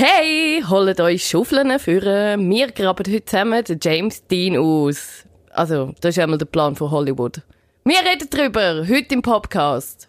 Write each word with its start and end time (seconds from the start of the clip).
Hey, 0.00 0.62
holt 0.68 1.00
euch 1.00 1.26
Schaufeln 1.26 1.76
für. 1.80 2.02
Wir 2.38 2.70
graben 2.70 3.04
heute 3.12 3.24
zusammen 3.24 3.64
den 3.64 3.80
James 3.82 4.24
Dean 4.28 4.56
aus. 4.56 5.24
Also, 5.50 5.92
das 6.00 6.16
ist 6.16 6.22
einmal 6.22 6.38
der 6.38 6.46
Plan 6.46 6.76
von 6.76 6.92
Hollywood. 6.92 7.42
Wir 7.84 7.98
reden 8.08 8.30
drüber, 8.30 8.86
heute 8.88 9.14
im 9.14 9.22
Podcast. 9.22 10.06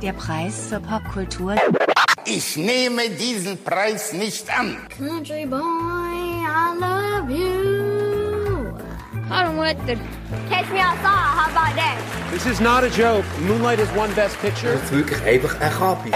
Der 0.00 0.12
Preis 0.12 0.68
zur 0.68 0.78
Popkultur. 0.78 1.56
Ich 2.24 2.56
nehme 2.56 3.10
diesen 3.10 3.58
Preis 3.64 4.12
nicht 4.12 4.48
an. 4.56 4.76
Country 4.96 5.46
boy, 5.46 5.58
I 5.58 6.78
love 6.78 7.32
you. 7.32 7.75
This 12.30 12.46
is 12.46 12.60
not 12.60 12.84
a 12.84 12.88
joke. 12.90 13.24
Moonlight 13.40 13.80
is 13.80 13.88
one 13.96 14.14
best 14.14 14.40
picture. 14.40 14.72
ist 14.72 14.92
wirklich 14.92 15.20
einfach 15.24 15.60
ein 15.60 15.72
Kapi. 15.72 16.12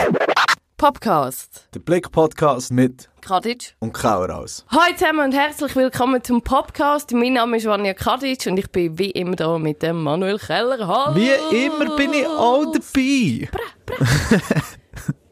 Podcast. 0.76 1.68
Der 1.74 1.80
Blick-Podcast 1.80 2.70
mit 2.72 3.08
Kadic. 3.20 3.74
und 3.80 3.92
Kauraus. 3.92 4.64
Hallo 4.70 4.94
zusammen 4.96 5.24
und 5.24 5.32
herzlich 5.34 5.74
willkommen 5.74 6.22
zum 6.22 6.40
Podcast. 6.42 7.10
Mein 7.12 7.32
Name 7.32 7.56
ist 7.56 7.66
Vanja 7.66 7.94
Kadic 7.94 8.46
und 8.46 8.58
ich 8.58 8.70
bin 8.70 8.96
wie 8.96 9.10
immer 9.10 9.34
da 9.34 9.58
mit 9.58 9.82
dem 9.82 10.04
Manuel 10.04 10.38
Keller. 10.38 10.86
Hallo. 10.86 11.16
Wie 11.16 11.64
immer 11.64 11.96
bin 11.96 12.12
ich 12.14 12.26
auch 12.28 12.72
dabei. 12.72 13.48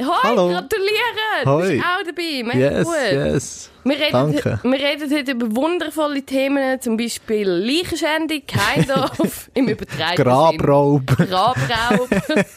Hoi, 0.01 0.07
Hallo. 0.23 0.49
gratulieren. 0.49 1.45
Du 1.45 1.51
Hoi. 1.51 1.69
bist 1.73 1.85
auch 1.85 2.05
dabei. 2.07 2.43
Mega 2.45 2.59
Yes, 2.79 2.85
gut. 2.85 2.95
yes. 3.13 3.71
Wir 3.85 3.97
reden, 3.99 4.13
Danke. 4.13 4.61
wir 4.63 4.79
reden 4.79 5.11
heute 5.15 5.33
über 5.33 5.57
wundervolle 5.57 6.23
Themen, 6.23 6.81
zum 6.81 6.97
Beispiel 6.97 7.49
Leichenschändung, 7.49 8.43
Keindorf, 8.47 9.51
im 9.55 9.69
übertragenen 9.69 10.17
Grabraub. 10.17 11.07
Grabraub. 11.07 12.09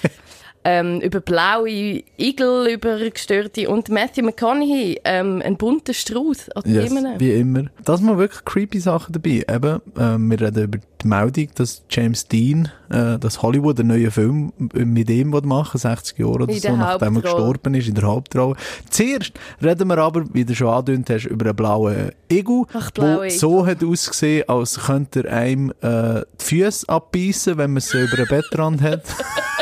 ähm, 0.63 1.01
über 1.01 1.20
blaue 1.21 2.03
Igel, 2.17 2.67
über 2.71 2.97
gestörte 3.09 3.70
und 3.70 3.89
Matthew 3.89 4.23
McConaughey, 4.23 4.99
ähm, 5.03 5.41
ein 5.43 5.57
bunter 5.57 5.93
Strauß 5.93 6.49
an 6.51 6.63
Yes, 6.65 6.87
Themen. 6.90 7.20
wie 7.20 7.31
immer. 7.34 7.65
Da 7.84 7.98
sind 7.98 8.15
wirklich 8.18 8.45
creepy 8.45 8.79
Sachen 8.79 9.13
dabei. 9.13 9.43
Eben, 9.48 9.81
ähm, 9.98 10.29
wir 10.29 10.40
reden 10.41 10.63
über 10.65 10.77
die 10.77 11.07
Meldung, 11.07 11.48
dass 11.55 11.84
James 11.90 12.27
Dean, 12.27 12.70
äh, 12.90 13.18
dass 13.18 13.41
Hollywood 13.41 13.79
einen 13.79 13.90
neuen 13.90 14.12
Film 14.12 14.53
mit 14.73 15.09
ihm 15.09 15.29
machen 15.29 15.79
60 15.79 16.20
Jahre 16.20 16.31
oder 16.31 16.53
so, 16.53 16.75
nachdem 16.75 17.15
er 17.15 17.21
gestorben 17.23 17.73
ist, 17.73 17.87
in 17.87 17.96
der 17.96 18.03
Hauptrolle. 18.03 18.55
Zuerst 18.90 19.34
reden 19.63 19.87
wir 19.87 19.98
aber, 19.98 20.23
wie 20.34 20.46
du 20.46 20.53
schon 20.53 20.68
angedeutet 20.68 21.09
hast, 21.09 21.25
über 21.25 21.46
einen 21.46 21.55
blauen 21.55 22.12
Igel, 22.31 22.63
Ach, 22.73 22.91
blaue 22.91 23.27
der 23.27 23.31
so 23.31 23.65
hat 23.65 23.84
ausgesehen, 23.84 24.48
als 24.48 24.79
könnte 24.79 25.25
er 25.27 25.37
einem 25.37 25.71
äh, 25.81 26.21
die 26.40 26.46
Füße 26.46 26.87
abbeißen, 26.87 27.57
wenn 27.57 27.73
man 27.73 27.81
sie 27.81 28.01
über 28.03 28.18
einen 28.18 28.27
Bettrand 28.27 28.81
hat. 28.81 29.03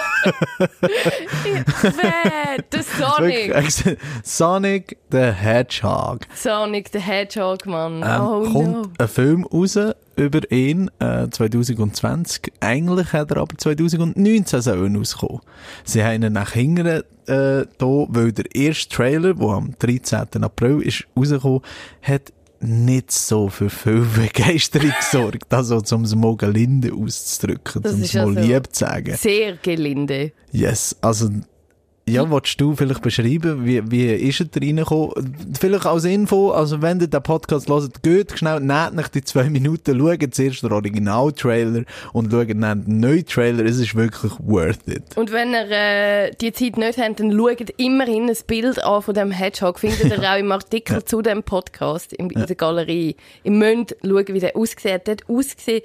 Der 2.72 2.84
Sonic. 2.84 3.98
Sonic 4.23 4.98
the 5.12 5.31
Hedgehog. 5.31 6.28
Sonic 6.36 6.89
the 6.92 7.00
Hedgehog, 7.00 7.66
Mann. 7.66 8.03
Ähm, 8.03 8.22
oh 8.22 8.44
kommt 8.52 8.72
no. 8.72 8.84
ein 8.97 9.08
Film 9.08 9.45
raus 9.45 9.78
über 10.16 10.52
ihn 10.52 10.92
äh, 11.00 11.30
2020. 11.30 12.52
Eigentlich 12.59 13.14
hat 13.14 13.31
er 13.31 13.38
aber 13.38 13.58
2019 13.58 14.62
sollen 14.62 14.95
rauskommen. 14.95 15.40
Sie 15.84 16.03
haben 16.03 16.23
ihn 16.23 16.34
nach 16.34 16.52
hinten 16.52 16.86
äh, 16.86 17.03
da, 17.28 18.06
weil 18.09 18.31
der 18.31 18.53
erste 18.53 18.95
Trailer, 18.95 19.34
der 19.34 19.47
am 19.47 19.73
13. 19.80 20.44
April 20.44 20.81
ist 20.81 21.06
rausgekommen, 21.16 21.62
hat 22.02 22.34
nicht 22.62 23.12
so 23.12 23.50
für 23.50 23.70
viel 23.70 24.06
Begeisterung 24.16 24.94
gesorgt. 25.00 25.54
Also, 25.54 25.82
um 25.96 26.04
es 26.04 26.16
mal 26.16 26.36
gelinde 26.36 26.92
auszudrücken, 26.94 27.84
um 27.86 28.02
es 28.02 28.14
mal 28.14 28.38
also- 28.38 28.40
lieb 28.40 28.68
zu 28.72 28.80
sagen. 28.80 29.16
Sehr 29.16 29.58
gelinde. 29.58 30.32
Yes, 30.52 30.96
also, 31.02 31.30
ja, 32.10 32.30
willst 32.30 32.60
du 32.60 32.76
vielleicht 32.76 33.02
beschreiben, 33.02 33.66
wie, 33.66 33.82
wie 33.92 34.08
ist 34.14 34.40
er 34.40 34.48
da 34.48 34.60
reingekommen? 34.60 35.36
Vielleicht 35.60 35.86
als 35.86 36.06
Info, 36.06 36.52
also 36.52 36.82
wenn 36.82 37.00
ihr 37.00 37.08
den 37.08 37.24
Podcast 37.24 37.70
hört, 37.70 38.04
geht 38.04 38.38
schnell, 38.38 38.60
nehmt 38.60 38.96
nach 38.96 39.08
die 39.08 39.24
zwei 39.24 39.50
Minuten, 39.50 40.00
schaut 40.00 40.34
zuerst 40.34 40.64
den 40.64 40.72
Original-Trailer 40.72 41.84
und 42.14 42.31
schaut 42.31 42.50
dann 42.50 42.86
den 42.86 43.00
neuen 43.00 43.25
Trailer, 43.25 43.66
es 43.66 43.80
ist 43.80 43.96
wirklich 43.96 44.31
worth 44.40 44.88
it. 44.88 45.03
Und 45.16 45.31
wenn 45.31 45.53
ihr 45.53 45.69
äh, 45.69 46.31
die 46.31 46.52
Zeit 46.52 46.78
nicht 46.78 46.98
habt, 46.98 47.19
dann 47.19 47.31
schaut 47.31 47.69
immerhin 47.78 48.30
ein 48.30 48.38
Bild 48.48 48.84
an 48.84 49.02
von 49.02 49.14
dem 49.14 49.31
Hedgehog. 49.31 49.80
Findet 49.80 50.06
ihr 50.06 50.24
auch 50.31 50.38
im 50.38 50.52
Artikel 50.52 51.03
zu 51.06 51.22
dem 51.22 51.44
Podcast 51.44 52.14
in, 52.14 52.30
in 52.30 52.46
der 52.46 52.56
Galerie. 52.56 53.16
Ihr 53.44 53.52
müsst 53.52 53.96
schauen, 54.03 54.28
wie 54.28 54.40
der 54.40 54.56
aussieht. 54.56 55.08
Der 55.08 55.12
hat 55.14 55.30
ausgesehen... 55.30 55.81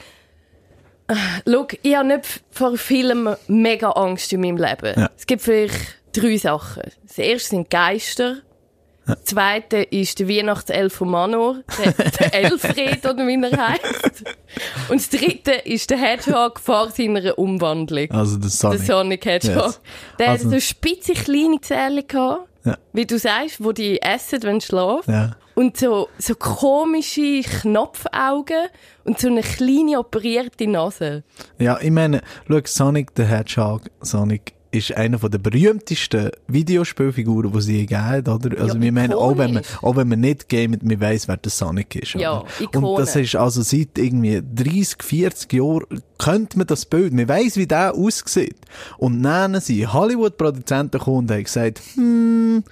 Schau, 1.46 1.66
ich 1.82 1.96
habe 1.96 2.08
nicht 2.08 2.42
vor 2.50 2.78
Filmen 2.78 3.36
mega 3.46 3.90
Angst 3.90 4.32
in 4.32 4.40
meinem 4.40 4.56
Leben. 4.56 4.98
Ja. 4.98 5.10
Es 5.16 5.26
gibt 5.26 5.42
vielleicht 5.42 5.98
drei 6.16 6.36
Sachen. 6.36 6.82
Das 7.06 7.18
erste 7.18 7.50
sind 7.50 7.70
Geister. 7.70 8.36
Das 9.06 9.22
zweite 9.24 9.76
ist 9.82 10.18
der 10.18 10.28
Weihnachtself 10.30 10.94
von 10.94 11.10
Manor, 11.10 11.56
der, 11.78 11.92
der 11.92 12.34
Elfred 12.44 13.04
oder 13.04 13.26
wie 13.26 13.34
er 13.42 13.68
heisst. 13.68 14.24
Und 14.88 14.98
das 14.98 15.10
dritte 15.10 15.52
ist 15.52 15.90
der 15.90 15.98
Hedgehog 15.98 16.58
vor 16.58 16.88
seiner 16.90 17.38
Umwandlung. 17.38 18.10
Also 18.10 18.38
der 18.38 18.48
Sonic. 18.48 18.78
Der 18.78 18.86
Sonic 18.86 19.26
Hedgehog. 19.26 19.56
Yes. 19.66 19.80
Der 20.18 20.28
Also- 20.30 20.44
hat 20.46 20.52
so 20.54 20.60
spitze 20.60 21.12
kleine 21.12 21.60
Zähne 21.60 22.02
gehabt, 22.04 22.48
Ja. 22.64 22.78
wie 22.94 23.04
du 23.04 23.18
sagst, 23.18 23.62
wo 23.62 23.72
die 23.72 24.00
essen, 24.00 24.42
wenn 24.42 24.60
sie 24.60 24.68
schlafen. 24.68 25.12
Ja. 25.12 25.36
Und 25.54 25.76
so, 25.76 26.08
so 26.18 26.34
komische 26.34 27.42
Knopfaugen 27.42 28.68
und 29.04 29.18
so 29.20 29.28
eine 29.28 29.42
kleine 29.42 29.98
operierte 29.98 30.66
Nase. 30.66 31.24
Ja, 31.58 31.78
ich 31.80 31.90
meine, 31.90 32.22
schau, 32.48 32.60
Sonic 32.64 33.10
the 33.16 33.24
Hedgehog, 33.24 33.82
Sonic 34.00 34.54
ist 34.74 34.96
einer 34.96 35.18
von 35.18 35.30
der 35.30 35.38
berühmtesten 35.38 36.30
Videospielfiguren, 36.48 37.52
die 37.52 37.60
sie 37.60 37.78
gegeben 37.86 38.04
hat, 38.04 38.28
oder? 38.28 38.60
Also, 38.60 38.74
Ja, 38.76 38.80
wir 38.82 38.92
meinen, 38.92 39.12
auch 39.12 39.38
wenn 39.38 39.54
man, 39.54 39.62
auch 39.82 39.96
wenn 39.96 40.08
man 40.08 40.20
nicht 40.20 40.48
gamet, 40.48 40.82
man 40.82 41.00
weiss, 41.00 41.28
wer 41.28 41.36
der 41.36 41.50
Sonic 41.50 41.94
ist, 41.96 42.14
Ja, 42.14 42.40
oder? 42.40 42.48
Ikone. 42.60 42.86
Und 42.86 42.98
das 42.98 43.16
ist 43.16 43.36
also 43.36 43.62
seit 43.62 43.96
irgendwie 43.96 44.42
30, 44.54 45.02
40 45.02 45.52
Jahren, 45.52 46.02
könnte 46.18 46.58
man 46.58 46.66
das 46.66 46.84
Bild, 46.86 47.12
man 47.12 47.28
weiss, 47.28 47.56
wie 47.56 47.66
der 47.66 47.94
aussieht. 47.94 48.56
Und 48.98 49.22
dann 49.22 49.60
sind 49.60 49.92
Hollywood-Produzenten 49.92 50.98
gekommen 50.98 51.18
und 51.18 51.30
haben 51.30 51.44
gesagt, 51.44 51.80
hm, 51.94 52.64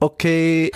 okay, 0.00 0.70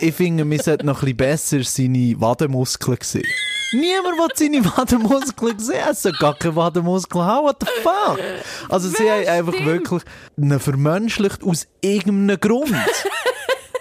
ich 0.00 0.14
finde, 0.14 0.48
wir 0.48 0.62
sollten 0.62 0.86
noch 0.86 1.02
ein 1.02 1.16
bisschen 1.16 1.16
besser 1.16 1.62
seine 1.64 2.20
Wadenmuskeln 2.20 2.98
sehen. 3.02 3.24
Niemand 3.72 4.16
will 4.16 4.28
seine 4.34 4.64
Wadenmuskeln 4.64 5.58
sehen. 5.58 5.82
Es 5.90 6.02
soll 6.02 6.12
gar 6.12 6.36
keine 6.38 6.54
Wadenmuskeln 6.54 7.24
haben. 7.24 7.46
What 7.46 7.56
the 7.60 7.66
fuck? 7.82 8.18
Also, 8.68 8.88
sie 8.88 9.10
haben 9.10 9.26
einfach 9.26 9.64
wirklich 9.64 10.02
einen 10.36 10.60
vermenschlicht 10.60 11.42
aus 11.42 11.66
irgendeinem 11.80 12.38
Grund. 12.38 12.74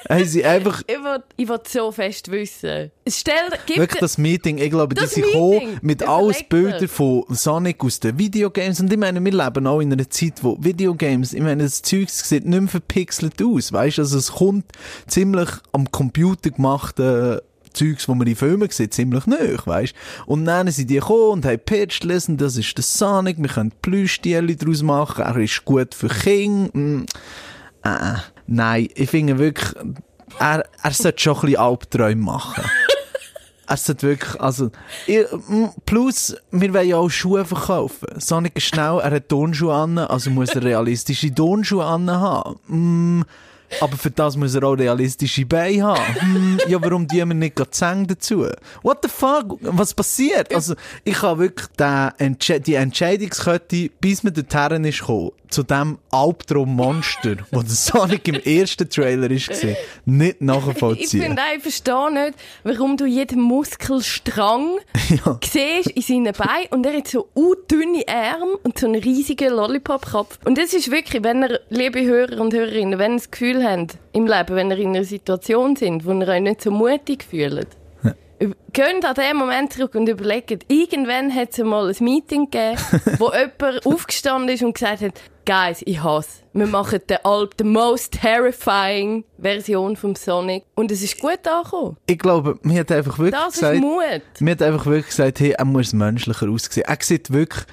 Haben 0.09 0.25
sie 0.25 0.45
einfach 0.45 0.81
Ich 0.87 0.95
will, 0.95 1.23
ich 1.37 1.47
will 1.47 1.59
so 1.67 1.91
fest 1.91 2.31
wissen. 2.31 2.91
Stell, 3.07 3.35
gib 3.65 3.77
Wirklich 3.77 3.99
das 3.99 4.17
Meeting, 4.17 4.57
ich 4.57 4.69
glaube, 4.69 4.95
Das 4.95 5.09
die 5.09 5.21
sind 5.21 5.31
gekommen 5.31 5.79
mit 5.81 6.07
alles 6.07 6.37
dir. 6.37 6.45
Bildern 6.49 6.87
von 6.87 7.23
Sonic 7.29 7.83
aus 7.83 7.99
den 7.99 8.17
Videogames. 8.17 8.79
Und 8.79 8.91
ich 8.91 8.99
meine, 8.99 9.23
wir 9.23 9.31
leben 9.31 9.67
auch 9.67 9.79
in 9.79 9.91
einer 9.91 10.09
Zeit, 10.09 10.43
wo 10.43 10.57
Videogames, 10.59 11.33
ich 11.33 11.41
meine, 11.41 11.63
das 11.63 11.81
Zeug 11.81 12.09
sieht 12.09 12.45
nicht 12.45 12.59
mehr 12.59 12.69
verpixelt 12.69 13.41
aus, 13.41 13.71
weißt? 13.71 13.99
Also 13.99 14.17
es 14.17 14.31
kommt 14.31 14.65
ziemlich 15.07 15.49
am 15.71 15.89
Computer 15.91 16.51
gemachten 16.51 17.39
Zeugs, 17.75 18.07
wo 18.07 18.15
man 18.15 18.25
in 18.25 18.35
Filmen 18.35 18.69
sieht, 18.69 18.93
ziemlich 18.93 19.27
nahe, 19.27 19.57
weißt? 19.63 19.93
Und 20.25 20.45
dann 20.45 20.71
sind 20.71 20.89
die 20.89 20.95
gekommen 20.95 21.31
und 21.31 21.45
haben 21.45 21.59
pitched, 21.59 22.03
listen, 22.03 22.37
das 22.37 22.57
ist 22.57 22.75
der 22.77 22.83
Sonic, 22.83 23.37
wir 23.37 23.49
können 23.49 23.73
Plüschtiere 23.81 24.55
daraus 24.55 24.81
machen, 24.81 25.23
er 25.23 25.37
ist 25.37 25.63
gut 25.65 25.93
für 25.93 26.07
Kinder. 26.07 26.69
Mm. 26.73 27.05
Äh, 27.83 28.15
nein, 28.47 28.89
ich 28.95 29.09
finde 29.09 29.37
wirklich, 29.37 29.75
er, 30.39 30.65
er 30.81 30.91
sollte 30.91 31.21
schon 31.21 31.35
ein 31.35 31.41
bisschen 31.41 31.59
Albträume 31.59 32.21
machen. 32.21 32.63
er 33.67 33.77
sollte 33.77 34.07
wirklich, 34.07 34.39
also, 34.41 34.71
ich, 35.07 35.25
plus, 35.85 36.35
wir 36.51 36.73
wollen 36.73 36.87
ja 36.87 36.97
auch 36.97 37.09
Schuhe 37.09 37.45
verkaufen. 37.45 38.07
Sonic 38.19 38.57
ist 38.57 38.67
schnell, 38.67 38.99
er 38.99 39.11
hat 39.11 39.29
Turnschuhe 39.29 39.73
an, 39.73 39.97
also 39.97 40.29
muss 40.29 40.49
er 40.49 40.63
realistische 40.63 41.33
Turnschuhe 41.33 41.85
an 41.85 42.09
haben. 42.09 42.59
Mm, 42.67 43.23
aber 43.81 43.97
für 43.97 44.11
das 44.11 44.35
muss 44.37 44.55
er 44.55 44.63
auch 44.63 44.73
realistische 44.73 45.45
Beine 45.45 45.83
haben. 45.83 46.15
Hm, 46.19 46.59
ja, 46.67 46.81
warum 46.81 47.07
die 47.07 47.17
wir 47.17 47.25
nicht 47.25 47.55
Zähne 47.71 48.07
dazu? 48.07 48.47
What 48.83 48.99
the 49.03 49.09
fuck? 49.09 49.57
Was 49.61 49.93
passiert? 49.93 50.53
Also, 50.53 50.75
ich 51.03 51.21
habe 51.21 51.39
wirklich 51.41 51.67
Entsche 52.17 52.59
die 52.59 52.75
Entscheidungskette, 52.75 53.89
bis 53.99 54.23
man 54.23 54.33
dorthin 54.33 54.85
ist 54.85 54.99
gekommen, 54.99 55.31
zu 55.49 55.63
dem 55.63 55.97
Albtraum-Monster, 56.11 57.37
wo 57.51 57.61
der 57.61 57.69
Sonic 57.69 58.27
im 58.27 58.35
ersten 58.35 58.89
Trailer 58.89 59.29
ist, 59.31 59.47
gesehen, 59.49 59.75
nicht 60.05 60.35
Ich 60.35 60.41
nachvollziehen. 60.41 61.21
finde 61.23 61.41
auch, 61.41 61.55
ich 61.55 61.61
verstehe 61.61 62.11
nicht, 62.13 62.37
warum 62.63 62.97
du 62.97 63.05
jeden 63.05 63.41
Muskelstrang 63.41 64.77
Ja. 65.25 65.39
siehst 65.43 65.91
in 65.91 66.01
seinen 66.01 66.33
Beinen 66.33 66.67
und 66.71 66.85
er 66.85 66.97
hat 66.97 67.07
so 67.07 67.27
dünne 67.69 68.03
Arme 68.07 68.57
und 68.63 68.77
so 68.79 68.87
einen 68.87 69.01
riesigen 69.01 69.53
Lollipop-Kopf. 69.53 70.39
Und 70.45 70.57
das 70.57 70.73
ist 70.73 70.89
wirklich, 70.91 71.23
wenn 71.23 71.43
ihr, 71.43 71.59
liebe 71.69 72.03
Hörer 72.03 72.41
und 72.41 72.53
Hörerinnen, 72.53 72.97
wenn 72.99 73.13
ihr 73.13 73.17
das 73.17 73.31
Gefühl 73.31 73.54
habt 73.63 73.97
im 74.13 74.27
Leben, 74.27 74.55
wenn 74.55 74.71
ihr 74.71 74.77
in 74.77 74.89
einer 74.89 75.03
Situation 75.03 75.75
sind, 75.75 76.05
wo 76.05 76.11
ihr 76.13 76.27
euch 76.27 76.41
nicht 76.41 76.61
so 76.61 76.71
mutig 76.71 77.23
fühlt, 77.23 77.67
Geht 78.73 79.05
an 79.05 79.15
den 79.15 79.37
Moment 79.37 79.71
zurück 79.71 79.95
und 79.95 80.09
überlegt, 80.09 80.65
irgendwann 80.69 81.33
hat 81.33 81.51
es 81.57 81.63
mal 81.63 81.87
ein 81.87 82.03
Meeting 82.03 82.51
gegeben, 82.51 82.77
wo 83.17 83.31
jemand 83.31 83.85
aufgestanden 83.85 84.49
ist 84.49 84.61
und 84.61 84.73
gesagt 84.73 85.01
hat, 85.01 85.13
Guys, 85.45 85.83
ich 85.85 86.03
hasse. 86.03 86.41
Wir 86.53 86.65
machen 86.65 86.99
den 87.07 87.19
Alp, 87.23 87.53
the 87.59 87.63
most 87.63 88.13
terrifying 88.13 89.23
Version 89.37 89.95
vom 89.95 90.15
Sonic. 90.15 90.63
Und 90.73 90.91
es 90.91 91.03
ist 91.03 91.19
gut 91.19 91.47
angekommen. 91.47 91.97
Ich 92.07 92.17
glaube, 92.17 92.57
mir 92.63 92.79
hat 92.79 92.91
einfach 92.91 93.19
wirklich 93.19 93.39
Das 93.39 93.53
gesagt, 93.53 93.75
ist 93.75 93.81
Mut. 93.81 94.21
mir 94.39 94.51
hat 94.51 94.61
einfach 94.63 94.85
wirklich 94.87 95.05
gesagt, 95.07 95.39
hey, 95.39 95.51
er 95.51 95.65
muss 95.65 95.93
menschlicher 95.93 96.49
aussehen. 96.49 96.83
Er 96.87 96.97
sieht 96.99 97.31
wirklich, 97.31 97.63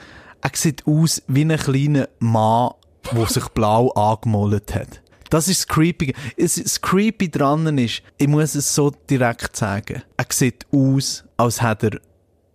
er 0.42 0.50
sieht 0.52 0.86
aus 0.86 1.22
wie 1.28 1.44
ein 1.44 1.56
kleiner 1.56 2.08
Mann, 2.18 2.72
der 3.10 3.26
sich 3.26 3.48
blau 3.48 3.88
angemalt 3.90 4.74
hat. 4.74 5.01
Das 5.32 5.48
ist 5.48 5.60
das 5.60 5.66
Creepy. 5.68 6.14
Es- 6.36 6.56
Das 6.62 6.80
Creepy 6.80 7.30
dran 7.30 7.78
ist, 7.78 8.02
ich 8.18 8.28
muss 8.28 8.54
es 8.54 8.74
so 8.74 8.90
direkt 9.08 9.56
sagen, 9.56 10.02
er 10.16 10.26
sieht 10.30 10.66
aus, 10.70 11.24
als 11.38 11.62
hätte 11.62 11.86
er 11.86 12.00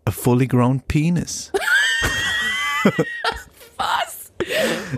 einen 0.05 0.13
fully 0.15 0.47
grown 0.47 0.79
penis. 0.81 1.51
Was? 3.77 4.31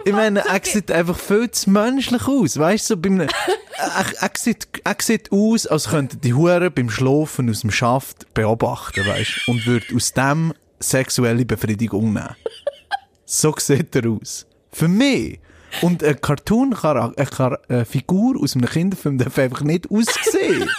Ich 0.06 0.12
meine, 0.14 0.42
er 0.46 0.60
sieht 0.64 0.92
einfach 0.92 1.18
viel 1.18 1.50
zu 1.52 1.70
menschlich 1.70 2.28
aus. 2.28 2.58
Weißt 2.60 2.90
du, 2.90 2.94
so 2.96 3.00
bei 3.02 3.10
einem, 3.10 3.22
er, 3.78 4.06
er, 4.22 4.32
sieht, 4.38 4.68
er 4.84 4.96
sieht 5.00 5.32
aus, 5.32 5.66
als 5.66 5.88
könnte 5.90 6.18
die 6.18 6.34
Hure 6.34 6.70
beim 6.70 6.90
Schlafen 6.90 7.50
aus 7.50 7.62
dem 7.62 7.72
Schaft 7.72 8.32
beobachten, 8.34 9.06
weißt 9.08 9.42
du, 9.48 9.52
und 9.52 9.66
würde 9.66 9.86
aus 9.96 10.14
dem 10.14 10.54
sexuelle 10.80 11.46
Befriedigung 11.46 12.14
nehmen. 12.14 12.36
So 13.26 13.54
sieht 13.58 13.96
er 13.96 14.10
aus. 14.10 14.46
Für 14.72 14.88
mich. 14.88 15.40
Und 15.82 16.04
eine 16.04 16.16
Cartoon, 16.16 16.74
eine, 16.74 17.14
Char- 17.26 17.60
eine 17.70 17.86
Figur 17.86 18.42
aus 18.42 18.56
einem 18.56 18.66
Kinderfilm 18.70 19.18
darf 19.18 19.38
einfach 19.38 19.62
nicht 19.62 19.90
aussehen. 19.92 20.70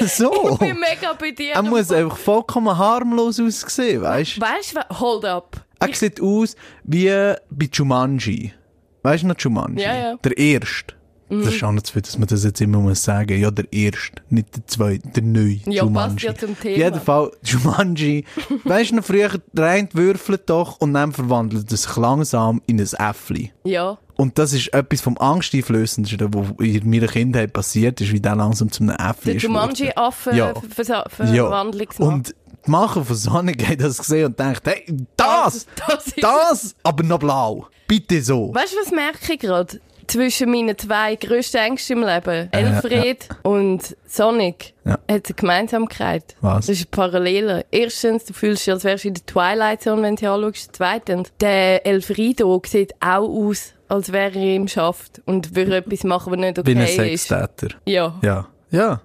so. 0.00 0.50
Ich 0.52 0.58
bin 0.58 0.78
mega 0.78 1.12
bei 1.18 1.30
dir. 1.32 1.54
Er 1.54 1.62
muss 1.62 1.90
einfach 1.90 2.16
vollkommen 2.16 2.76
harmlos 2.76 3.40
aussehen, 3.40 4.02
weißt 4.02 4.36
du? 4.36 4.40
Weißt 4.40 4.76
du, 4.76 4.98
hold 5.00 5.24
up. 5.24 5.64
Er 5.80 5.92
sieht 5.94 6.20
aus 6.20 6.56
wie 6.84 7.08
bei 7.50 7.68
Jumanji. 7.72 8.52
Weißt 9.02 9.22
du 9.24 9.26
noch 9.28 9.38
Jumanji? 9.38 9.82
Ja, 9.82 9.94
ja. 9.94 10.16
Der 10.16 10.36
Erste. 10.38 10.94
Das 11.30 11.54
ist 11.54 11.64
auch 11.64 11.72
nicht 11.72 11.86
zu 11.86 11.92
viel, 11.94 12.02
dass 12.02 12.18
man 12.18 12.28
das 12.28 12.44
jetzt 12.44 12.60
immer 12.60 12.78
muss 12.78 13.02
sagen. 13.02 13.40
Ja, 13.40 13.50
der 13.50 13.72
Erste, 13.72 14.22
nicht 14.30 14.54
der 14.54 14.66
Zweite, 14.66 15.08
der 15.08 15.22
Neue. 15.22 15.60
Ja, 15.66 15.86
passt 15.86 16.20
ja 16.22 16.34
zum 16.34 16.58
Thema. 16.58 16.74
Auf 16.74 16.78
jeden 16.78 17.00
Fall, 17.00 17.30
Jumanji. 17.42 18.24
weißt 18.64 18.90
du 18.90 18.96
noch, 18.96 19.04
früher, 19.04 19.30
der 19.52 19.64
eine 19.66 19.88
würfelt 19.92 20.42
doch 20.50 20.78
und 20.80 20.92
dann 20.94 21.12
verwandelt 21.12 21.70
er 21.70 21.76
sich 21.76 21.96
langsam 21.96 22.60
in 22.66 22.78
ein 22.80 22.88
Äffli. 22.98 23.52
Ja. 23.64 23.98
Und 24.16 24.38
das 24.38 24.52
ist 24.52 24.72
etwas 24.74 25.00
vom 25.00 25.16
Angsteinflößendsten, 25.18 26.32
was 26.34 26.46
in 26.64 26.88
meiner 26.90 27.06
Kindheit 27.08 27.52
passiert 27.52 28.00
ist, 28.00 28.12
wie 28.12 28.20
der 28.20 28.36
langsam 28.36 28.70
zu 28.70 28.82
einem 28.82 28.94
Äffli 28.96 29.24
Der 29.32 29.34
ist 29.36 29.42
geworden. 29.42 29.74
Jumanji-Affe 29.74 30.34
Ja. 30.36 30.52
Versa- 30.54 31.08
Verwandlungsmann. 31.08 32.08
Und 32.14 32.34
die 32.66 32.70
Macher 32.70 33.04
von 33.04 33.16
Sonic 33.16 33.62
haben 33.68 33.78
das 33.78 33.98
gesehen 33.98 34.26
und 34.26 34.38
denkt, 34.38 34.62
hey, 34.66 34.84
das, 35.16 35.66
Das 35.86 36.06
ist- 36.06 36.22
das, 36.22 36.74
aber 36.82 37.02
noch 37.02 37.18
blau. 37.18 37.66
Bitte 37.88 38.22
so. 38.22 38.54
Weißt 38.54 38.72
du, 38.74 38.76
was 38.84 38.90
merke 38.92 39.32
ich 39.32 39.38
gerade? 39.40 39.80
Zwischen 40.06 40.50
meinen 40.50 40.76
zwei 40.78 41.16
grössten 41.16 41.56
Ängsten 41.58 41.98
im 42.02 42.08
Leben, 42.08 42.48
Elfried 42.52 43.28
und 43.42 43.96
Sonic, 44.06 44.74
Ja. 44.84 44.92
hat 44.92 45.00
eine 45.08 45.20
Gemeinsamkeit. 45.36 46.36
Was? 46.40 46.66
Das 46.66 46.76
ist 46.76 46.90
Parallele. 46.90 47.64
Erstens, 47.70 48.24
du 48.24 48.32
fühlst 48.32 48.66
dich, 48.66 48.72
als 48.72 48.84
wärst 48.84 49.04
du 49.04 49.08
in 49.08 49.14
der 49.14 49.26
Twilight 49.26 49.82
Zone, 49.82 50.02
wenn 50.02 50.16
du 50.16 50.20
sie 50.20 50.26
anschaust. 50.26 50.70
Zweitens, 50.72 51.32
der 51.40 51.86
Elfrido 51.86 52.60
sieht 52.66 52.92
auch 53.00 53.28
aus, 53.28 53.72
als 53.88 54.12
wäre 54.12 54.38
er 54.38 54.56
im 54.56 54.68
Schaft 54.68 55.22
und 55.26 55.54
würde 55.54 55.76
etwas 55.76 56.04
machen, 56.04 56.32
was 56.32 56.38
nicht 56.38 56.66
Wie 56.66 56.70
ein 56.72 56.82
okay 56.82 57.14
ist. 57.14 57.28
Sextäter. 57.28 57.74
Ja. 57.86 58.18
Ja. 58.22 58.48
Ja. 58.70 59.00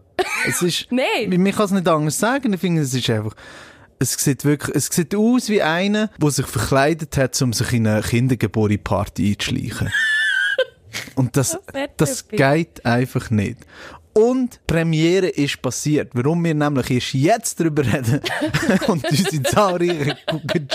Es 0.47 0.61
ist, 0.61 0.87
Nein. 0.91 1.29
Man 1.29 1.51
kann 1.51 1.65
es 1.65 1.71
nicht 1.71 1.87
anders 1.87 2.17
sagen. 2.19 2.51
Ich 2.53 2.59
finde, 2.59 2.81
es 2.81 2.93
ist 2.93 3.09
einfach, 3.09 3.33
es 3.99 4.13
sieht 4.13 4.43
wirklich, 4.45 4.75
es 4.75 4.87
sieht 4.87 5.13
aus 5.15 5.49
wie 5.49 5.61
einer, 5.61 6.09
der 6.17 6.31
sich 6.31 6.45
verkleidet 6.45 7.15
hat, 7.17 7.41
um 7.41 7.53
sich 7.53 7.71
in 7.73 7.87
eine 7.87 8.01
Kindergeburtstagsparty 8.01 9.29
einzuschleichen. 9.31 9.91
Und 11.15 11.35
das, 11.37 11.57
das 11.97 12.27
geht 12.27 12.85
einfach 12.85 13.29
nicht. 13.29 13.57
Und 14.13 14.59
Premiere 14.65 15.27
ist 15.27 15.61
passiert. 15.61 16.09
Warum 16.13 16.43
wir 16.43 16.53
nämlich 16.53 16.89
erst 16.89 17.13
jetzt 17.13 17.59
darüber 17.59 17.85
reden 17.85 18.19
und 18.87 19.05
unsere 19.09 19.43
zahlreichen 19.43 20.17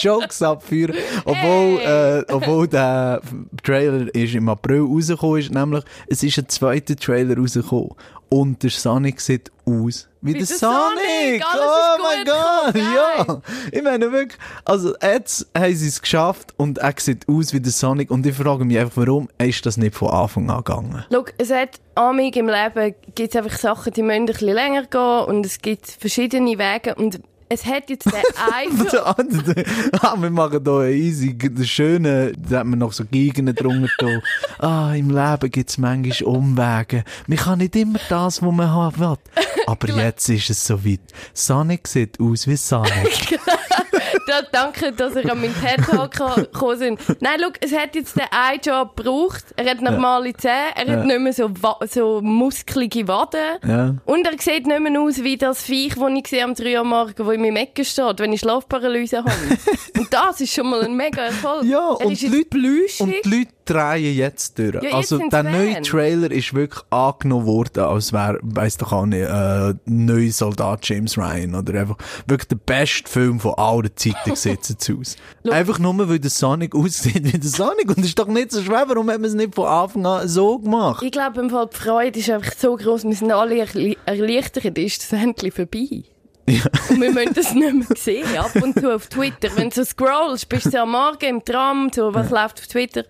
Jokes 0.00 0.40
abführen, 0.40 0.94
obwohl, 1.24 1.80
äh, 1.80 2.32
obwohl 2.32 2.68
der 2.68 3.20
Trailer 3.62 4.14
ist 4.14 4.34
im 4.34 4.48
April 4.48 4.82
rausgekommen 4.82 5.40
ist, 5.40 5.52
nämlich 5.52 5.84
es 6.06 6.22
ist 6.22 6.38
ein 6.38 6.48
zweiter 6.48 6.96
Trailer 6.96 7.36
rausgekommen 7.36 7.90
und 8.28 8.62
der 8.62 8.70
Sonic 8.70 9.20
sieht 9.20 9.50
aus 9.66 10.08
wie, 10.20 10.32
der 10.32 10.46
der 10.46 10.56
Sonic. 10.56 11.42
Sonic. 11.42 11.44
Oh 11.54 12.02
mein 12.02 12.24
Gott, 12.24 12.74
ja. 12.74 13.42
Ich 13.72 13.82
meine 13.82 14.10
wirklich, 14.10 14.40
also 14.64 14.94
jetzt 15.02 15.46
haben 15.56 15.74
sie 15.74 15.88
es 15.88 16.00
geschafft 16.00 16.54
und 16.56 16.78
er 16.78 16.94
sieht 16.96 17.28
aus 17.28 17.52
wie 17.52 17.60
der 17.60 17.72
Sonic 17.72 18.10
und 18.10 18.26
ich 18.26 18.34
frage 18.34 18.64
mich 18.64 18.78
einfach, 18.78 19.06
warum 19.06 19.28
ist 19.38 19.66
das 19.66 19.76
nicht 19.76 19.94
von 19.94 20.08
Anfang 20.08 20.48
an 20.50 20.58
gegangen? 20.58 21.04
Schau, 21.12 21.24
es 21.38 21.50
hat 21.50 21.80
amig 21.94 22.36
im 22.36 22.48
Leben 22.48 22.94
gibt 23.14 23.36
einfach 23.36 23.58
Sachen, 23.58 23.92
die 23.92 24.02
müssen 24.02 24.22
ein 24.22 24.26
bisschen 24.26 24.54
länger 24.54 24.86
gehen 24.86 25.24
und 25.26 25.44
es 25.44 25.60
gibt 25.60 25.88
verschiedene 25.88 26.58
Wege 26.58 26.94
und 26.94 27.20
es 27.48 27.64
hat 27.64 27.90
jetzt 27.90 28.06
den 28.06 28.14
einen... 28.52 29.54
ah, 30.00 30.16
wir 30.18 30.30
machen 30.30 30.60
hier 30.64 30.86
easy, 30.88 31.36
den 31.36 31.64
schönen, 31.64 32.36
da 32.48 32.60
hat 32.60 32.66
man 32.66 32.78
noch 32.78 32.92
so 32.92 33.04
Gegenden 33.04 33.54
drunter. 33.54 34.22
Ah, 34.58 34.94
im 34.94 35.10
Leben 35.10 35.50
gibt 35.50 35.70
es 35.70 35.78
manchmal 35.78 36.34
Umwege. 36.34 37.04
Man 37.26 37.38
kann 37.38 37.58
nicht 37.58 37.76
immer 37.76 37.98
das, 38.08 38.42
was 38.42 38.52
man 38.52 38.70
haben 38.70 38.98
will. 38.98 39.16
Aber 39.66 39.88
jetzt 39.88 40.28
ist 40.28 40.50
es 40.50 40.66
soweit. 40.66 41.00
Sonic 41.32 41.88
sieht 41.88 42.20
aus 42.20 42.46
wie 42.46 42.56
Sonic. 42.56 43.38
da, 44.26 44.42
danke, 44.52 44.92
dass 44.92 45.14
ihr 45.16 45.30
an 45.30 45.40
meinen 45.40 45.54
TED-Talk 45.60 46.12
gekommen 46.52 46.78
sind. 46.78 47.00
Nein, 47.20 47.40
schau, 47.40 47.50
es 47.60 47.72
hat 47.76 47.94
jetzt 47.94 48.16
den 48.16 48.26
einen 48.30 48.60
Job 48.60 48.96
gebraucht. 48.96 49.44
Er 49.56 49.70
hat 49.70 49.80
normale 49.80 50.32
Zähne, 50.34 50.74
er 50.76 50.86
Ja. 50.86 50.92
hat 50.98 51.06
nicht 51.06 51.20
mehr 51.20 51.32
so, 51.32 51.50
so 51.90 52.20
muskelige 52.22 53.06
Waden. 53.08 53.58
Ja. 53.66 53.94
Und 54.04 54.26
er 54.26 54.38
sieht 54.38 54.66
nicht 54.66 54.80
mehr 54.80 55.00
aus 55.00 55.22
wie 55.22 55.36
das 55.36 55.62
Viech, 55.62 55.94
das 55.94 56.10
ich 56.14 56.26
sehe 56.28 56.44
am 56.44 56.54
3 56.54 56.78
Uhr 56.78 56.84
morgen, 56.84 57.26
wo 57.26 57.30
in 57.30 57.40
meinem 57.40 57.56
Ecken 57.56 57.84
steht, 57.84 58.18
wenn 58.20 58.32
ich 58.32 58.40
Schlafparalyse 58.40 59.18
habe. 59.18 59.30
und 59.98 60.12
das 60.12 60.40
ist 60.40 60.52
schon 60.54 60.68
mal 60.70 60.82
ein 60.82 60.94
mega 60.96 61.22
Erfolg. 61.22 61.64
Ja, 61.64 61.94
er 61.98 62.06
und 62.06 62.20
die 62.20 62.28
Leute-. 62.28 62.58
Und 63.00 63.14
die 63.24 63.28
Leute 63.38 63.53
drehen 63.64 64.14
jetzt 64.14 64.58
durch. 64.58 64.74
jetzt 64.74 64.94
also 64.94 65.16
sind's 65.18 65.30
der 65.30 65.42
neue. 65.42 65.82
Trailer 65.82 66.30
ist 66.30 66.54
wirklich 66.54 66.82
angenommen 66.90 67.46
worden, 67.46 67.84
als 67.84 68.12
wäre, 68.12 68.38
weiss 68.42 68.76
doch 68.76 68.92
auch 68.92 69.06
nicht, 69.06 69.22
äh, 69.22 69.74
neuer 69.86 70.30
Soldat 70.30 70.80
James 70.88 71.16
Ryan 71.18 71.54
oder 71.54 71.80
einfach 71.80 71.96
wirklich 72.26 72.48
der 72.48 72.56
beste 72.56 73.10
Film 73.10 73.40
von 73.40 73.54
aller 73.54 73.94
Zeiten 73.96 74.34
sieht 74.34 74.60
es 74.68 74.90
aus. 74.90 75.16
einfach 75.50 75.78
nur, 75.78 76.08
weil 76.08 76.18
der 76.18 76.30
Sonic 76.30 76.74
aussieht 76.74 77.24
wie 77.24 77.38
der 77.38 77.50
Sonic 77.50 77.88
und 77.88 77.98
das 77.98 78.06
ist 78.06 78.18
doch 78.18 78.28
nicht 78.28 78.52
so 78.52 78.62
schwer, 78.62 78.84
warum 78.86 79.10
hat 79.10 79.20
man 79.20 79.28
es 79.28 79.34
nicht 79.34 79.54
von 79.54 79.66
Anfang 79.66 80.06
an 80.06 80.28
so 80.28 80.58
gemacht? 80.58 81.02
Ich 81.02 81.12
glaube, 81.12 81.40
im 81.40 81.50
Fall 81.50 81.68
die 81.72 81.76
Freude 81.76 82.18
ist 82.18 82.30
einfach 82.30 82.52
so 82.56 82.76
groß, 82.76 83.04
wir 83.04 83.14
sind 83.14 83.32
alle 83.32 83.66
erleichtert, 84.06 84.78
ist 84.78 85.02
das 85.02 85.20
endlich 85.20 85.54
vorbei. 85.54 86.04
Und 86.46 87.00
wir 87.00 87.10
müssen 87.12 87.34
das 87.34 87.54
nicht 87.54 87.74
mehr 87.74 87.86
sehen. 87.96 88.36
Ab 88.36 88.54
und 88.56 88.78
zu 88.78 88.94
auf 88.94 89.06
Twitter. 89.06 89.48
Wenn 89.56 89.70
du 89.70 89.76
so 89.76 89.84
scrollst, 89.84 90.48
bist 90.48 90.72
du 90.72 90.80
am 90.80 90.90
Morgen 90.90 91.24
im 91.24 91.44
Tram, 91.44 91.90
so, 91.94 92.12
was 92.12 92.30
läuft 92.30 92.60
auf 92.60 92.66
Twitter? 92.66 93.04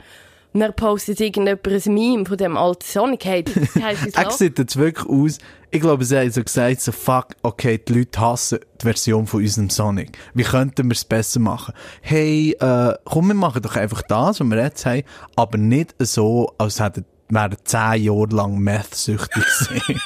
Und 0.55 0.61
dann 0.61 0.75
postet 0.75 1.21
irgendjemand 1.21 1.67
ein 1.67 1.95
Meme 1.95 2.27
von 2.27 2.37
dem 2.37 2.57
alten 2.57 2.85
Sonic. 2.85 3.25
Hey, 3.25 3.45
Er 4.15 4.31
sieht 4.31 4.57
jetzt 4.57 4.77
wirklich 4.77 5.09
aus, 5.09 5.39
ich 5.73 5.81
glaube, 5.81 6.05
sie 6.05 6.17
haben 6.17 6.31
so 6.31 6.45
gesagt, 6.45 6.81
so 6.81 6.93
fuck, 6.93 7.31
okay, 7.43 7.77
die 7.77 7.93
Leute 7.93 8.21
hassen 8.21 8.61
die 8.81 8.85
Version 8.85 9.27
von 9.27 9.41
unserem 9.41 9.69
Sonic. 9.69 10.17
Wie 10.33 10.45
könnten 10.45 10.87
wir 10.87 10.93
es 10.93 11.05
besser 11.05 11.41
machen? 11.41 11.75
Hey, 12.01 12.53
äh, 12.61 12.95
komm, 13.05 13.27
wir 13.27 13.35
machen 13.35 13.63
doch 13.63 13.75
einfach 13.75 14.03
das, 14.03 14.39
was 14.39 14.47
wir 14.47 14.63
jetzt 14.63 14.87
haben, 14.87 15.03
aber 15.35 15.59
nicht 15.59 15.97
so, 15.99 16.55
als 16.57 16.79
hätten 16.79 17.05
wären 17.29 17.57
zehn 17.65 18.03
Jahre 18.05 18.29
lang 18.31 18.59
Meth-süchtig 18.59 19.35
gewesen. 19.35 20.01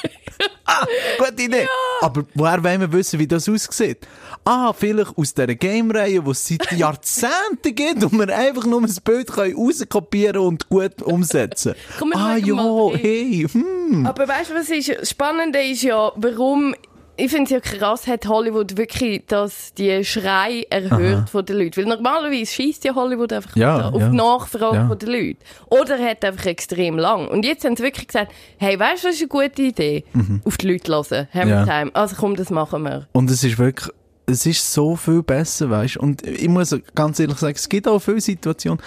ah, 0.65 0.85
gute 1.17 1.43
Idee. 1.43 1.67
Aber 2.01 2.23
woher 2.33 2.63
wollen 2.63 2.81
wir 2.81 2.91
wissen, 2.93 3.19
wie 3.19 3.27
das 3.27 3.49
aussieht? 3.49 4.07
Ah, 4.45 4.71
vielleicht 4.73 5.17
aus 5.17 5.33
dieser 5.33 5.47
Game-Reihe, 5.53 6.21
die 6.21 6.31
es 6.31 6.47
seit 6.47 6.71
Jahrzehnten 6.77 7.75
gibt 7.75 8.03
und 8.03 8.13
wir 8.13 8.35
einfach 8.35 8.65
nur 8.65 8.81
ein 8.81 8.95
Bild 9.03 9.27
können 9.27 9.55
rauskopieren 9.55 10.41
und 10.41 10.69
gut 10.69 11.01
umsetzen. 11.01 11.75
Komm, 11.97 12.09
wir 12.09 12.17
ah, 12.17 12.37
ja, 12.37 12.55
rein. 12.55 12.99
hey, 12.99 13.47
hm. 13.51 14.05
Aber 14.05 14.27
weißt 14.27 14.51
du, 14.51 14.55
was 14.55 14.69
ist 14.69 15.09
Spannende 15.09 15.61
ist 15.61 15.83
ja, 15.83 16.11
warum 16.15 16.73
ich 17.19 17.29
finde 17.31 17.43
es 17.45 17.49
ja 17.51 17.59
krass, 17.59 18.07
hat 18.07 18.27
Hollywood 18.27 18.77
wirklich 18.77 19.23
das, 19.27 19.73
die 19.73 20.03
Schrei 20.05 20.65
erhört 20.69 21.29
von 21.29 21.45
den 21.45 21.57
Leuten. 21.57 21.77
Weil 21.77 21.85
normalerweise 21.85 22.51
schießt 22.53 22.83
ja 22.85 22.95
Hollywood 22.95 23.33
einfach 23.33 23.55
Ja, 23.55 23.89
auf 23.89 23.99
ja. 24.01 24.09
die 24.09 24.15
Nachfrage 24.15 24.75
Ja. 24.77 24.87
von 24.87 24.97
den 24.99 25.09
Leuten. 25.09 25.37
Oder 25.69 25.97
hat 25.99 26.23
einfach 26.25 26.45
extrem 26.45 26.97
lang. 26.97 27.27
Und 27.27 27.45
jetzt 27.45 27.65
haben 27.65 27.75
sie 27.75 27.83
wirklich 27.83 28.07
gesagt, 28.07 28.31
hey, 28.57 28.79
weißt 28.79 29.03
du, 29.03 29.07
was 29.09 29.15
ist 29.15 29.21
eine 29.21 29.27
gute 29.27 29.61
Idee? 29.61 30.03
Auf 30.45 30.57
die 30.57 30.71
Leute 30.71 30.91
hören. 30.91 31.27
Hammer. 31.33 31.65
Time. 31.65 31.91
Also 31.93 32.15
komm, 32.17 32.35
das 32.35 32.49
machen 32.49 32.83
wir. 32.83 33.07
Und 33.11 33.29
es 33.29 33.43
ist 33.43 33.57
wirklich, 33.57 33.89
es 34.25 34.45
ist 34.45 34.71
so 34.73 34.95
viel 34.95 35.21
besser, 35.23 35.69
weißt 35.69 35.97
Und 35.97 36.25
ich 36.25 36.47
muss 36.47 36.75
ganz 36.95 37.19
ehrlich 37.19 37.37
sagen, 37.37 37.55
es 37.55 37.67
gibt 37.67 37.87
auch 37.87 37.99
viele 37.99 38.21
Situationen, 38.21 38.79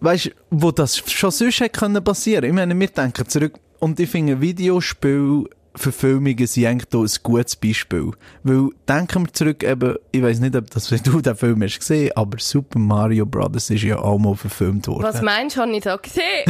weißt 0.00 0.30
wo 0.50 0.70
das 0.70 0.98
schon 0.98 1.30
sonst 1.30 1.60
hätte 1.60 1.78
können 1.80 2.02
passieren. 2.04 2.44
Ich 2.44 2.52
meine, 2.52 2.78
wir 2.78 2.88
denken 2.88 3.28
zurück, 3.28 3.54
und 3.80 4.00
ich 4.00 4.10
finde, 4.10 4.40
Videospiel 4.40 5.48
Verfilmungen 5.74 6.46
sind 6.46 6.66
eigentlich 6.66 6.88
da 6.88 6.98
ein 6.98 7.10
gutes 7.22 7.56
Beispiel. 7.56 8.10
Weil, 8.42 8.70
denken 8.88 9.26
wir 9.26 9.32
zurück 9.32 9.62
eben, 9.62 9.96
ich 10.10 10.22
weiß 10.22 10.40
nicht, 10.40 10.56
ob 10.56 10.70
das, 10.70 10.88
du 10.88 11.20
den 11.20 11.36
Film 11.36 11.62
hast 11.62 11.78
gesehen, 11.78 12.10
aber 12.14 12.38
Super 12.38 12.78
Mario 12.78 13.26
Bros. 13.26 13.70
ist 13.70 13.82
ja 13.82 13.98
auch 13.98 14.18
mal 14.18 14.34
verfilmt 14.34 14.88
worden. 14.88 15.02
Was 15.02 15.22
meinst 15.22 15.56
du, 15.56 15.60
habe 15.60 15.72
ich 15.72 15.82
da 15.82 15.96
gesehen? 15.96 16.44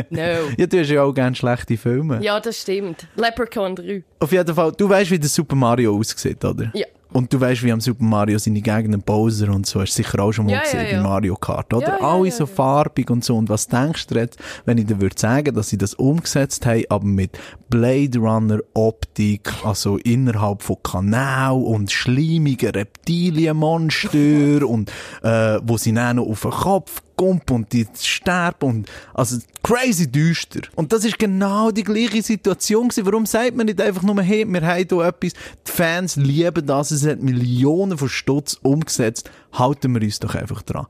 no. 0.10 0.20
Ja, 0.56 0.66
du 0.66 0.80
hast 0.80 0.90
ja 0.90 1.02
auch 1.02 1.12
gerne 1.12 1.34
schlechte 1.34 1.76
Filme. 1.76 2.22
Ja, 2.22 2.38
das 2.40 2.60
stimmt. 2.60 3.06
Leprechaun 3.16 3.74
3. 3.74 4.04
Auf 4.20 4.32
jeden 4.32 4.54
Fall, 4.54 4.72
du 4.72 4.88
weißt, 4.88 5.10
wie 5.10 5.18
der 5.18 5.28
Super 5.28 5.56
Mario 5.56 5.96
aussieht, 5.96 6.44
oder? 6.44 6.70
Ja. 6.74 6.86
Und 7.18 7.32
du 7.32 7.40
weißt, 7.40 7.64
wie 7.64 7.72
am 7.72 7.80
Super 7.80 8.04
Mario 8.04 8.38
seine 8.38 8.60
Gegner 8.60 8.96
Bowser 8.96 9.48
und 9.48 9.66
so, 9.66 9.80
hast 9.80 9.98
du 9.98 10.04
sicher 10.04 10.20
auch 10.20 10.30
schon 10.30 10.46
mal 10.46 10.52
Ja, 10.52 10.60
gesehen 10.60 10.82
ja, 10.82 10.92
ja. 10.92 11.02
bei 11.02 11.08
Mario 11.08 11.34
Kart, 11.34 11.74
oder? 11.74 12.00
Alle 12.00 12.30
so 12.30 12.46
farbig 12.46 13.10
und 13.10 13.24
so. 13.24 13.36
Und 13.36 13.48
was 13.48 13.66
denkst 13.66 14.06
du 14.06 14.14
jetzt, 14.14 14.38
wenn 14.66 14.78
ich 14.78 14.86
dir 14.86 15.00
würde 15.00 15.16
sagen, 15.18 15.52
dass 15.52 15.68
sie 15.68 15.78
das 15.78 15.94
umgesetzt 15.94 16.64
haben, 16.64 16.84
aber 16.88 17.04
mit 17.04 17.36
Blade 17.70 18.20
Runner 18.20 18.60
Optik, 18.74 19.52
also 19.64 19.96
innerhalb 19.96 20.62
von 20.62 20.76
Kanal 20.84 21.54
und 21.54 21.90
schleimigen 21.90 22.70
Reptilienmonster 22.70 24.68
und, 24.68 24.92
äh, 25.24 25.58
wo 25.64 25.76
sie 25.76 25.92
dann 25.92 26.16
noch 26.16 26.26
auf 26.28 26.42
den 26.42 26.52
Kopf 26.52 27.02
kommt 27.18 27.50
und 27.50 27.70
die 27.72 27.86
sterben 28.00 28.64
und, 28.64 28.90
also, 29.12 29.38
crazy 29.62 30.10
düster. 30.10 30.60
Und 30.76 30.92
das 30.92 31.04
ist 31.04 31.18
genau 31.18 31.70
die 31.70 31.84
gleiche 31.84 32.22
Situation 32.22 32.88
gewesen. 32.88 33.04
Warum 33.04 33.26
sagt 33.26 33.54
man 33.56 33.66
nicht 33.66 33.80
einfach 33.80 34.02
nur, 34.02 34.22
hey, 34.22 34.46
wir 34.46 34.62
haben 34.62 34.86
hier 34.88 35.04
etwas, 35.04 35.32
die 35.66 35.70
Fans 35.70 36.16
lieben 36.16 36.64
das, 36.64 36.90
es 36.90 37.06
hat 37.06 37.20
Millionen 37.20 37.98
von 37.98 38.08
Stutz 38.08 38.54
umgesetzt, 38.62 39.30
halten 39.52 39.94
wir 39.94 40.00
uns 40.00 40.20
doch 40.20 40.34
einfach 40.34 40.62
dran. 40.62 40.86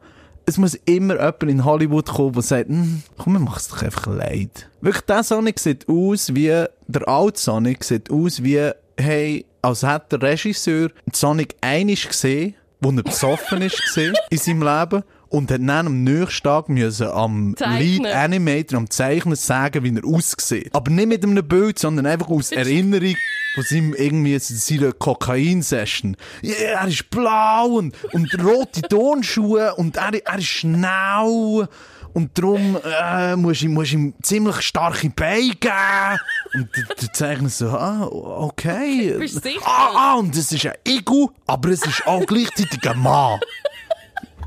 Es 0.47 0.57
muss 0.57 0.75
immer 0.87 1.15
jemand 1.15 1.43
in 1.43 1.65
Hollywood 1.65 2.07
kommen, 2.07 2.33
der 2.33 2.43
sagt, 2.43 2.69
hm, 2.69 3.03
komm, 3.19 3.33
wir 3.35 3.41
machen 3.41 3.59
es 3.59 3.69
doch 3.69 3.83
einfach 3.83 4.07
leid. 4.07 4.71
Wirklich, 4.81 5.05
der 5.05 5.23
Sonic 5.23 5.59
sieht 5.59 5.89
aus 5.89 6.35
wie, 6.35 6.65
der 6.87 7.09
alte 7.09 7.41
Sonic 7.41 7.85
sieht 7.85 8.11
aus 8.11 8.43
wie, 8.43 8.71
hey, 8.97 9.45
als 9.63 9.83
hätte 9.83 10.19
der 10.19 10.31
Regisseur 10.31 10.91
Sonic 11.13 11.57
einig 11.61 12.09
gesehen, 12.09 12.55
wo 12.81 12.91
er 12.91 13.03
besoffen 13.03 13.63
ist 13.63 13.83
gesehen 13.83 14.15
in 14.31 14.39
seinem 14.39 14.63
Leben 14.63 15.03
und 15.31 15.51
hat 15.51 15.61
dann 15.61 15.87
am 15.87 16.05
nächsten 16.05 16.43
Tag 16.45 16.69
müssen 16.69 17.07
am 17.09 17.55
Zeichnen. 17.57 18.05
Lead 18.05 18.07
Animator, 18.07 18.79
am 18.79 18.89
Zeichner 18.91 19.37
sagen, 19.37 19.85
wie 19.85 19.95
er 19.95 20.05
aussieht. 20.05 20.71
Aber 20.75 20.91
nicht 20.91 21.09
mit 21.09 21.23
einem 21.25 21.47
Bild, 21.47 21.79
sondern 21.79 22.07
einfach 22.07 22.29
aus 22.29 22.51
Erinnerung 22.51 23.15
von 23.55 23.65
seinem 23.65 23.95
irgendwie 23.95 24.39
seiner 24.39 24.93
Kokain-Session. 24.93 26.17
Ja, 26.43 26.55
er 26.55 26.89
ist 26.89 27.11
blau 27.11 27.67
und, 27.67 27.95
und 28.13 28.33
rote 28.43 28.83
Turnschuhe 28.83 29.75
und 29.75 29.97
er, 29.97 30.15
er 30.25 30.39
ist 30.39 30.47
schnell. 30.47 31.69
Und 32.15 32.37
darum 32.39 32.79
äh, 32.85 33.37
musst 33.37 33.63
du 33.63 33.69
du 33.69 33.83
ihm 33.93 34.15
ziemlich 34.23 34.63
starke 34.63 35.11
Beine 35.11 35.51
geben. 35.61 36.19
Und 36.55 36.69
der, 37.03 37.13
Zeichner 37.13 37.49
so, 37.51 37.69
ah, 37.69 38.07
okay. 38.11 39.15
Bist 39.19 39.43
sicher? 39.43 39.61
Ah, 39.65 39.91
ah, 39.95 40.15
und 40.17 40.35
es 40.35 40.51
ist 40.51 40.65
ein 40.67 40.73
Ego, 40.85 41.31
aber 41.47 41.69
es 41.69 41.85
ist 41.87 42.07
auch 42.07 42.25
gleichzeitig 42.25 42.89
ein 42.89 42.99
Mann. 42.99 43.39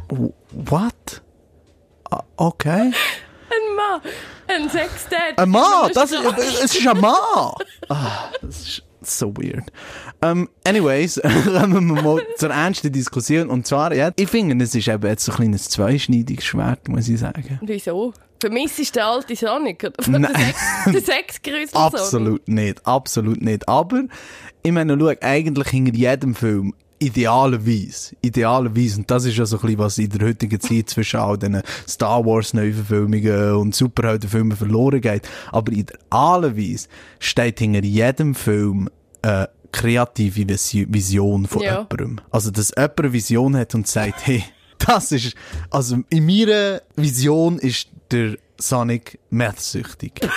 W- 0.09 0.29
What? 0.51 1.21
Okay. 2.37 2.91
Ein 3.51 3.75
Mann. 3.75 4.01
Ein 4.47 4.69
Sextet. 4.69 5.37
Ein 5.37 5.49
Mann! 5.49 5.91
Das 5.93 6.11
ist, 6.11 6.21
es 6.63 6.75
ist 6.75 6.87
ein 6.87 6.99
Mann! 6.99 7.53
Ah, 7.89 8.29
das 8.41 8.61
ist 8.61 8.83
so 9.01 9.35
weird. 9.35 9.71
Um, 10.23 10.49
anyways, 10.65 11.19
kommen 11.45 11.95
wir 11.95 12.01
mal 12.01 12.21
zur 12.37 12.51
ernsten 12.51 12.91
Diskussion. 12.91 13.49
Und 13.49 13.65
zwar, 13.65 13.93
ja, 13.93 14.11
ich 14.15 14.29
finde, 14.29 14.63
es 14.63 14.75
ist 14.75 14.87
eben 14.87 15.07
jetzt 15.07 15.25
so 15.25 15.31
ein 15.31 15.37
kleines 15.37 15.69
zweischneidiges 15.69 16.45
Schwert, 16.45 16.87
muss 16.87 17.07
ich 17.07 17.19
sagen. 17.19 17.59
Wieso? 17.61 18.13
Für 18.41 18.49
mich 18.49 18.77
ist 18.79 18.95
der 18.95 19.07
alte 19.07 19.35
Sonic. 19.35 19.83
Oder? 19.83 20.19
Nein. 20.19 20.53
Der 20.87 21.01
Sexgrüssel 21.01 21.77
Absolut 21.77 22.47
nicht, 22.47 22.85
absolut 22.85 23.41
nicht. 23.41 23.67
Aber, 23.67 24.03
ich 24.63 24.71
meine, 24.71 24.97
schau, 24.99 25.13
eigentlich 25.21 25.67
hinter 25.69 25.93
jedem 25.93 26.35
Film, 26.35 26.73
idealerweise, 27.01 28.15
idealerweise, 28.21 28.99
und 28.99 29.09
das 29.11 29.25
ist 29.25 29.37
ja 29.37 29.45
so 29.45 29.57
ein 29.57 29.61
bisschen, 29.61 29.77
was 29.79 29.97
in 29.97 30.09
der 30.09 30.27
heutigen 30.27 30.59
Zeit 30.59 30.89
zwischen 30.89 31.19
all 31.19 31.37
diesen 31.37 31.61
Star 31.87 32.25
Wars 32.25 32.53
Neuverfilmungen 32.53 33.53
und 33.55 33.75
Superheldenfilmen 33.75 34.55
verloren 34.57 35.01
geht, 35.01 35.27
aber 35.51 35.71
idealerweise 35.71 36.87
steht 37.19 37.59
hinter 37.59 37.83
jedem 37.83 38.35
Film 38.35 38.89
eine 39.21 39.49
kreative 39.71 40.41
Visi- 40.41 40.85
Vision 40.89 41.45
von 41.47 41.61
Ja. 41.61 41.71
jemandem. 41.89 42.19
Also, 42.31 42.51
dass 42.51 42.71
jemand 42.75 42.99
eine 42.99 43.13
Vision 43.13 43.55
hat 43.57 43.73
und 43.75 43.87
sagt, 43.87 44.25
hey, 44.27 44.43
das 44.79 45.11
ist, 45.11 45.35
also 45.69 45.97
in 46.09 46.25
meiner 46.25 46.81
Vision 46.95 47.57
ist 47.59 47.87
der 48.11 48.37
Sonic 48.59 49.17
methsüchtig. 49.29 50.21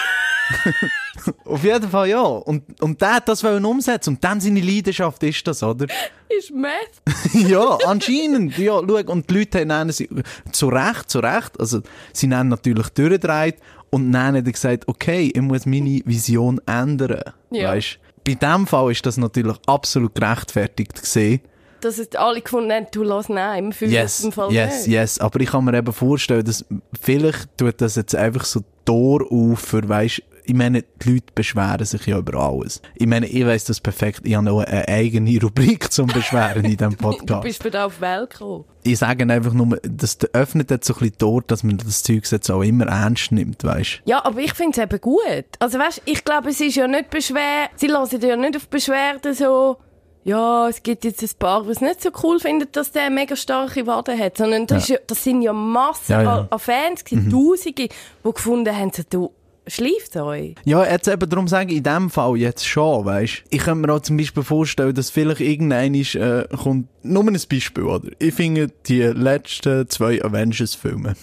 Auf 1.44 1.62
jeden 1.64 1.88
Fall 1.88 2.08
ja. 2.08 2.22
Und, 2.22 2.80
und 2.82 3.00
der 3.00 3.14
hat 3.14 3.28
das 3.28 3.42
wollen 3.44 3.64
umsetzen. 3.64 4.10
Und 4.10 4.24
dann 4.24 4.40
seine 4.40 4.60
Leidenschaft 4.60 5.22
ist 5.22 5.46
das, 5.46 5.62
oder? 5.62 5.86
Ist 6.28 6.50
Meth. 6.50 7.02
ja, 7.48 7.78
anscheinend. 7.86 8.58
Ja, 8.58 8.80
schau. 8.80 9.12
Und 9.12 9.30
die 9.30 9.34
Leute 9.34 9.68
haben 9.68 9.92
sie 9.92 10.08
zu 10.50 10.68
Recht, 10.68 11.08
zu 11.08 11.20
Recht. 11.20 11.60
Also, 11.60 11.82
sie 12.12 12.28
haben 12.34 12.48
natürlich 12.48 12.88
durchgedreht. 12.88 13.56
Und 13.90 14.10
dann 14.10 14.34
hat 14.36 14.46
er 14.46 14.52
gesagt, 14.52 14.88
okay, 14.88 15.30
ich 15.32 15.40
muss 15.40 15.66
meine 15.66 16.00
Vision 16.04 16.60
ändern. 16.66 17.22
Ja. 17.50 17.70
Weißt? 17.70 17.98
Bei 18.26 18.34
dem 18.34 18.66
Fall 18.66 18.90
ist 18.90 19.06
das 19.06 19.16
natürlich 19.16 19.56
absolut 19.66 20.14
gerechtfertigt 20.14 21.00
gesehen. 21.00 21.40
Dass 21.82 21.98
es 21.98 22.16
alle 22.16 22.40
gefunden 22.40 22.72
haben, 22.72 22.86
du 22.90 23.02
lass 23.02 23.28
nein, 23.28 23.66
wir 23.66 23.72
fühlen 23.72 23.92
Yes, 23.92 24.18
es 24.20 24.24
im 24.24 24.32
Fall 24.32 24.50
yes, 24.50 24.86
nicht. 24.86 24.94
yes. 24.94 25.18
Aber 25.20 25.38
ich 25.40 25.50
kann 25.50 25.64
mir 25.64 25.76
eben 25.76 25.92
vorstellen, 25.92 26.44
dass 26.44 26.64
vielleicht 27.00 27.56
tut 27.58 27.80
das 27.80 27.94
jetzt 27.96 28.16
einfach 28.16 28.44
so 28.46 28.62
Tor 28.86 29.30
auf 29.30 29.60
für, 29.60 29.86
weisst, 29.86 30.22
ich 30.46 30.54
meine, 30.54 30.84
die 31.02 31.12
Leute 31.14 31.26
beschweren 31.34 31.84
sich 31.84 32.06
ja 32.06 32.18
über 32.18 32.38
alles. 32.38 32.82
Ich 32.96 33.06
meine, 33.06 33.26
ich 33.26 33.46
weiss 33.46 33.64
das 33.64 33.80
perfekt. 33.80 34.20
Ich 34.24 34.34
habe 34.34 34.44
noch 34.44 34.60
eine 34.60 34.86
eigene 34.88 35.40
Rubrik 35.40 35.90
zum 35.92 36.06
Beschweren 36.06 36.64
in 36.64 36.76
diesem 36.76 36.90
Du 36.96 36.96
Podcast. 36.96 37.42
bist 37.42 37.62
für 37.62 37.70
da 37.70 37.86
auf 37.86 37.94
die 37.98 38.28
gekommen. 38.28 38.64
Ich 38.82 38.98
sage 38.98 39.24
einfach 39.32 39.52
nur, 39.54 39.78
das 39.82 40.18
öffnet 40.34 40.70
jetzt 40.70 40.86
so 40.86 40.94
ein 40.94 40.98
bisschen 41.00 41.18
Tor, 41.18 41.42
dass 41.46 41.62
man 41.62 41.78
das 41.78 42.02
Zeug 42.02 42.30
jetzt 42.30 42.50
auch 42.50 42.62
immer 42.62 42.86
ernst 42.86 43.32
nimmt, 43.32 43.64
weißt 43.64 44.02
Ja, 44.04 44.24
aber 44.24 44.40
ich 44.40 44.52
finde 44.52 44.72
es 44.72 44.84
eben 44.84 45.00
gut. 45.00 45.44
Also 45.58 45.78
weißt, 45.78 46.02
ich 46.04 46.22
glaube, 46.24 46.50
es 46.50 46.60
ist 46.60 46.74
ja 46.76 46.86
nicht 46.86 47.08
Beschwer, 47.10 47.68
sie 47.76 47.86
lassen 47.86 48.20
ja 48.20 48.36
nicht 48.36 48.56
auf 48.56 48.68
Beschwerden 48.68 49.32
so, 49.32 49.78
ja, 50.24 50.68
es 50.68 50.82
gibt 50.82 51.04
jetzt 51.04 51.22
ein 51.22 51.30
paar, 51.38 51.66
was 51.66 51.80
nicht 51.80 52.02
so 52.02 52.10
cool 52.22 52.38
finden, 52.40 52.66
dass 52.72 52.92
der 52.92 53.04
eine 53.04 53.14
mega 53.14 53.36
starke 53.36 53.86
Wade 53.86 54.16
hat, 54.18 54.36
sondern 54.38 54.66
das, 54.66 54.88
Ja. 54.88 54.94
ja, 54.96 55.00
das 55.06 55.22
sind 55.24 55.42
ja 55.42 55.52
Massen 55.52 56.12
Ja. 56.12 56.38
An, 56.40 56.48
an 56.50 56.58
Fans, 56.58 57.04
gewesen, 57.04 57.30
Tausende, 57.30 57.88
die 57.88 58.32
gefunden 58.32 58.74
haben, 58.76 58.90
so, 58.94 59.02
du, 59.08 59.32
schläft 59.66 60.16
euch. 60.16 60.54
Ja, 60.64 60.84
jetzt 60.84 61.08
eben 61.08 61.28
darum 61.28 61.48
sagen, 61.48 61.70
in 61.70 61.82
dem 61.82 62.10
Fall 62.10 62.36
jetzt 62.36 62.66
schon, 62.66 63.04
weißt 63.04 63.44
Ich 63.50 63.60
könnte 63.60 63.86
mir 63.86 63.92
auch 63.94 64.00
zum 64.00 64.16
Beispiel 64.16 64.42
vorstellen, 64.42 64.94
dass 64.94 65.10
vielleicht 65.10 65.40
irgendein 65.40 65.94
äh, 65.94 66.46
kommt, 66.56 66.88
nur 67.02 67.24
ein 67.24 67.38
Beispiel, 67.48 67.84
oder? 67.84 68.10
Ich 68.18 68.34
finde 68.34 68.68
die 68.86 69.02
letzten 69.02 69.88
zwei 69.88 70.22
Avengers-Filme, 70.22 71.14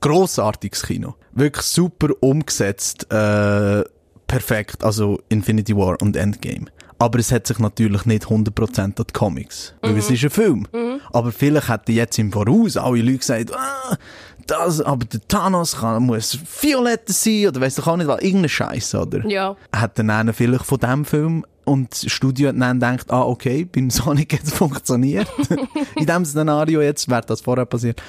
grossartiges 0.00 0.82
Kino. 0.84 1.14
Wirklich 1.32 1.66
super 1.66 2.08
umgesetzt, 2.20 3.10
äh, 3.12 3.84
perfekt, 4.26 4.82
also 4.82 5.20
Infinity 5.28 5.76
War 5.76 6.00
und 6.00 6.16
Endgame. 6.16 6.66
Aber 6.98 7.18
es 7.18 7.30
hat 7.30 7.46
sich 7.46 7.58
natürlich 7.58 8.06
nicht 8.06 8.24
100% 8.24 8.80
an 8.80 8.94
die 8.96 9.12
Comics. 9.12 9.74
Weil 9.82 9.98
es 9.98 10.10
ist 10.10 10.24
ein 10.24 10.30
Film. 10.30 10.66
Aber 11.12 11.30
vielleicht 11.30 11.68
hätten 11.68 11.92
jetzt 11.92 12.18
im 12.18 12.32
Voraus 12.32 12.76
alle 12.76 13.02
Leute 13.02 13.18
gesagt, 13.18 13.54
ah, 13.54 13.96
das, 14.46 14.80
aber 14.80 15.04
der 15.04 15.20
Thanos 15.26 15.78
kann, 15.78 16.04
muss 16.04 16.38
violetter 16.60 17.12
sein, 17.12 17.48
oder 17.48 17.60
weiss 17.60 17.74
doch 17.74 17.86
auch 17.86 17.96
nicht, 17.96 18.06
was, 18.06 18.22
irgendein 18.22 18.48
Scheiß, 18.48 18.94
oder? 18.94 19.26
Ja. 19.26 19.56
Hat 19.74 19.98
dann 19.98 20.10
einer 20.10 20.32
vielleicht 20.32 20.64
von 20.64 20.78
dem 20.78 21.04
Film 21.04 21.44
und 21.64 21.90
das 21.90 22.12
Studio 22.12 22.48
hat 22.48 22.60
dann 22.60 22.78
gedacht, 22.78 23.10
ah, 23.10 23.22
okay, 23.22 23.64
beim 23.64 23.90
Sonic 23.90 24.34
hat 24.34 24.44
es 24.44 24.52
funktioniert. 24.52 25.28
In 25.96 26.06
dem 26.06 26.24
Szenario 26.24 26.80
jetzt 26.80 27.08
wäre 27.10 27.22
das 27.26 27.40
vorher 27.40 27.66
passiert. 27.66 28.00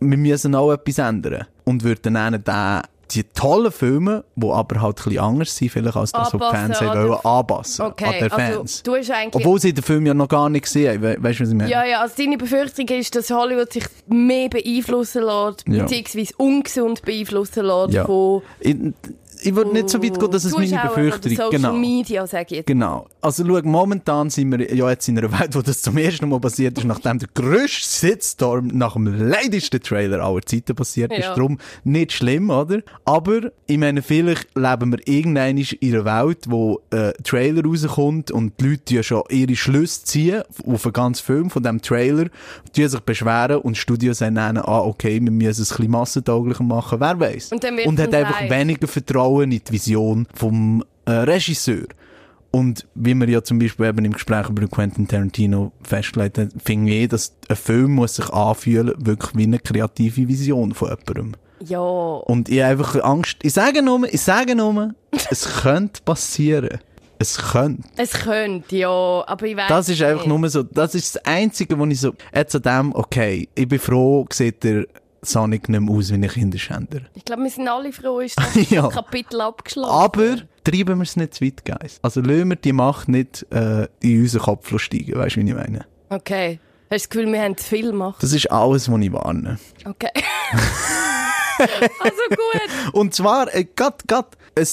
Wir 0.00 0.18
müssen 0.18 0.54
auch 0.54 0.72
etwas 0.72 0.98
ändern. 0.98 1.46
Und 1.64 1.82
würden 1.82 2.14
dann 2.14 2.32
den, 2.44 2.82
die 3.10 3.24
tollen 3.24 3.72
Filme, 3.72 4.24
die 4.36 4.46
aber 4.48 4.80
halt 4.82 5.06
ein 5.06 5.18
anders 5.18 5.56
sind, 5.56 5.70
vielleicht 5.70 5.96
als 5.96 6.12
das, 6.12 6.32
was 6.34 6.40
die 6.50 6.56
Fans 6.56 6.80
wollen, 6.80 7.12
anpassen 7.24 7.86
Okay, 7.86 8.04
an 8.04 8.12
den 8.12 8.22
also 8.32 8.36
Fans. 8.58 8.82
du 8.82 8.94
hast 8.96 9.10
eigentlich... 9.10 9.44
Obwohl 9.44 9.60
sie 9.60 9.72
den 9.72 9.82
Film 9.84 10.04
ja 10.06 10.14
noch 10.14 10.28
gar 10.28 10.48
nicht 10.50 10.64
gesehen 10.64 10.94
haben. 10.94 11.02
We 11.02 11.16
weißt 11.18 11.40
du, 11.40 11.42
was 11.44 11.50
ich 11.50 11.54
meine? 11.56 11.70
Ja, 11.70 11.84
ja, 11.84 12.00
also 12.00 12.14
deine 12.18 12.36
Befürchtung 12.36 12.86
ist, 12.88 13.14
dass 13.14 13.30
Hollywood 13.30 13.72
sich 13.72 13.84
mehr 14.06 14.48
beeinflussen 14.48 15.22
lässt, 15.24 15.64
Ja. 15.66 15.84
beziehungsweise 15.84 16.34
ungesund 16.36 17.02
beeinflussen 17.02 17.64
lässt 17.64 17.94
Ja. 17.94 18.04
von 18.04 18.42
ich 19.42 19.54
würde 19.54 19.72
nicht 19.72 19.88
so 19.90 20.02
weit 20.02 20.18
gehen, 20.18 20.30
dass 20.30 20.44
es 20.44 20.52
meine 20.52 20.68
Zuschauern 20.68 20.88
Befürchtung 20.88 21.32
Social 21.32 21.50
Genau. 21.50 21.72
Media, 21.74 22.26
sage 22.26 22.46
ich 22.48 22.56
jetzt. 22.58 22.66
Genau. 22.66 23.06
Also 23.20 23.44
schau, 23.46 23.60
momentan 23.62 24.30
sind 24.30 24.50
wir 24.52 24.74
ja 24.74 24.90
jetzt 24.90 25.08
in 25.08 25.18
einer 25.18 25.32
Welt, 25.38 25.54
wo 25.54 25.62
das 25.62 25.82
zum 25.82 25.96
ersten 25.98 26.28
Mal 26.28 26.40
passiert 26.40 26.78
ist, 26.78 26.84
nachdem 26.84 27.18
der 27.18 27.28
grösste 27.34 28.08
Shitstorm 28.08 28.68
nach 28.68 28.94
dem 28.94 29.06
leidesten 29.06 29.80
Trailer 29.80 30.24
aller 30.24 30.42
Zeiten 30.42 30.74
passiert 30.74 31.12
ist. 31.12 31.24
Ja. 31.24 31.34
Darum 31.34 31.58
nicht 31.84 32.12
schlimm, 32.12 32.50
oder? 32.50 32.82
Aber, 33.04 33.50
ich 33.66 33.78
meine, 33.78 34.02
vielleicht 34.02 34.48
leben 34.56 34.92
wir 34.92 35.06
irgendwann 35.06 35.58
in 35.58 35.94
einer 35.94 36.04
Welt, 36.04 36.44
wo 36.48 36.80
ein 36.90 37.12
Trailer 37.24 37.64
rauskommt 37.64 38.30
und 38.30 38.60
die 38.60 38.68
Leute 38.70 38.94
ja 38.94 39.02
schon 39.02 39.22
ihre 39.30 39.56
Schlüsse 39.56 40.04
ziehen 40.04 40.42
auf 40.66 40.84
einen 40.84 40.92
ganzen 40.92 41.24
Film 41.24 41.50
von 41.50 41.62
diesem 41.62 41.82
Trailer, 41.82 42.26
die 42.76 42.86
sich 42.86 43.00
beschweren 43.00 43.58
und 43.58 43.76
Studios 43.76 44.18
sagen 44.18 44.34
dann, 44.34 44.58
ah, 44.58 44.80
okay, 44.80 45.20
wir 45.22 45.30
müssen 45.30 45.62
es 45.62 45.70
ein 45.72 45.76
bisschen 45.76 45.90
massentauglicher 45.90 46.64
machen, 46.64 47.00
wer 47.00 47.18
weiß. 47.18 47.52
Und 47.52 47.64
und 47.86 48.00
hat 48.00 48.14
einfach 48.14 48.48
weniger 48.48 48.86
Vertrauen 48.86 49.27
in 49.42 49.50
die 49.50 49.62
Vision 49.70 50.26
vom 50.34 50.84
äh, 51.06 51.10
Regisseur. 51.12 51.86
Und 52.50 52.86
wie 52.94 53.14
wir 53.14 53.28
ja 53.28 53.42
zum 53.42 53.58
Beispiel 53.58 53.86
eben 53.86 54.04
im 54.06 54.12
Gespräch 54.12 54.48
über 54.48 54.66
Quentin 54.68 55.06
Tarantino 55.06 55.72
festgelegt 55.82 56.38
haben, 56.38 56.50
finde 56.64 56.92
ich, 56.92 57.08
dass 57.08 57.36
ein 57.48 57.56
Film 57.56 57.94
muss 57.94 58.16
sich 58.16 58.30
anfühlen, 58.30 58.94
wirklich 58.96 59.36
wie 59.36 59.42
eine 59.44 59.58
kreative 59.58 60.28
Vision 60.28 60.72
von 60.72 60.88
jemandem. 60.88 61.34
Ja. 61.64 61.80
Und 61.80 62.48
ich 62.48 62.60
habe 62.60 62.70
einfach 62.70 63.02
Angst, 63.04 63.36
ich 63.42 63.52
sage 63.52 63.82
nur, 63.82 64.12
ich 64.12 64.20
sage 64.22 64.54
nur, 64.54 64.94
es 65.30 65.60
könnte 65.60 66.00
passieren. 66.02 66.78
Es 67.18 67.36
könnte. 67.36 67.82
Es 67.96 68.12
könnte, 68.12 68.76
ja, 68.76 68.88
aber 69.26 69.46
ich 69.46 69.56
weiß 69.56 69.68
Das 69.68 69.88
ist 69.88 70.00
einfach 70.02 70.24
nicht. 70.24 70.38
nur 70.38 70.48
so, 70.48 70.62
das 70.62 70.94
ist 70.94 71.16
das 71.16 71.24
Einzige, 71.26 71.76
wo 71.78 71.84
ich 71.86 72.00
so, 72.00 72.12
jetzt 72.32 72.54
an 72.54 72.62
dem, 72.62 72.94
okay, 72.94 73.48
ich 73.54 73.66
bin 73.68 73.80
froh, 73.80 74.24
sieht 74.32 74.62
der 74.62 74.86
Sonic 75.22 75.68
nicht 75.68 75.80
mehr 75.80 75.94
aus 75.94 76.10
wie 76.10 76.14
ein 76.14 76.28
Kinderschänder. 76.28 77.00
Ich 77.14 77.24
glaube, 77.24 77.42
wir 77.42 77.50
sind 77.50 77.68
alle 77.68 77.92
froh, 77.92 78.20
ist 78.20 78.36
das 78.54 78.70
Ja. 78.70 78.88
Kapitel 78.88 79.40
abgeschlossen. 79.40 79.90
Aber 79.90 80.36
treiben 80.64 80.98
wir 80.98 81.02
es 81.02 81.16
nicht 81.16 81.34
zu 81.34 81.44
weit, 81.44 81.64
Guys. 81.64 81.98
Also 82.02 82.20
lassen 82.20 82.48
wir 82.50 82.56
die 82.56 82.72
Macht 82.72 83.08
nicht 83.08 83.46
äh, 83.50 83.86
in 84.00 84.22
unseren 84.22 84.42
Kopf 84.42 84.78
steigen, 84.78 85.16
weißt 85.18 85.36
du, 85.36 85.40
wie 85.40 85.48
ich 85.48 85.54
meine? 85.54 85.86
Okay. 86.10 86.60
Hast 86.90 86.90
du 86.90 86.94
das 86.94 87.08
Gefühl, 87.10 87.32
wir 87.32 87.42
haben 87.42 87.56
zu 87.56 87.64
viel 87.64 87.90
gemacht? 87.90 88.22
Das 88.22 88.32
ist 88.32 88.50
alles, 88.50 88.90
was 88.90 89.00
ich 89.00 89.12
warne. 89.12 89.58
Okay. 89.84 90.08
also 92.00 92.22
gut. 92.30 92.68
Und 92.94 93.14
zwar, 93.14 93.54
äh, 93.54 93.64
grad, 93.64 94.06
grad 94.08 94.36
ein 94.56 94.66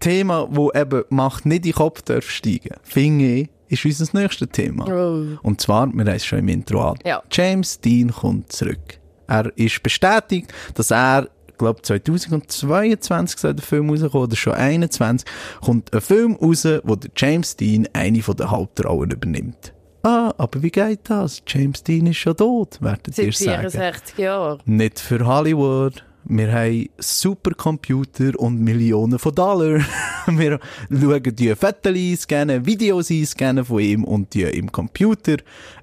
Thema, 0.00 0.46
wo 0.50 0.70
eben 0.72 1.02
Macht 1.08 1.46
nicht 1.46 1.64
in 1.66 1.72
den 1.72 1.74
Kopf 1.74 2.02
darf 2.02 2.28
steigen, 2.30 2.76
finde 2.82 3.24
ich, 3.24 3.48
ist 3.68 3.84
unser 3.84 4.18
nächstes 4.20 4.48
Thema. 4.52 4.86
Oh. 4.88 5.38
Und 5.42 5.60
zwar, 5.60 5.86
wir 5.86 6.04
haben 6.04 6.08
es 6.08 6.24
schon 6.24 6.38
im 6.40 6.48
Intro 6.48 6.90
an. 6.90 6.98
Ja. 7.04 7.22
James 7.32 7.80
Dean 7.80 8.12
kommt 8.12 8.52
zurück. 8.52 9.00
Er 9.26 9.50
ist 9.56 9.82
bestätigt, 9.82 10.52
dass 10.74 10.90
er, 10.90 11.28
ich 11.48 11.58
glaube 11.58 11.82
2022 11.82 13.38
soll 13.38 13.54
der 13.54 13.64
Film 13.64 13.90
rauskommen, 13.90 14.24
oder 14.24 14.36
schon 14.36 14.54
21, 14.54 15.28
kommt 15.60 15.92
ein 15.92 16.00
Film 16.00 16.34
raus, 16.36 16.66
wo 16.84 16.96
der 16.96 17.10
James 17.16 17.56
Dean 17.56 17.88
eine 17.92 18.22
von 18.22 18.36
den 18.36 18.50
Hauptrollen 18.50 19.10
übernimmt. 19.10 19.72
Ah, 20.02 20.32
aber 20.38 20.62
wie 20.62 20.70
geht 20.70 21.00
das? 21.10 21.42
James 21.48 21.82
Dean 21.82 22.06
ist 22.06 22.18
schon 22.18 22.36
tot, 22.36 22.78
werdet 22.80 23.18
ihr 23.18 23.32
sagen. 23.32 23.70
64 23.70 24.18
Jahren. 24.18 24.60
Nicht 24.64 25.00
für 25.00 25.26
Hollywood. 25.26 26.04
Wir 26.28 26.52
haben 26.52 26.88
Supercomputer 26.98 28.38
und 28.38 28.60
Millionen 28.60 29.18
von 29.18 29.34
Dollar. 29.34 29.80
Wir 30.26 30.58
schauen 30.90 31.36
die 31.36 31.54
Fotos 31.54 31.92
einscannen, 31.94 32.66
Videos 32.66 33.10
einscannen 33.10 33.64
von 33.64 33.78
ihm 33.80 34.02
und 34.02 34.34
die 34.34 34.42
im 34.42 34.72
Computer 34.72 35.36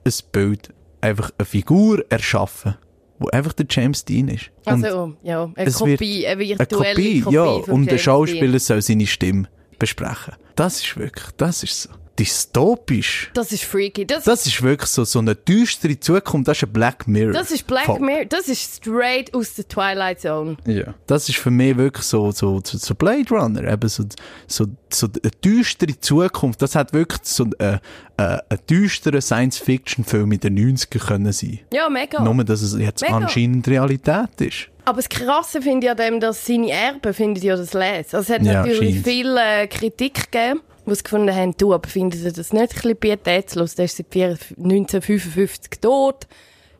ein 0.06 0.14
Bild, 0.34 0.74
einfach 1.00 1.32
eine 1.38 1.46
Figur 1.46 2.04
erschaffen, 2.10 2.76
wo 3.24 3.30
einfach 3.30 3.53
der 3.53 3.65
James 3.70 4.06
Dean 4.06 4.27
ist. 4.27 4.51
Und 4.65 4.84
Also, 4.84 5.13
ja, 5.24 5.51
eine 5.56 5.68
es 5.68 5.75
Kopie, 5.75 6.27
eine 6.27 6.39
eine 6.39 6.50
virtuelle 6.50 6.94
Kopie, 6.94 7.22
Kopie, 7.22 7.36
ja, 7.36 7.44
und 7.44 7.89
der 7.89 7.98
Schauspieler 7.98 8.51
Dean. 8.51 8.60
soll 8.60 8.82
seine 8.82 9.08
Stimme 9.08 9.48
besprechen. 9.80 10.36
Das 10.56 10.82
ist 10.82 10.98
wirklich, 10.98 11.25
das 11.38 11.63
ist 11.63 11.84
so 11.84 11.89
dystopisch. 12.20 13.32
Das 13.34 13.51
ist 13.51 13.63
freaky. 13.63 14.05
Das, 14.05 14.24
Das 14.24 14.46
ist 14.46 14.62
wirklich 14.62 14.89
so, 14.89 15.03
so 15.03 15.20
eine 15.20 15.36
düstere 15.36 16.00
Zukunft. 16.00 16.48
Das 16.48 16.58
ist 16.58 16.63
ein 16.63 16.74
Black 16.74 17.08
Mirror. 17.08 17.34
das 17.34 17.51
ist 17.51 17.65
Black 17.67 17.86
Voll. 17.86 18.00
Mirror. 18.00 18.25
Das 18.25 18.48
ist 18.48 18.75
straight 18.77 19.34
aus 19.34 19.55
der 19.55 19.67
Twilight 19.67 20.22
Zone. 20.22 20.58
Ja. 20.65 20.93
Das 21.08 21.27
ist 21.29 21.38
für 21.38 21.51
mich 21.51 21.75
wirklich 21.77 22.05
so, 22.05 22.32
so, 22.32 22.62
so, 22.63 22.77
so 22.77 22.96
Blade 22.96 23.29
Runner, 23.29 23.63
eben 23.63 23.89
so, 23.89 24.03
so, 24.48 24.65
so 24.91 25.08
eine 25.08 25.32
düstere 25.43 26.00
Zukunft. 26.00 26.62
Das 26.62 26.75
hat 26.75 26.93
wirklich 26.93 27.22
so 27.24 27.46
ein, 27.60 27.79
äh, 28.17 28.38
ein 28.50 28.60
düsterer 28.70 29.22
Science-Fiction-Film 29.22 30.32
in 30.32 30.39
den 30.39 30.77
90ern 30.77 31.00
können 31.00 31.32
sein. 31.32 31.60
Ja, 31.74 31.89
mega. 31.89 32.22
Nur, 32.24 32.43
dass 32.43 32.62
es 32.62 32.77
jetzt 32.77 33.01
Mega. 33.01 33.15
anscheinend 33.17 33.67
Realität 33.67 34.39
ist. 34.39 34.70
Aber 34.86 34.98
das 34.98 35.08
Krasse 35.08 35.62
finde 35.62 35.88
ich 35.88 35.91
an 35.91 35.98
dem, 35.98 36.20
dass 36.20 36.46
seine 36.46 36.70
Erben 36.70 37.13
finden 37.13 37.41
ja 37.41 37.55
das 37.55 37.74
lesen. 37.74 38.15
Also 38.15 38.17
es 38.20 38.29
hat 38.29 38.43
Ja, 38.43 38.65
natürlich 38.65 39.01
viel 39.01 39.36
äh, 39.38 39.65
Kritik 39.67 40.29
gegeben, 40.32 40.60
es 40.92 41.04
gefunden 41.04 41.34
haben, 41.36 41.56
du, 41.58 41.74
aber 41.74 41.88
finden 41.90 42.18
sie 42.18 42.32
das 42.32 42.54
nicht 42.54 42.62
ein 42.62 42.68
bisschen 42.68 42.98
pietätslos? 42.98 43.75
Der 43.75 43.86
ist 43.86 43.98
seit 43.98 44.08
4 44.12 44.38
1955 44.58 45.80
tot, 45.82 46.28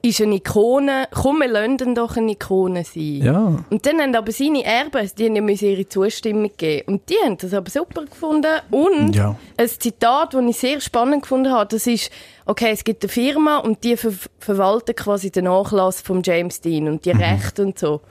ist 0.01 0.22
eine 0.22 0.36
Ikone. 0.36 1.07
Komm, 1.12 1.39
wir 1.39 1.48
lassen 1.48 1.95
doch 1.95 2.17
eine 2.17 2.33
Ikone 2.33 2.83
sein. 2.83 3.22
Ja. 3.24 3.63
Und 3.69 3.86
dann 3.86 4.01
haben 4.01 4.13
aber 4.15 4.33
seine 4.33 4.63
Erben, 4.65 5.10
die 5.17 5.25
haben 5.25 5.36
ja 5.38 5.41
müssen 5.41 5.69
ihre 5.69 5.88
Zustimmung 5.88 6.51
geben. 6.57 6.93
Und 6.93 7.10
die 7.10 7.15
haben 7.24 7.38
das 7.38 7.53
aber 7.53 7.69
super 7.69 8.03
gefunden. 8.03 8.51
Und 8.69 9.15
Ja. 9.15 9.38
ein 9.55 9.69
Zitat, 9.69 10.33
das 10.33 10.43
ich 10.43 10.58
sehr 10.58 10.82
spannend 10.82 11.21
gefunden 11.21 11.51
habe, 11.54 11.69
das 11.69 11.88
ist, 11.88 12.12
okay, 12.45 12.71
es 12.71 12.84
gibt 12.84 13.04
eine 13.04 13.10
Firma 13.10 13.60
und 13.60 13.84
die 13.86 13.95
ver 13.95 14.12
verwalten 14.39 14.93
quasi 14.93 15.32
den 15.32 15.45
Nachlass 15.45 16.01
von 16.01 16.21
James 16.21 16.60
Dean 16.60 16.89
und 16.89 17.06
die 17.06 17.12
Rechte 17.12 17.63
und 17.63 17.80
so. 17.80 18.01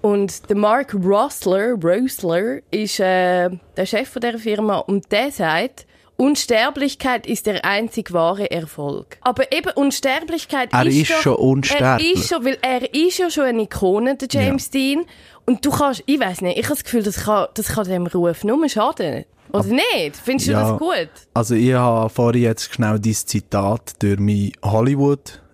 Und 0.00 0.48
der 0.48 0.56
Mark 0.56 0.94
Rossler, 0.94 1.72
Rosler 1.72 2.58
ist 2.70 3.00
äh, 3.00 3.50
der 3.76 3.86
Chef 3.86 4.08
von 4.08 4.20
dieser 4.20 4.38
Firma 4.38 4.78
und 4.78 5.10
der 5.10 5.30
sagt, 5.32 5.86
Unsterblichkeit 6.16 7.26
ist 7.28 7.46
der 7.46 7.64
einzig 7.64 8.12
wahre 8.12 8.50
Erfolg. 8.50 9.18
Aber 9.20 9.52
eben 9.52 9.70
Unsterblichkeit 9.76 10.70
Er 10.72 10.84
ist, 10.86 10.96
ist 10.96 11.10
doch, 11.10 11.22
schon 11.22 11.36
unsterblich. 11.36 12.08
Er 12.14 12.20
ist 12.20 12.28
schon, 12.28 12.44
weil 12.44 12.58
er 12.60 12.94
ist 12.94 13.18
ja 13.18 13.30
schon 13.30 13.44
eine 13.44 13.62
Ikone, 13.62 14.16
der 14.16 14.28
James 14.28 14.70
Dean. 14.70 15.04
Und 15.46 15.64
du 15.64 15.70
kannst, 15.70 16.02
ich 16.06 16.18
weiß 16.18 16.40
nicht, 16.40 16.58
ich 16.58 16.64
habe 16.64 16.74
das 16.74 16.84
Gefühl, 16.84 17.02
das 17.04 17.24
kann, 17.24 17.46
das 17.54 17.68
kann 17.68 17.84
dem 17.86 18.06
Ruf 18.06 18.42
nur 18.44 18.68
schaden. 18.68 19.24
Oder 19.52 19.64
nicht? 19.68 20.16
Findest 20.22 20.48
du 20.48 20.52
Ja. 20.52 20.70
das 20.72 20.78
gut? 20.78 21.08
Also 21.34 21.54
ich 21.54 21.72
habe 21.72 22.10
vorhin 22.10 22.42
jetzt 22.42 22.74
schnell 22.74 22.98
dieses 22.98 23.24
Zitat 23.24 23.94
durch 24.02 24.18
meinen 24.18 24.52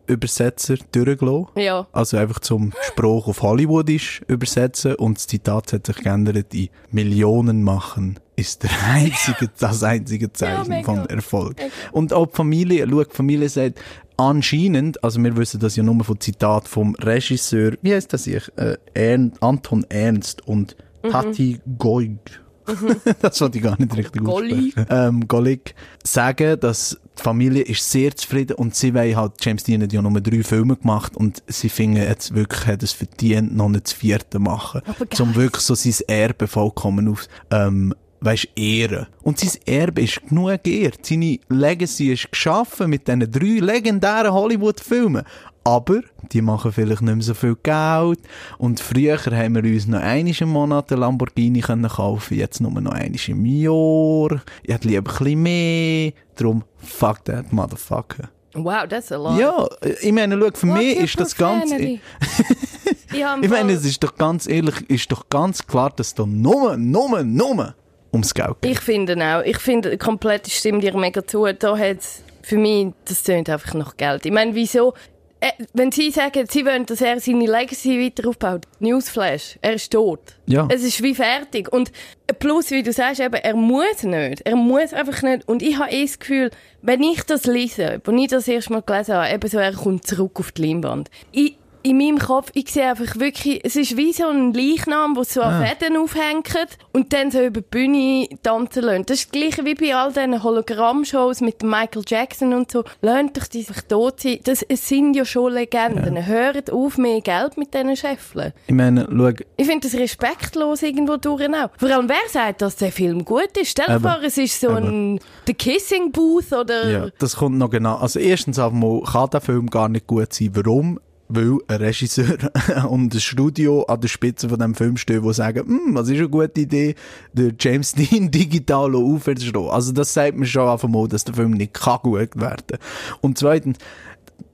Hollywood-Übersetzer 0.08 0.76
durchgelassen. 0.92 1.46
Ja. 1.56 1.86
Also 1.92 2.16
einfach 2.16 2.40
zum 2.40 2.72
Spruch 2.82 3.28
auf 3.28 3.42
Hollywoodisch 3.42 4.22
übersetzen 4.28 4.94
und 4.96 5.18
das 5.18 5.26
Zitat 5.26 5.72
hat 5.72 5.86
sich 5.86 5.96
geändert 5.96 6.54
in 6.54 6.68
Millionen 6.90 7.62
machen 7.62 8.18
ist 8.36 8.64
der 8.64 8.70
einzige, 8.92 9.48
das 9.60 9.84
einzige 9.84 10.32
Zeichen 10.32 10.68
mega. 10.68 10.84
von 10.84 11.06
Erfolg. 11.06 11.56
Und 11.92 12.12
auch 12.12 12.26
die 12.26 12.34
Familie, 12.34 12.84
schau, 12.90 13.04
die 13.04 13.14
Familie 13.14 13.48
sagt, 13.48 13.80
anscheinend, 14.16 15.04
also 15.04 15.22
wir 15.22 15.36
wissen 15.36 15.60
das 15.60 15.76
ja 15.76 15.84
nur 15.84 16.02
von 16.02 16.18
Zitat 16.18 16.66
vom 16.66 16.96
Regisseur, 16.96 17.74
wie 17.82 17.94
heißt 17.94 18.12
das 18.12 18.26
ich, 18.26 18.50
äh, 18.56 18.76
Ern, 18.92 19.34
Anton 19.40 19.86
Ernst 19.88 20.46
und 20.48 20.76
Mhm. 21.04 21.10
Tati 21.10 21.60
Goig. 21.78 22.18
das 23.20 23.40
wollte 23.40 23.58
ich 23.58 23.64
gar 23.64 23.78
nicht 23.78 23.96
richtig 23.96 24.24
Gollig. 24.24 24.74
Ähm, 24.88 25.26
Gollig 25.28 25.74
sagen, 26.02 26.58
dass 26.60 26.98
die 27.18 27.22
Familie 27.22 27.62
ist 27.62 27.90
sehr 27.90 28.14
zufrieden 28.16 28.56
und 28.56 28.74
sie 28.74 28.94
wollen 28.94 29.16
halt, 29.16 29.32
James 29.40 29.64
Dean 29.64 29.82
hat 29.82 29.92
ja 29.92 30.02
nur 30.02 30.20
drei 30.20 30.42
Filme 30.42 30.76
gemacht 30.76 31.16
und 31.16 31.42
sie 31.46 31.68
finden 31.68 31.96
jetzt 31.96 32.34
wirklich, 32.34 32.66
hat 32.66 32.82
es 32.82 32.92
verdient, 32.92 33.54
noch 33.54 33.68
nicht 33.68 33.86
das 33.86 33.92
vierte 33.92 34.38
machen. 34.38 34.82
Aber. 34.86 35.06
Um 35.20 35.34
wirklich 35.34 35.62
so 35.62 35.74
sein 35.74 35.94
Erbe 36.08 36.46
vollkommen 36.46 37.08
auf, 37.08 37.28
ähm, 37.50 37.94
weisst, 38.24 38.48
ehren. 38.56 39.06
Und 39.22 39.38
sein 39.38 39.60
Erbe 39.66 40.02
ist 40.02 40.20
genug 40.26 40.62
geehrt. 40.62 41.04
Seine 41.04 41.38
Legacy 41.48 42.12
ist 42.12 42.30
geschaffen 42.30 42.90
mit 42.90 43.06
diesen 43.06 43.30
drei 43.30 43.60
legendären 43.60 44.32
Hollywood-Filmen. 44.32 45.24
Aber 45.66 46.02
die 46.30 46.42
machen 46.42 46.72
vielleicht 46.72 47.00
nicht 47.00 47.14
mehr 47.14 47.22
so 47.22 47.32
viel 47.32 47.56
Geld. 47.62 48.20
Und 48.58 48.80
früher 48.80 49.18
haben 49.18 49.54
wir 49.54 49.64
uns 49.64 49.86
noch 49.86 50.00
einmal 50.00 50.34
im 50.38 50.48
Monat 50.50 50.92
einen 50.92 51.00
Lamborghini 51.00 51.60
können 51.60 51.88
kaufen, 51.88 52.36
jetzt 52.36 52.60
nur 52.60 52.70
noch 52.70 52.92
einmal 52.92 53.18
im 53.28 53.46
Jahr. 53.46 54.42
Ich 54.62 54.74
hätte 54.74 54.88
lieber 54.88 55.10
ein 55.10 55.16
bisschen 55.16 55.42
mehr. 55.42 56.12
Darum, 56.36 56.64
fuck 56.76 57.24
that 57.24 57.50
motherfucker. 57.50 58.28
Wow, 58.54 58.86
that's 58.88 59.10
a 59.10 59.16
lot. 59.16 59.38
Ja, 59.38 59.66
ich 60.00 60.12
meine, 60.12 60.38
schau, 60.38 60.50
für 60.54 60.68
What's 60.68 60.78
mich 60.78 60.96
ist 60.98 61.18
das 61.18 61.34
profanity? 61.34 62.00
im 63.12 63.42
Ich 63.42 63.50
meine, 63.50 63.72
es 63.72 63.84
ist 63.84 64.02
doch 64.02 64.14
ganz 64.14 64.46
ehrlich, 64.46 64.88
ist 64.88 65.10
doch 65.10 65.28
ganz 65.28 65.66
klar, 65.66 65.90
dass 65.96 66.14
da 66.14 66.24
nur, 66.26 66.76
nur, 66.76 67.24
nur 67.24 67.74
ums 68.14 68.32
Geld 68.32 68.60
geht. 68.62 68.72
Ich 68.72 68.80
finde 68.80 69.16
auch. 69.22 69.42
Ich 69.42 69.58
finde, 69.58 69.98
komplett 69.98 70.48
stimme 70.48 70.80
dir 70.80 70.96
mega 70.96 71.26
zu. 71.26 71.46
Da 71.52 71.76
hat 71.76 71.98
für 72.42 72.56
mich, 72.56 72.88
das 73.04 73.22
tönt 73.22 73.48
einfach 73.50 73.74
nach 73.74 73.96
Geld. 73.96 74.24
Ich 74.26 74.32
meine, 74.32 74.54
wieso, 74.54 74.94
äh, 75.40 75.50
wenn 75.74 75.92
Sie 75.92 76.10
sagen, 76.10 76.46
Sie 76.48 76.64
wollen, 76.64 76.86
dass 76.86 77.02
er 77.02 77.20
seine 77.20 77.46
Legacy 77.46 78.00
weiter 78.00 78.28
aufbaut, 78.28 78.66
Newsflash, 78.78 79.58
er 79.60 79.74
ist 79.74 79.92
tot. 79.92 80.20
Ja. 80.46 80.66
Es 80.70 80.82
ist 80.82 81.02
wie 81.02 81.14
fertig. 81.14 81.70
Und 81.70 81.92
plus, 82.38 82.70
wie 82.70 82.82
du 82.82 82.92
sagst, 82.92 83.20
eben, 83.20 83.34
er 83.34 83.54
muss 83.54 84.02
nicht. 84.02 84.40
Er 84.46 84.56
muss 84.56 84.94
einfach 84.94 85.20
nicht. 85.22 85.46
Und 85.46 85.62
ich 85.62 85.78
habe 85.78 85.90
eh 85.90 86.06
das 86.06 86.18
Gefühl, 86.18 86.50
wenn 86.80 87.02
ich 87.02 87.24
das 87.24 87.44
lese, 87.44 88.00
als 88.06 88.20
ich 88.20 88.28
das 88.28 88.48
erste 88.48 88.72
Mal 88.72 88.82
gelesen 88.82 89.14
habe, 89.14 89.34
eben 89.34 89.48
so, 89.48 89.58
er 89.58 89.72
kommt 89.72 90.06
zurück 90.06 90.40
auf 90.40 90.52
die 90.52 90.66
Leinwand. 90.66 91.10
Ich, 91.30 91.56
in 91.84 91.98
meinem 91.98 92.18
Kopf, 92.18 92.50
ich 92.54 92.72
sehe 92.72 92.88
einfach 92.88 93.16
wirklich, 93.16 93.60
es 93.62 93.76
ist 93.76 93.96
wie 93.96 94.14
so 94.14 94.26
ein 94.26 94.54
Leichnam, 94.54 95.14
der 95.14 95.24
so 95.24 95.42
an 95.42 95.64
Fäden 95.64 95.98
aufhängt 95.98 96.78
und 96.92 97.12
dann 97.12 97.30
so 97.30 97.40
über 97.44 97.60
die 97.60 97.66
Bühne 97.70 98.28
tanzen 98.42 98.84
lässt. 98.84 99.10
Das 99.10 99.18
ist 99.18 99.26
das 99.26 99.32
Gleiche 99.32 99.64
wie 99.66 99.74
bei 99.74 99.94
all 99.94 100.10
diesen 100.10 100.42
Hologramm-Shows 100.42 101.42
mit 101.42 101.62
Michael 101.62 102.02
Jackson 102.06 102.54
und 102.54 102.72
so. 102.72 102.84
Lasst 103.02 103.36
doch 103.36 103.46
die 103.46 103.62
sich 103.62 103.82
tot 103.82 104.20
sein. 104.20 104.38
Das, 104.44 104.62
es 104.62 104.88
sind 104.88 105.14
ja 105.14 105.26
schon 105.26 105.52
Legenden. 105.52 106.24
Hört 106.24 106.72
auf, 106.72 106.96
mehr 106.96 107.20
Geld 107.20 107.58
mit 107.58 107.74
diesen 107.74 107.94
Scheffeln. 107.96 108.54
Ich 108.66 108.74
meine, 108.74 109.06
schau, 109.06 109.44
Ich 109.56 109.66
finde 109.66 109.86
das 109.86 109.98
respektlos 110.00 110.82
irgendwo 110.82 111.18
durch 111.18 111.46
auch. 111.50 111.68
Vor 111.76 111.90
allem, 111.90 112.08
wer 112.08 112.28
sagt, 112.30 112.62
dass 112.62 112.76
der 112.76 112.92
Film 112.92 113.26
gut 113.26 113.58
ist? 113.60 113.72
Stell 113.72 113.86
dir 113.86 113.96
Eben. 113.96 114.02
vor, 114.02 114.18
es 114.24 114.38
ist 114.38 114.58
so 114.58 114.70
ein 114.70 115.20
The 115.46 115.52
Kissing 115.52 116.12
Booth 116.12 116.50
oder... 116.52 116.88
ja, 116.88 117.06
das 117.18 117.36
kommt 117.36 117.58
noch 117.58 117.68
genau. 117.68 117.96
Also 117.96 118.20
erstens 118.20 118.58
einmal 118.58 119.02
kann 119.02 119.28
der 119.28 119.42
Film 119.42 119.68
gar 119.68 119.90
nicht 119.90 120.06
gut 120.06 120.32
sein. 120.32 120.50
Warum? 120.54 120.98
Weil 121.28 121.58
ein 121.68 121.76
Regisseur 121.76 122.36
und 122.88 123.14
ein 123.14 123.20
Studio 123.20 123.84
an 123.84 124.00
der 124.00 124.08
Spitze 124.08 124.48
von 124.48 124.58
dem 124.58 124.74
Film 124.74 124.96
stehen, 124.96 125.22
die 125.22 125.32
sagen, 125.32 125.66
hm, 125.66 125.94
was 125.94 126.08
ist 126.08 126.18
eine 126.18 126.28
gute 126.28 126.60
Idee, 126.60 126.94
der 127.32 127.52
James 127.58 127.92
Dean 127.94 128.30
digital 128.30 128.94
aufzustehen. 128.94 129.68
Also 129.68 129.92
das 129.92 130.12
sagt 130.12 130.36
mir 130.36 130.46
schon 130.46 130.68
einfach 130.68 130.88
mal, 130.88 131.08
dass 131.08 131.24
der 131.24 131.34
Film 131.34 131.52
nicht 131.52 131.74
kann 131.74 132.00
gut 132.02 132.36
werden 132.36 132.78
Und 133.20 133.38
zweitens, 133.38 133.78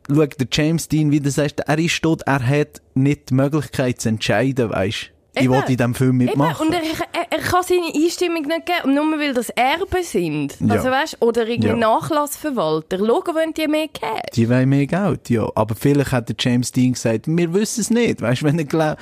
schau, 0.08 0.26
der 0.26 0.48
James 0.50 0.88
Dean, 0.88 1.10
wie 1.10 1.20
du 1.20 1.30
sagst, 1.30 1.60
er 1.60 1.78
ist 1.78 2.02
tot, 2.02 2.22
er 2.26 2.46
hat 2.46 2.80
nicht 2.94 3.30
die 3.30 3.34
Möglichkeit 3.34 4.00
zu 4.00 4.08
entscheiden, 4.08 4.70
weißt 4.70 5.10
ich 5.34 5.42
Eben. 5.44 5.52
will 5.54 5.60
in 5.68 5.76
diesem 5.76 5.94
Film 5.94 6.20
Eben, 6.20 6.30
mitmachen. 6.30 6.66
und 6.66 6.74
er, 6.74 6.80
er, 6.82 7.26
er 7.30 7.38
kann 7.38 7.62
seine 7.62 7.86
Einstimmung 7.94 8.42
nicht 8.42 8.66
geben, 8.66 8.94
nur 8.94 9.18
weil 9.18 9.32
das 9.32 9.48
Erben 9.50 10.02
sind. 10.02 10.56
Ja. 10.60 10.74
Also 10.74 10.90
weißt, 10.90 11.16
oder 11.20 11.46
irgendwie 11.46 11.68
Ja. 11.68 11.76
Nachlassverwalter. 11.76 12.98
Logo 12.98 13.34
wollen 13.34 13.54
die 13.54 13.68
mehr 13.68 13.88
geben. 13.88 14.20
Die 14.34 14.48
wollen 14.48 14.68
mehr 14.68 14.86
Geld, 14.86 15.30
ja. 15.30 15.46
Aber 15.54 15.74
vielleicht 15.74 16.12
hat 16.12 16.28
der 16.28 16.36
James 16.38 16.72
Dean 16.72 16.92
gesagt, 16.92 17.26
wir 17.28 17.54
wissen 17.54 17.80
es 17.80 17.90
nicht. 17.90 18.20
Weißt, 18.22 18.42
wenn 18.42 18.58
er 18.58 18.64
glaub, 18.64 18.96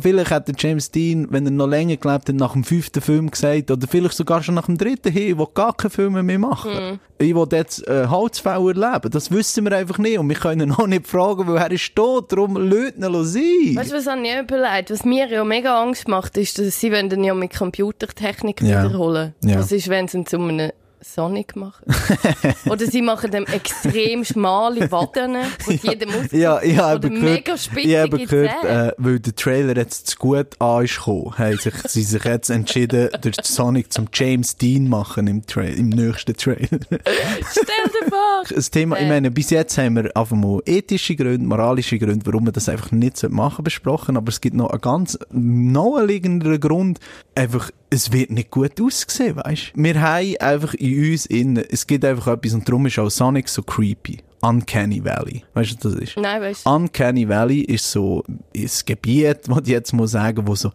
vielleicht 0.00 0.30
hat 0.30 0.48
der 0.48 0.54
James 0.58 0.90
Dean, 0.90 1.26
wenn 1.30 1.44
er 1.46 1.52
noch 1.52 1.66
länger 1.66 1.96
gelebt 1.96 2.28
hat, 2.28 2.34
nach 2.36 2.52
dem 2.52 2.64
fünften 2.64 3.00
Film 3.00 3.30
gesagt, 3.30 3.70
oder 3.70 3.86
vielleicht 3.86 4.14
sogar 4.16 4.42
schon 4.42 4.54
nach 4.54 4.66
dem 4.66 4.78
dritten, 4.78 5.12
hey, 5.12 5.32
ich 5.32 5.38
will 5.38 5.46
gar 5.54 5.74
keine 5.74 5.90
Filme 5.90 6.22
mehr 6.22 6.38
machen. 6.38 7.00
Ich 7.18 7.34
will 7.34 7.46
jetzt 7.50 7.86
äh, 7.88 8.06
Holzfäller 8.08 8.68
erleben. 8.68 9.10
Das 9.10 9.30
wissen 9.30 9.64
wir 9.64 9.72
einfach 9.72 9.96
nicht. 9.98 10.18
Und 10.18 10.28
wir 10.28 10.36
können 10.36 10.60
ihn 10.68 10.72
auch 10.72 10.86
nicht 10.86 11.06
fragen, 11.06 11.46
weil 11.46 11.56
er 11.56 11.70
ist 11.70 11.94
tot, 11.96 12.30
darum 12.32 12.56
löt 12.56 12.96
ihn 12.96 13.02
sein. 13.24 13.42
Weißt 13.76 13.92
du, 13.92 13.96
was 13.96 14.06
an 14.08 14.20
mir 14.22 14.40
überlegt? 14.42 14.90
Was 14.90 15.04
mir 15.04 15.26
ja 15.28 15.42
mega 15.44 15.65
Angst 15.74 16.08
macht, 16.08 16.36
ist, 16.36 16.58
dass 16.58 16.80
sie 16.80 16.92
wollen 16.92 17.08
dann 17.08 17.24
ja 17.24 17.34
mit 17.34 17.54
Computertechnik 17.56 18.60
Ja. 18.62 18.84
wiederholen. 18.84 19.34
Ja. 19.42 19.58
Was 19.58 19.72
ist, 19.72 19.88
wenn 19.88 20.08
sie 20.08 20.24
zu 20.24 20.38
einem 20.38 20.70
Sonic 21.00 21.56
machen? 21.56 21.84
Oder 22.70 22.86
sie 22.86 23.02
machen 23.02 23.30
dem 23.30 23.44
extrem 23.46 24.24
schmale 24.24 24.90
Waden, 24.90 25.36
wo 25.64 25.72
jeder 25.72 26.06
muss. 26.06 26.32
Ja, 26.32 26.60
ich 26.62 26.76
habe 26.78 27.10
mega 27.10 27.54
ich 27.54 27.62
spitzige 27.62 28.00
habe 28.00 28.18
gehört 28.18 28.64
äh, 28.64 28.92
weil 28.98 29.20
der 29.20 29.34
Trailer 29.34 29.76
jetzt 29.76 30.08
zu 30.08 30.16
gut 30.16 30.60
an 30.60 30.84
ist 30.84 30.96
gekommen, 30.96 31.36
haben 31.38 31.58
sich, 31.58 31.74
sie 31.86 32.02
sich 32.02 32.24
jetzt 32.24 32.50
entschieden, 32.50 33.08
den 33.24 33.32
Sonic 33.42 33.92
zum 33.92 34.06
James 34.12 34.56
Dean 34.56 34.88
machen 34.88 35.26
im, 35.26 35.46
Tra 35.46 35.62
im 35.62 35.90
nächsten 35.90 36.36
Trailer. 36.36 36.68
Stell 36.68 37.00
dir 37.00 38.08
vor! 38.08 38.44
Das 38.54 38.70
Thema, 38.70 38.96
ich 38.96 39.02
Äh. 39.02 39.08
meine, 39.08 39.30
bis 39.30 39.50
jetzt 39.50 39.76
haben 39.76 39.96
wir 39.96 40.16
einfach 40.16 40.36
mal 40.36 40.60
ethische 40.66 41.16
Gründe, 41.16 41.46
moralische 41.46 41.98
Gründe, 41.98 42.24
warum 42.26 42.44
man 42.44 42.52
das 42.52 42.68
einfach 42.68 42.92
nicht 42.92 43.22
machen 43.30 43.64
besprochen, 43.64 44.16
aber 44.16 44.28
es 44.30 44.40
gibt 44.40 44.56
noch 44.56 44.70
einen 44.70 44.80
ganz 44.80 45.18
naheliegenden 45.30 46.58
Grund, 46.60 47.00
einfach, 47.34 47.70
es 47.96 48.12
wird 48.12 48.30
nicht 48.30 48.50
gut 48.50 48.80
aussehen, 48.80 49.36
weißt 49.36 49.72
Wir 49.74 50.00
haben 50.00 50.36
einfach 50.38 50.74
in 50.74 51.12
uns 51.12 51.26
innen, 51.26 51.64
es 51.68 51.86
gibt 51.86 52.04
einfach 52.04 52.28
etwas 52.28 52.54
und 52.54 52.68
darum 52.68 52.86
ist 52.86 52.98
auch 52.98 53.10
Sonic 53.10 53.48
so 53.48 53.62
creepy. 53.62 54.18
Uncanny 54.42 55.02
Valley. 55.02 55.42
Weißt 55.54 55.72
du, 55.72 55.88
was 55.88 55.94
das 55.94 56.02
ist? 56.02 56.16
Nein, 56.18 56.40
weißt 56.42 56.66
du. 56.66 56.70
Uncanny 56.70 57.28
Valley 57.28 57.60
ist 57.60 57.90
so 57.90 58.22
ein 58.28 58.70
Gebiet, 58.84 59.38
was 59.46 59.62
ich 59.62 59.68
jetzt 59.68 59.92
mal 59.92 60.06
sagen, 60.06 60.46
wo 60.46 60.54
so 60.54 60.72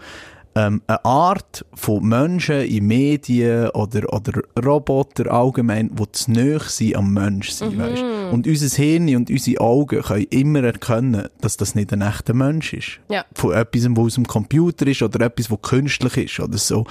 ähm, 0.55 0.81
eine 0.87 1.05
Art 1.05 1.65
von 1.73 2.05
Menschen 2.07 2.61
in 2.61 2.87
Medien 2.87 3.69
oder, 3.69 4.13
oder 4.13 4.41
Roboter 4.63 5.31
allgemein, 5.31 5.91
die 5.93 6.11
zu 6.11 6.31
nahe 6.31 6.59
sind 6.59 6.95
am 6.95 7.13
Mensch 7.13 7.51
sind, 7.51 7.77
weißt? 7.77 8.03
Und 8.31 8.47
unser 8.47 8.75
Hirn 8.75 9.15
und 9.15 9.29
unsere 9.29 9.61
Augen 9.61 10.01
können 10.01 10.27
immer 10.29 10.63
erkennen, 10.63 11.27
dass 11.39 11.57
das 11.57 11.75
nicht 11.75 11.93
ein 11.93 12.01
echter 12.01 12.33
Mensch 12.33 12.73
ist. 12.73 12.99
Ja. 13.09 13.25
Von 13.33 13.53
etwas, 13.53 13.85
was 13.91 13.99
aus 13.99 14.15
dem 14.15 14.27
Computer 14.27 14.87
ist 14.87 15.01
oder 15.01 15.25
etwas, 15.25 15.49
was 15.49 15.61
künstlich 15.61 16.17
ist 16.17 16.39
oder 16.39 16.57
so. 16.57 16.85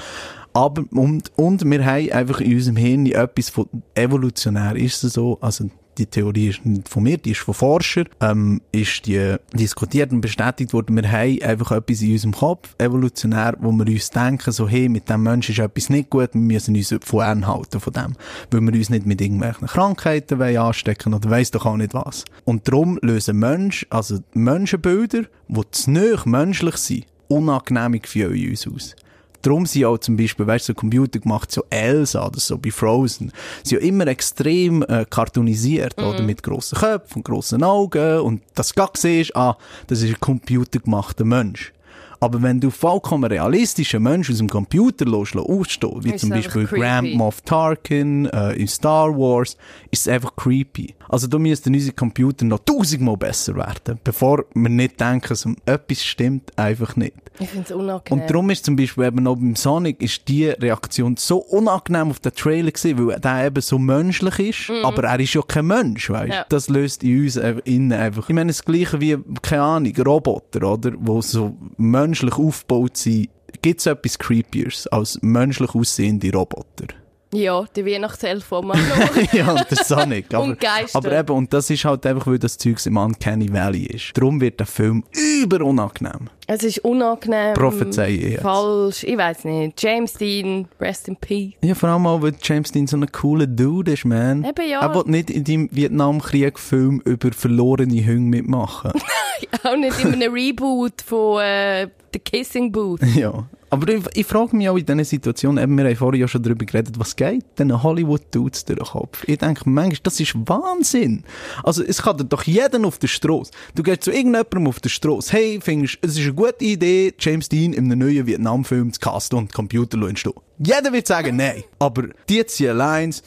Aber, 0.52 0.84
und, 0.90 1.30
und 1.36 1.64
wir 1.64 1.84
haben 1.84 2.10
einfach 2.10 2.40
in 2.40 2.54
unserem 2.54 2.76
Hirn 2.76 3.06
etwas 3.06 3.50
von, 3.50 3.68
evolutionär 3.94 4.74
ist 4.76 5.04
es 5.04 5.12
so, 5.12 5.38
also 5.40 5.70
die 6.00 6.06
Theorie 6.06 6.48
ist 6.48 6.64
nicht 6.64 6.88
von 6.88 7.02
mir, 7.02 7.18
die 7.18 7.32
ist 7.32 7.40
von 7.40 7.54
Forschern, 7.54 8.08
ähm, 8.20 8.60
ist 8.72 9.06
die 9.06 9.36
diskutiert 9.52 10.10
und 10.12 10.20
bestätigt 10.20 10.72
worden. 10.72 10.96
Wir 10.96 11.10
haben 11.10 11.42
einfach 11.42 11.72
etwas 11.72 12.00
in 12.02 12.12
unserem 12.12 12.32
Kopf, 12.32 12.74
evolutionär, 12.78 13.56
wo 13.60 13.70
wir 13.72 13.86
uns 13.86 14.10
denken, 14.10 14.50
so, 14.50 14.68
hey, 14.68 14.88
mit 14.88 15.08
dem 15.08 15.22
Menschen 15.22 15.52
ist 15.52 15.58
etwas 15.58 15.90
nicht 15.90 16.10
gut, 16.10 16.30
wir 16.32 16.40
müssen 16.40 16.74
uns 16.74 16.94
fernhalten 17.02 17.80
von 17.80 17.92
dem. 17.92 18.14
Weil 18.50 18.60
wir 18.62 18.72
uns 18.72 18.90
nicht 18.90 19.06
mit 19.06 19.20
irgendwelchen 19.20 19.68
Krankheiten 19.68 20.38
wollen 20.38 20.56
anstecken 20.56 21.14
oder 21.14 21.30
weiss 21.30 21.50
doch 21.50 21.66
auch 21.66 21.76
nicht 21.76 21.94
was. 21.94 22.24
Und 22.44 22.66
darum 22.66 22.98
lösen 23.02 23.38
Menschen, 23.38 23.86
also 23.90 24.18
Menschenbilder, 24.32 25.24
die 25.48 25.60
zu 25.70 25.90
menschlich 25.90 26.76
sind, 26.76 27.06
unangenehme 27.28 28.00
Gefühle 28.00 28.36
in 28.36 28.50
uns 28.50 28.66
aus. 28.66 28.96
Darum 29.42 29.66
sind 29.66 29.84
auch 29.84 29.98
zum 29.98 30.16
Beispiel, 30.16 30.46
weißt 30.46 30.68
du, 30.68 30.72
so 30.72 30.74
Computer 30.74 31.18
gemacht, 31.18 31.50
so 31.50 31.64
Elsa 31.70 32.26
oder 32.26 32.40
so 32.40 32.58
bei 32.58 32.70
Frozen, 32.70 33.32
sind 33.62 33.80
ja 33.80 33.86
immer 33.86 34.06
extrem 34.06 34.82
äh, 34.82 35.06
cartoonisiert, 35.08 35.98
oder? 35.98 36.22
Mit 36.22 36.42
grossen 36.42 36.78
Köpfen 36.78 37.16
und 37.16 37.24
grossen 37.24 37.62
Augen 37.62 38.20
und 38.20 38.42
das 38.54 38.74
gar 38.74 38.90
siehst, 38.94 39.34
ah, 39.36 39.56
das 39.86 40.02
ist 40.02 40.10
ein 40.10 40.20
computergemachter 40.20 41.24
Mensch. 41.24 41.72
Aber 42.20 42.42
wenn 42.42 42.60
du 42.60 42.70
vollkommen 42.70 43.24
realistischen 43.24 44.02
Menschen 44.02 44.32
aus 44.32 44.38
dem 44.38 44.48
Computer 44.48 45.06
ausstehen, 45.10 46.04
wie 46.04 46.10
Ist 46.10 46.20
zum 46.20 46.30
Beispiel 46.30 46.66
creepy. 46.66 46.80
Grand 46.80 47.14
Moff 47.14 47.40
Tarkin 47.40 48.26
äh, 48.26 48.52
in 48.52 48.68
Star 48.68 49.08
Wars, 49.16 49.56
ist 49.90 50.02
es 50.02 50.08
einfach 50.08 50.36
creepy. 50.36 50.94
Also 51.10 51.26
da 51.26 51.40
müssten 51.40 51.74
unsere 51.74 51.92
Computer 51.92 52.44
noch 52.44 52.60
tausendmal 52.60 53.16
besser 53.16 53.56
werden, 53.56 53.98
bevor 54.04 54.44
wir 54.54 54.68
nicht 54.68 55.00
denken, 55.00 55.34
so, 55.34 55.50
etwas 55.66 56.04
stimmt 56.04 56.56
einfach 56.56 56.94
nicht. 56.94 57.16
Ich 57.40 57.48
finde 57.48 57.64
es 57.64 57.72
unangenehm. 57.72 58.20
Und 58.22 58.30
darum 58.30 58.48
ist 58.48 58.64
zum 58.64 58.76
Beispiel 58.76 59.06
eben 59.06 59.26
auch 59.26 59.34
beim 59.34 59.56
Sonic 59.56 60.00
ist 60.00 60.28
die 60.28 60.46
Reaktion 60.46 61.16
so 61.16 61.38
unangenehm 61.38 62.10
auf 62.10 62.20
den 62.20 62.32
Trailer 62.32 62.70
gewesen, 62.70 63.08
weil 63.08 63.18
der 63.18 63.46
eben 63.46 63.60
so 63.60 63.76
menschlich 63.76 64.68
ist, 64.70 64.70
aber 64.84 65.02
er 65.02 65.18
ist 65.18 65.34
ja 65.34 65.42
kein 65.42 65.66
Mensch, 65.66 66.08
weißt? 66.10 66.32
Ja. 66.32 66.46
Das 66.48 66.68
löst 66.68 67.02
in 67.02 67.24
uns 67.24 67.34
innen 67.36 67.92
einfach. 67.92 68.28
Ich 68.28 68.34
meine, 68.34 68.52
das 68.52 68.64
Gleiche 68.64 69.00
wie, 69.00 69.18
keine 69.42 69.62
Ahnung, 69.62 69.96
Roboter, 69.96 70.62
oder? 70.62 70.92
Wo 70.96 71.20
so 71.22 71.56
menschlich 71.76 72.34
aufgebaut 72.34 72.96
sind. 72.96 73.30
Gibt 73.62 73.80
es 73.80 73.86
etwas 73.86 74.16
creepiers 74.16 74.86
als 74.86 75.18
menschlich 75.22 75.74
aussehende 75.74 76.32
Roboter? 76.32 76.86
Ja, 77.32 77.64
die 77.76 77.86
Weihnachtself 77.86 78.44
von 78.44 78.66
Manu. 78.66 78.80
ja, 79.32 79.52
und 79.52 79.70
der 79.70 79.84
Sonic. 79.84 80.26
Aber, 80.34 80.44
Und 80.44 80.58
Geister. 80.60 80.98
aber 80.98 81.12
eben, 81.12 81.32
und 81.36 81.52
das 81.52 81.70
ist 81.70 81.84
halt 81.84 82.04
einfach, 82.06 82.26
weil 82.26 82.38
das 82.38 82.58
Zeug 82.58 82.84
im 82.86 82.96
Uncanny 82.96 83.52
Valley 83.52 83.84
ist. 83.86 84.12
Darum 84.16 84.40
wird 84.40 84.58
der 84.58 84.66
Film 84.66 85.04
über 85.42 85.64
unangenehm. 85.64 86.28
es 86.48 86.62
ist 86.64 86.78
unangenehm. 86.80 87.54
Prophezeie 87.54 88.12
ich 88.14 88.32
jetzt. 88.32 88.42
Falsch. 88.42 89.04
Ich 89.04 89.16
weiß 89.16 89.44
nicht. 89.44 89.80
James 89.80 90.12
Dean, 90.14 90.66
rest 90.80 91.06
in 91.08 91.16
peace. 91.16 91.52
Ja, 91.62 91.74
vor 91.74 91.88
allem 91.90 92.06
auch, 92.06 92.20
weil 92.20 92.34
James 92.42 92.72
Dean 92.72 92.86
so 92.88 92.96
ein 92.96 93.10
cooler 93.12 93.46
Dude 93.46 93.92
ist, 93.92 94.04
man. 94.04 94.44
Eben, 94.44 94.68
ja. 94.68 94.80
Er 94.80 94.94
will 94.94 95.04
nicht 95.06 95.30
in 95.30 95.44
deinem 95.44 95.68
Vietnamkrieg-Film 95.70 97.00
über 97.04 97.30
verlorene 97.32 98.04
Hunde 98.06 98.38
mitmachen. 98.38 98.92
Auch 99.64 99.76
nicht 99.76 99.98
in 100.04 100.14
einem 100.14 100.32
Reboot 100.32 101.00
von 101.02 101.40
äh, 101.40 101.88
The 102.12 102.18
Kissing 102.18 102.72
Booth. 102.72 103.02
ja. 103.14 103.46
Aber 103.70 103.88
ich, 103.92 104.04
ich 104.14 104.26
frage 104.26 104.56
mich 104.56 104.68
auch 104.68 104.76
in 104.76 104.84
diesen 104.84 105.04
Situationen, 105.04 105.62
eben, 105.62 105.78
wir 105.78 105.84
haben 105.84 105.96
vorhin 105.96 106.20
ja 106.20 106.28
schon 106.28 106.42
darüber 106.42 106.64
geredet, 106.64 106.98
was 106.98 107.14
geht 107.14 107.44
denn 107.58 107.82
Hollywood-Dudes 107.82 108.64
durch 108.64 108.78
den 108.78 108.86
Kopf? 108.86 109.22
Ich 109.26 109.38
denke 109.38 109.68
manchmal, 109.70 110.00
das 110.02 110.18
ist 110.18 110.34
Wahnsinn. 110.34 111.24
Also, 111.62 111.84
es 111.84 112.02
kann 112.02 112.18
dir 112.18 112.24
doch 112.24 112.42
jeden 112.42 112.84
auf 112.84 112.98
der 112.98 113.06
Straße. 113.06 113.52
Du 113.76 113.82
gehst 113.84 114.02
zu 114.02 114.10
irgendjemandem 114.10 114.66
auf 114.66 114.80
der 114.80 114.88
Straße, 114.88 115.32
hey, 115.32 115.60
findest, 115.62 115.98
es 116.02 116.18
ist 116.18 116.24
eine 116.24 116.34
gute 116.34 116.64
Idee, 116.64 117.14
James 117.18 117.48
Dean 117.48 117.72
in 117.72 117.84
einem 117.84 118.00
neuen 118.00 118.26
Vietnam-Film 118.26 118.92
zu 118.92 119.00
casten 119.00 119.38
und 119.38 119.52
Computer 119.52 119.98
zu. 120.16 120.34
Jeder 120.58 120.92
wird 120.92 121.06
sagen, 121.06 121.36
nein. 121.36 121.62
Aber 121.78 122.08
die 122.28 122.44
ziehen 122.46 122.76
Lines, 122.76 123.22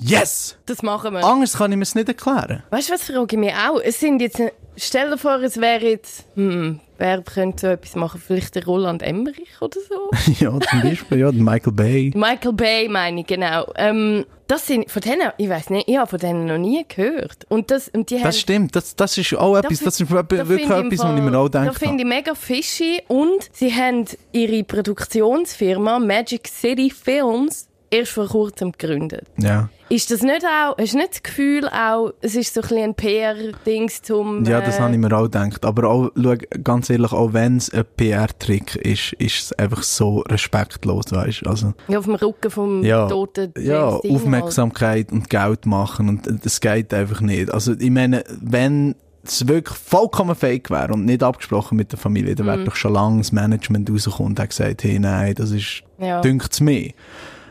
yes! 0.00 0.56
Das 0.66 0.82
machen 0.82 1.14
wir. 1.14 1.24
Anders 1.24 1.54
kann 1.54 1.72
ich 1.72 1.76
mir 1.76 1.82
es 1.82 1.94
nicht 1.94 2.08
erklären. 2.08 2.62
Weißt 2.70 2.88
du, 2.88 2.94
was 2.94 3.02
frage 3.02 3.26
ich 3.32 3.38
mich 3.38 3.52
auch? 3.52 3.80
Es 3.80 3.98
sind 4.00 4.20
jetzt, 4.20 4.40
stell 4.78 5.10
dir 5.10 5.18
vor, 5.18 5.40
es 5.42 5.60
wäre 5.60 5.84
jetzt, 5.84 6.24
hm, 6.34 6.80
wer 6.98 7.22
könnte 7.22 7.60
so 7.60 7.66
etwas 7.68 7.94
machen? 7.96 8.20
Vielleicht 8.24 8.54
der 8.54 8.64
Roland 8.64 9.02
Emmerich 9.02 9.60
oder 9.60 9.78
so? 9.88 10.10
ja, 10.44 10.50
zum 10.58 10.82
Beispiel, 10.82 11.18
ja, 11.18 11.32
Michael 11.32 11.72
Bay. 11.72 12.12
Michael 12.14 12.52
Bay 12.52 12.88
meine 12.88 13.20
ich, 13.20 13.26
genau. 13.26 13.70
Ähm, 13.76 14.24
das 14.46 14.66
sind, 14.66 14.90
von 14.90 15.02
denen, 15.02 15.30
ich 15.36 15.48
weiß 15.48 15.68
nicht, 15.70 15.88
ich 15.88 15.98
habe 15.98 16.08
von 16.08 16.18
denen 16.18 16.46
noch 16.46 16.56
nie 16.56 16.82
gehört. 16.88 17.44
Und 17.50 17.70
das, 17.70 17.88
und 17.88 18.08
die 18.08 18.16
haben, 18.16 18.24
Das 18.24 18.40
stimmt, 18.40 18.74
das, 18.74 18.96
das 18.96 19.18
ist 19.18 19.34
auch 19.36 19.56
etwas, 19.58 19.80
das 19.80 20.00
ist 20.00 20.10
wirklich 20.10 20.40
etwas, 20.40 20.98
was 21.00 21.16
ich 21.18 21.22
mir 21.22 21.38
auch 21.38 21.48
Da 21.50 21.64
denke. 21.64 21.78
finde 21.78 22.02
ich 22.02 22.08
mega 22.08 22.34
fishy. 22.34 23.02
Und 23.08 23.48
sie 23.52 23.70
haben 23.74 24.06
ihre 24.32 24.64
Produktionsfirma 24.64 25.98
Magic 25.98 26.48
City 26.48 26.90
Films 26.90 27.67
erst 27.90 28.12
vor 28.12 28.26
kurzem 28.28 28.72
gegründet. 28.72 29.24
Ja. 29.38 29.68
Ist 29.90 30.10
das 30.10 30.20
nicht 30.22 30.44
auch, 30.44 30.76
hast 30.78 30.92
du 30.92 30.98
nicht 30.98 31.12
das 31.14 31.22
Gefühl 31.22 31.66
auch, 31.68 32.12
es 32.20 32.34
ist 32.34 32.52
so 32.52 32.60
ein 32.60 32.68
bisschen 32.68 32.84
ein 32.84 32.94
PR-Dings 32.94 34.02
zum... 34.02 34.44
Ja, 34.44 34.60
das 34.60 34.76
äh, 34.76 34.80
habe 34.80 34.92
ich 34.92 34.98
mir 34.98 35.10
auch 35.16 35.22
gedacht. 35.22 35.64
Aber 35.64 35.88
auch, 35.88 36.10
schau, 36.14 36.34
ganz 36.62 36.90
ehrlich, 36.90 37.10
auch 37.12 37.32
wenn 37.32 37.56
es 37.56 37.72
ein 37.72 37.84
PR-Trick 37.96 38.76
ist, 38.76 39.14
ist 39.14 39.38
es 39.44 39.52
einfach 39.54 39.82
so 39.82 40.18
respektlos, 40.28 41.06
weißt 41.10 41.46
du? 41.46 41.50
Also, 41.50 41.72
Ja, 41.88 41.98
auf 42.00 42.04
dem 42.04 42.16
Rücken 42.16 42.50
vom 42.50 42.84
ja, 42.84 43.08
toten 43.08 43.54
ja 43.58 43.62
Dean 43.62 43.92
halt. 43.92 44.10
Aufmerksamkeit 44.14 45.10
und 45.10 45.30
Geld 45.30 45.64
machen 45.64 46.08
und 46.10 46.44
das 46.44 46.60
geht 46.60 46.92
einfach 46.92 47.22
nicht. 47.22 47.50
Also, 47.50 47.72
ich 47.78 47.90
meine, 47.90 48.24
wenn 48.42 48.94
es 49.24 49.48
wirklich 49.48 49.76
vollkommen 49.78 50.34
fake 50.36 50.70
wäre 50.70 50.92
und 50.92 51.06
nicht 51.06 51.22
abgesprochen 51.22 51.76
mit 51.76 51.92
der 51.92 51.98
Familie, 51.98 52.34
dann 52.34 52.44
Mhm. 52.46 52.50
wäre 52.50 52.64
doch 52.64 52.76
schon 52.76 52.92
lange 52.92 53.18
das 53.18 53.32
Management 53.32 53.90
rausgekommen 53.90 54.32
und 54.32 54.40
hat 54.40 54.50
gesagt, 54.50 54.84
hey, 54.84 54.98
nein, 54.98 55.34
das 55.34 55.50
ist, 55.50 55.82
Ja. 55.98 56.20
dünkt's 56.20 56.60
mir. 56.60 56.92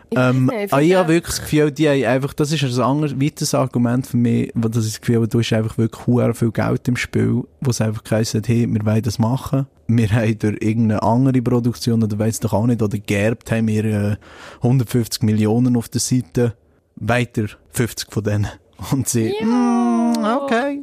Ich 0.10 0.18
Ähm, 0.18 0.46
nicht, 0.46 0.74
ah, 0.74 0.80
ich 0.80 0.96
habe 0.96 1.10
wirklich 1.10 1.36
das 1.36 1.42
Gefühl, 1.42 1.72
die 1.72 1.90
haben 1.90 2.04
einfach, 2.06 2.34
das 2.34 2.52
ist 2.52 2.64
ein 2.64 2.82
anderes, 2.82 3.20
weiteres 3.20 3.54
Argument 3.54 4.08
für 4.08 4.18
mich, 4.18 4.52
wo 4.56 4.68
das 4.70 4.86
ich 4.86 4.94
das 4.94 5.02
Gefühl 5.02 5.28
du 5.28 5.40
hast 5.40 5.54
einfach 5.54 5.78
wirklich 5.78 6.06
sehr 6.06 6.34
viel 6.34 6.52
Geld 6.52 6.88
im 6.88 6.96
Spiel, 6.96 7.44
wo 7.60 7.70
es 7.70 7.82
einfach 7.82 8.04
geheißen 8.04 8.40
hat, 8.40 8.48
hey, 8.48 8.68
wir 8.68 8.86
wollen 8.86 9.02
das 9.02 9.20
machen. 9.20 9.68
Wir 9.88 10.10
haben 10.12 10.40
durch 10.40 10.58
irgendeine 10.62 11.04
andere 11.04 11.42
Produktion, 11.42 12.04
oder 12.04 12.18
weiss 12.20 12.40
doch 12.40 12.54
auch 12.54 12.68
nicht, 12.68 12.82
oder 12.82 12.98
gerbt, 12.98 13.52
haben 13.52 13.68
wir 13.68 13.86
äh, 13.86 14.16
150 14.62 15.24
Millionen 15.24 15.76
auf 15.76 15.90
der 15.90 16.02
Seite, 16.02 16.56
weiter 16.96 17.46
50 17.72 18.12
von 18.12 18.24
denen. 18.24 18.48
Und 18.92 19.08
sie, 19.08 19.34
mm, 19.42 20.14
okay. 20.42 20.82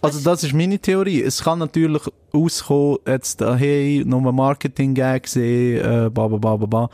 Also 0.00 0.18
das 0.18 0.42
ist 0.42 0.52
meine 0.52 0.80
Theorie. 0.80 1.22
Es 1.22 1.44
kann 1.44 1.60
natürlich 1.60 2.02
auskommen, 2.32 2.98
jetzt, 3.06 3.40
äh, 3.40 3.54
hey, 3.54 4.02
nur 4.04 4.20
ein 4.26 4.34
Marketing-Gag 4.34 5.22
gesehen, 5.22 5.80
äh, 5.80 6.10
ba, 6.10 6.26
ba, 6.26 6.38
ba, 6.38 6.56
ba, 6.56 6.66
ba. 6.66 6.90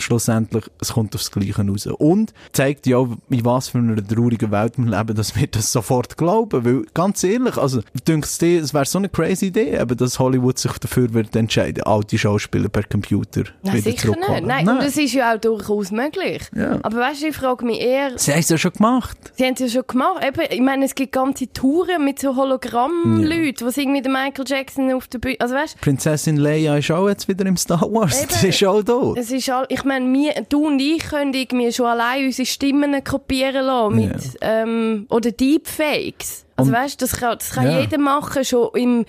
Schlussendlich, 0.00 0.64
es 0.80 0.92
kommt 0.92 1.14
aufs 1.14 1.30
Gleiche 1.30 1.66
raus. 1.66 1.86
Und 1.86 2.32
zeigt 2.52 2.86
ja 2.86 2.98
auch, 2.98 3.08
in 3.28 3.44
was 3.44 3.68
für 3.68 3.78
einer 3.78 4.06
traurigen 4.06 4.50
Welt 4.50 4.74
wir 4.76 4.86
leben, 4.98 5.14
dass 5.14 5.36
wir 5.36 5.46
das 5.46 5.72
sofort 5.72 6.16
glauben. 6.16 6.64
Weil, 6.64 6.84
ganz 6.94 7.22
ehrlich, 7.24 7.56
also, 7.56 7.80
denkst 8.06 8.38
du, 8.38 8.58
es 8.58 8.74
wäre 8.74 8.84
so 8.84 8.98
eine 8.98 9.08
crazy 9.08 9.46
Idee, 9.46 9.78
eben, 9.78 9.96
dass 9.96 10.18
Hollywood 10.18 10.58
sich 10.58 10.72
dafür 10.78 11.12
wird 11.12 11.34
entscheiden, 11.36 11.82
alte 11.84 12.18
Schauspieler 12.18 12.68
per 12.68 12.84
Computer 12.84 13.44
Nein, 13.62 13.74
wieder 13.74 13.90
sicher 13.90 14.08
nicht. 14.10 14.46
Nein, 14.46 14.68
und 14.68 14.82
das 14.82 14.96
ist 14.96 15.12
ja 15.12 15.34
auch 15.34 15.40
durchaus 15.40 15.90
möglich. 15.90 16.42
Ja. 16.54 16.78
Aber 16.82 16.98
weißt 16.98 17.22
du, 17.22 17.26
ich 17.28 17.36
frage 17.36 17.64
mich 17.64 17.80
eher, 17.80 18.12
Sie 18.16 18.32
haben 18.32 18.40
es 18.40 18.48
ja 18.48 18.58
schon 18.58 18.72
gemacht. 18.72 19.16
sie 19.36 19.44
haben 19.44 19.54
es 19.54 19.60
ja 19.60 19.68
schon 19.68 19.86
gemacht. 19.86 20.24
Eben, 20.24 20.46
ich 20.50 20.60
meine, 20.60 20.84
es 20.84 20.94
gibt 20.94 21.12
ganze 21.12 21.52
Touren 21.52 22.04
mit 22.04 22.18
so 22.18 22.36
Hologramm-Leuten, 22.36 23.66
was 23.66 23.76
irgendwie 23.76 24.02
der 24.02 24.12
Michael 24.12 24.44
Jackson 24.46 24.92
auf 24.92 25.08
der 25.08 25.18
Bühne, 25.18 25.36
also 25.40 25.54
weißt 25.54 25.80
Prinzessin 25.80 26.36
Leia 26.36 26.76
ist 26.76 26.90
auch 26.90 27.08
jetzt 27.08 27.28
wieder 27.28 27.46
im 27.46 27.56
Star 27.56 27.82
Wars. 27.82 28.22
Eben. 28.22 28.30
Sie 28.40 28.48
ist 28.48 28.64
auch 28.64 28.82
tot. 28.82 29.18
es 29.18 29.30
ist 29.30 29.48
all, 29.50 29.66
ich 29.68 29.84
meine, 29.90 30.12
wir, 30.12 30.32
du 30.48 30.66
und 30.66 30.78
ich 30.80 31.00
können 31.00 31.34
irgendwie 31.34 31.72
schon 31.72 31.86
allein 31.86 32.26
unsere 32.26 32.46
Stimmen 32.46 33.02
kopieren 33.04 33.66
lassen 33.66 33.96
mit, 33.96 34.38
ähm, 34.40 35.06
oder 35.10 35.30
Deepfakes. 35.32 36.44
Also 36.56 36.70
Und- 36.70 36.76
weißt, 36.76 37.02
das 37.02 37.12
kann, 37.12 37.38
das 37.38 37.50
kann 37.50 37.64
Ja. 37.70 37.80
jeder 37.80 37.98
machen, 37.98 38.44
schon 38.44 38.68
im, 38.74 39.04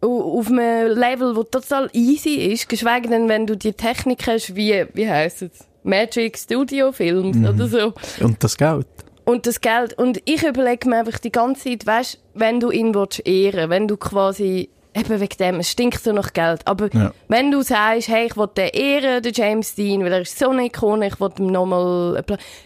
au- 0.00 0.38
auf 0.38 0.48
einem 0.48 0.96
Level, 0.98 1.36
wo 1.36 1.42
total 1.42 1.88
easy 1.92 2.34
ist, 2.52 2.68
geschweige 2.68 3.08
denn, 3.08 3.28
wenn 3.28 3.46
du 3.46 3.56
die 3.56 3.72
Technik 3.72 4.26
hast, 4.26 4.54
wie, 4.56 4.86
wie 4.94 5.08
heisst 5.08 5.42
es? 5.42 5.50
Magic 5.84 6.38
Studio 6.38 6.92
Films 6.92 7.36
Mhm. 7.36 7.44
oder 7.46 7.66
so. 7.66 7.92
Und 8.20 8.42
das 8.44 8.56
Geld. 8.56 8.86
Und 9.24 9.46
das 9.46 9.60
Geld. 9.60 9.96
Und 9.98 10.20
ich 10.24 10.42
überlege 10.44 10.88
mir 10.88 10.98
einfach 10.98 11.18
die 11.18 11.30
ganze 11.32 11.64
Zeit, 11.70 11.86
weißt, 11.86 12.18
wenn 12.34 12.58
du 12.60 12.70
ihn 12.70 12.94
willst 12.94 13.24
ehren, 13.26 13.68
wenn 13.70 13.86
du 13.88 13.96
quasi, 13.96 14.68
eben 14.94 15.20
wegen 15.20 15.36
dem, 15.38 15.60
es 15.60 15.70
stinkt 15.70 16.02
so 16.02 16.12
nach 16.12 16.32
Geld, 16.32 16.60
aber 16.66 16.88
Ja. 16.92 17.12
wenn 17.28 17.50
du 17.50 17.62
sagst, 17.62 18.08
hey, 18.08 18.26
ich 18.26 18.36
will 18.36 18.48
den 18.56 18.68
ehren, 18.68 19.22
den 19.22 19.32
James 19.32 19.74
Dean, 19.74 20.04
weil 20.04 20.12
er 20.12 20.20
ist 20.22 20.38
so 20.38 20.50
eine 20.50 20.66
Ikone, 20.66 21.06
ich 21.08 21.18
will 21.20 21.30
ihm 21.38 21.46
nochmal, 21.46 22.22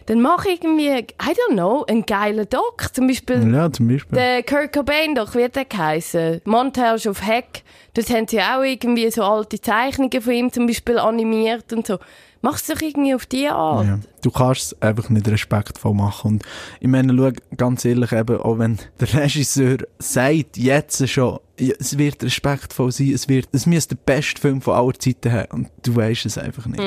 dann 0.07 0.21
mach 0.21 0.45
irgendwie, 0.45 0.89
I 0.89 1.05
don't 1.21 1.53
know, 1.53 1.85
einen 1.89 2.05
geilen 2.07 2.49
Doc. 2.49 2.89
Zum 2.93 3.07
Beispiel, 3.07 3.53
Ja, 3.53 3.71
zum 3.73 3.89
Beispiel. 3.89 4.17
der 4.19 4.43
Kurt 4.43 4.73
Cobain 4.73 5.15
doch, 5.15 5.35
wie 5.35 5.49
der 5.49 5.65
geheissen? 5.65 6.41
Montage 6.45 7.09
of 7.09 7.27
Heck. 7.27 7.63
Dort 7.95 8.11
haben 8.11 8.29
sie 8.29 8.41
auch 8.41 8.63
irgendwie 8.63 9.11
so 9.11 9.23
alte 9.23 9.61
Zeichnungen 9.61 10.21
von 10.21 10.33
ihm 10.33 10.53
zum 10.53 10.67
Beispiel 10.67 10.99
animiert 10.99 11.73
und 11.73 11.87
so. 11.87 11.99
Mach's 12.47 12.65
doch 12.69 12.81
irgendwie 12.81 13.13
auf 13.13 13.27
die 13.27 13.49
Art. 13.49 13.87
Ja. 13.87 13.99
Du 14.23 14.31
kannst 14.31 14.61
es 14.63 14.81
einfach 14.81 15.11
nicht 15.11 15.27
respektvoll 15.27 15.95
machen. 15.95 16.35
Und 16.35 16.45
ich 16.79 16.87
meine, 16.87 17.13
schau, 17.13 17.33
ganz 17.57 17.85
ehrlich, 17.85 18.13
eben, 18.13 18.39
auch 18.39 18.61
wenn 18.61 18.79
der 19.01 19.15
Regisseur 19.15 19.79
sagt, 19.99 20.57
jetzt 20.57 21.09
schon, 21.09 21.41
es 21.57 21.99
wird 21.99 22.23
respektvoll 22.23 22.93
sein, 22.93 23.11
es 23.13 23.29
wird, 23.29 23.49
es 23.51 23.67
müsste 23.67 23.97
der 23.97 24.15
beste 24.15 24.41
Film 24.41 24.61
von 24.61 24.75
aller 24.75 24.95
Zeiten 24.95 25.33
haben. 25.33 25.51
Und 25.51 25.71
du 25.83 25.97
weißt 25.97 26.25
es 26.27 26.39
einfach 26.39 26.67
nicht. 26.67 26.81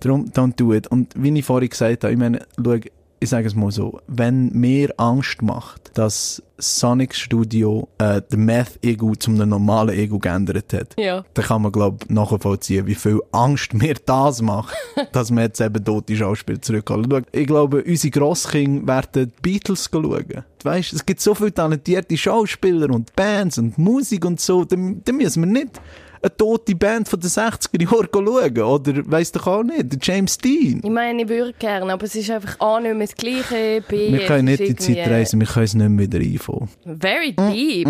Darum, 0.00 0.30
don't 0.30 0.56
do 0.56 0.72
it. 0.72 0.86
Und 0.86 1.12
wie 1.14 1.38
ich 1.38 1.44
vorhin 1.44 1.68
gesagt 1.68 2.04
habe, 2.04 2.14
ich 2.14 2.18
meine, 2.18 2.46
schau, 2.56 2.78
ich 3.20 3.28
sage 3.30 3.46
es 3.48 3.54
mal 3.54 3.70
so, 3.70 4.00
wenn 4.06 4.50
mir 4.52 4.92
Angst 4.96 5.42
macht, 5.42 5.90
dass 5.94 6.42
Sonic 6.58 7.14
Studio 7.14 7.88
äh, 7.98 8.20
den 8.32 8.44
Meth-Ego 8.44 9.14
zum 9.16 9.34
normalen 9.34 9.96
Ego 9.96 10.18
geändert 10.18 10.72
hat, 10.72 10.94
Ja. 10.98 11.24
dann 11.34 11.44
kann 11.44 11.62
man, 11.62 11.72
glaube 11.72 11.98
ich, 12.04 12.10
nachvollziehen, 12.10 12.86
wie 12.86 12.94
viel 12.94 13.20
Angst 13.32 13.74
mir 13.74 13.94
das 14.06 14.42
macht, 14.42 14.74
dass 15.12 15.30
wir 15.30 15.42
jetzt 15.42 15.60
eben 15.60 15.84
tote 15.84 16.16
Schauspieler 16.16 16.60
zurückholen. 16.62 17.24
Ich 17.32 17.46
glaube, 17.46 17.82
unsere 17.84 18.10
Grosskinder 18.10 18.86
werden 18.86 19.32
die 19.36 19.40
Beatles 19.42 19.88
schauen. 19.92 20.44
Weißt, 20.64 20.92
es 20.92 21.06
gibt 21.06 21.20
so 21.20 21.34
viele 21.34 21.54
talentierte 21.54 22.16
Schauspieler 22.16 22.90
und 22.90 23.14
Bands 23.14 23.58
und 23.58 23.78
Musik 23.78 24.24
und 24.24 24.40
so, 24.40 24.64
dann 24.64 25.02
müssen 25.12 25.42
wir 25.44 25.52
nicht 25.64 25.80
eine 26.22 26.36
tote 26.36 26.74
Band 26.74 27.08
von 27.08 27.20
den 27.20 27.30
60er 27.30 27.82
Jahren 27.82 28.08
schauen, 28.12 28.58
oder 28.58 29.10
weiss 29.10 29.32
doch 29.32 29.46
auch 29.46 29.62
nicht, 29.62 29.92
der 29.92 29.98
James 30.00 30.38
Dean. 30.38 30.80
Ich 30.82 30.90
meine, 30.90 31.22
ich 31.22 31.28
würde 31.28 31.54
gerne, 31.58 31.92
aber 31.92 32.04
es 32.04 32.14
ist 32.14 32.30
einfach 32.30 32.58
A, 32.60 32.80
nicht 32.80 32.94
mehr 32.94 33.06
das 33.06 33.16
Gleiche, 33.16 33.82
B, 33.88 34.12
Wir 34.12 34.26
können 34.26 34.46
nicht 34.46 34.60
in 34.60 34.66
die 34.68 34.76
Zeit 34.76 34.88
irgendwie 34.96 35.10
reisen, 35.10 35.40
wir 35.40 35.46
können 35.46 35.64
es 35.64 35.74
nicht 35.74 35.88
mehr 35.88 36.06
wieder 36.06 36.18
einfangen. 36.18 36.68
Very 36.84 37.32
deep. 37.32 37.88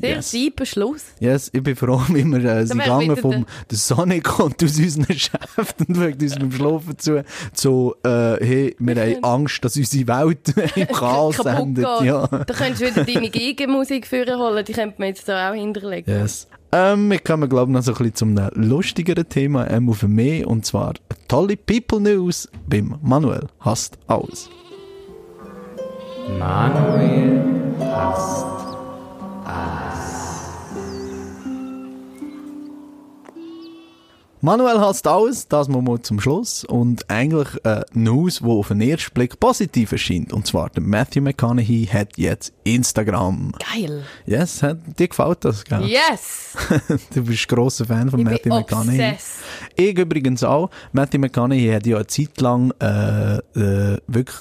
Sehr 0.00 0.16
yes. 0.16 0.30
deeper 0.30 0.66
Schluss. 0.66 1.04
Yes, 1.20 1.50
ich 1.52 1.62
bin 1.62 1.76
froh, 1.76 2.00
wie 2.08 2.24
wir 2.24 2.44
äh, 2.44 2.66
sind 2.66 2.78
gegangen 2.78 3.16
vom 3.16 3.46
der 3.70 3.78
Sonic 3.78 4.24
kommt 4.24 4.62
aus 4.62 4.78
unseren 4.78 5.04
Geschäften 5.08 5.86
und 5.88 6.00
wegen 6.00 6.20
unserem 6.20 6.52
Schlafen 6.52 6.98
zu, 6.98 7.24
zu 7.52 7.94
äh, 8.04 8.44
hey, 8.44 8.76
wir 8.78 8.96
haben 8.96 9.24
Angst, 9.24 9.64
dass 9.64 9.76
unsere 9.76 10.06
Welt 10.08 10.54
im 10.76 10.88
Chaos 10.88 11.38
endet. 11.38 11.84
Ja. 12.02 12.26
Da 12.26 12.54
könntest 12.54 12.82
du 12.82 12.86
wieder 12.86 13.04
deine 13.04 13.30
Gegenmusik 13.30 14.06
führen 14.06 14.38
holen, 14.38 14.64
die 14.64 14.72
könnte 14.72 14.96
man 14.98 15.08
jetzt 15.08 15.28
da 15.28 15.50
auch 15.50 15.54
hinterlegen. 15.54 16.12
Yes. 16.12 16.48
Ähm, 16.74 17.10
wir 17.10 17.18
kommen, 17.18 17.50
glaube 17.50 17.70
ich, 17.70 17.76
noch 17.76 17.82
so 17.82 17.92
ein 17.92 17.98
bisschen 17.98 18.14
zum 18.14 18.38
lustigeren 18.54 19.28
Thema, 19.28 19.70
ähm, 19.70 19.92
für 19.92 20.08
mich, 20.08 20.46
und 20.46 20.64
zwar 20.64 20.94
tolle 21.28 21.54
People 21.56 22.00
News 22.00 22.48
beim 22.66 22.96
Manuel 23.02 23.46
hasst 23.60 23.98
alles. 24.06 24.48
Manuel 26.38 27.42
hasst 27.78 28.46
Manuel 34.44 34.80
hasst 34.80 35.06
alles, 35.06 35.46
das 35.46 35.68
mal 35.68 35.80
mal 35.82 36.02
zum 36.02 36.18
Schluss. 36.18 36.64
Und 36.64 37.08
eigentlich 37.08 37.64
äh, 37.64 37.82
News, 37.92 38.40
die 38.40 38.44
auf 38.44 38.68
den 38.68 38.80
ersten 38.80 39.14
Blick 39.14 39.38
positiv 39.38 39.92
erscheint. 39.92 40.32
Und 40.32 40.48
zwar, 40.48 40.68
der 40.70 40.82
Matthew 40.82 41.20
McConaughey 41.22 41.86
hat 41.86 42.18
jetzt 42.18 42.52
Instagram. 42.64 43.52
Geil. 43.72 44.02
Yes, 44.26 44.60
hat, 44.64 44.78
dir 44.98 45.06
gefällt 45.06 45.44
das, 45.44 45.62
gell? 45.64 45.84
Yes! 45.86 46.56
Du 47.14 47.22
bist 47.22 47.48
ein 47.48 47.54
grosser 47.54 47.84
Fan 47.84 48.10
von 48.10 48.18
Ich 48.18 48.24
Matthew 48.24 48.42
bin 48.42 48.52
McConaughey. 48.54 49.12
obsessed. 49.12 49.44
Ich 49.76 49.96
übrigens 49.96 50.42
auch. 50.42 50.70
Matthew 50.92 51.18
McConaughey 51.20 51.72
hat 51.72 51.86
ja 51.86 51.96
eine 51.98 52.06
Zeit 52.08 52.40
lang 52.40 52.72
äh, 52.80 53.36
äh, 53.36 53.98
wirklich 54.08 54.36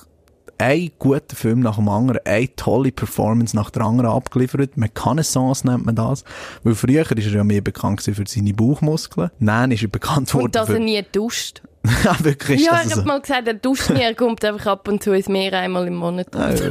ein 0.61 0.91
guter 0.99 1.35
Film 1.35 1.61
nach 1.61 1.75
dem 1.75 1.89
anderen, 1.89 2.21
eine 2.25 2.55
tolle 2.55 2.91
Performance 2.91 3.55
nach 3.55 3.69
der 3.71 3.83
anderen 3.83 4.11
abgeliefert. 4.11 4.71
Reconnaissance 4.77 5.65
nennt 5.65 5.85
man 5.85 5.95
das. 5.95 6.23
Weil 6.63 6.75
früher 6.75 7.01
ist 7.01 7.25
er 7.25 7.33
ja 7.33 7.43
mehr 7.43 7.61
bekannt 7.61 8.01
für 8.01 8.23
seine 8.27 8.53
Bauchmuskeln. 8.53 9.31
Nein, 9.39 9.71
ist 9.71 9.81
er 9.81 9.89
bekannt 9.89 10.33
worden 10.33 10.45
Und 10.45 10.55
dass 10.55 10.69
er 10.69 10.79
nie 10.79 11.03
duscht. 11.11 11.63
ja, 12.03 12.15
wirklich 12.23 12.63
Ja, 12.63 12.81
ich 12.83 12.91
so. 12.93 12.99
hab 12.99 13.05
mal 13.07 13.19
gesagt, 13.21 13.47
er 13.47 13.55
duscht 13.55 13.89
nie, 13.89 14.01
er 14.01 14.13
kommt 14.13 14.45
einfach 14.45 14.67
ab 14.73 14.87
und 14.87 15.01
zu 15.01 15.13
ins 15.13 15.27
Meer 15.27 15.53
einmal 15.57 15.87
im 15.87 15.95
Monat. 15.95 16.27
Äh, 16.35 16.69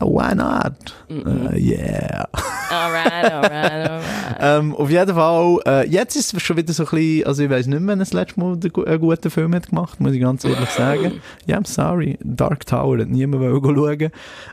why 0.00 0.34
not? 0.34 0.74
Äh, 1.08 1.58
yeah. 1.58 2.28
alright, 2.70 3.32
alright, 3.32 3.54
alright. 3.90 4.02
Ähm, 4.40 4.74
auf 4.76 4.90
jeden 4.90 5.14
Fall, 5.14 5.58
äh, 5.66 5.88
jetzt 5.88 6.14
ist 6.14 6.34
es 6.34 6.42
schon 6.42 6.56
wieder 6.58 6.72
so 6.72 6.84
ein 6.84 6.88
bisschen, 6.90 7.26
also 7.26 7.42
ich 7.42 7.50
weiss 7.50 7.66
nicht 7.66 7.80
mehr, 7.80 7.88
wenn 7.88 7.98
das 7.98 8.12
letzte 8.12 8.38
Mal 8.38 8.52
einen 8.52 8.60
gu- 8.72 8.84
einen 8.84 9.00
guten 9.00 9.30
Film 9.30 9.54
hat 9.54 9.68
gemacht, 9.70 9.98
muss 10.00 10.12
ich 10.12 10.20
ganz 10.20 10.44
ehrlich 10.44 10.68
sagen. 10.70 11.20
Ja, 11.46 11.58
I'm 11.58 11.66
sorry, 11.66 12.18
Dark 12.22 12.66
Tower 12.66 12.98
hat 12.98 13.08
niemand 13.08 13.42
schauen. 13.64 14.10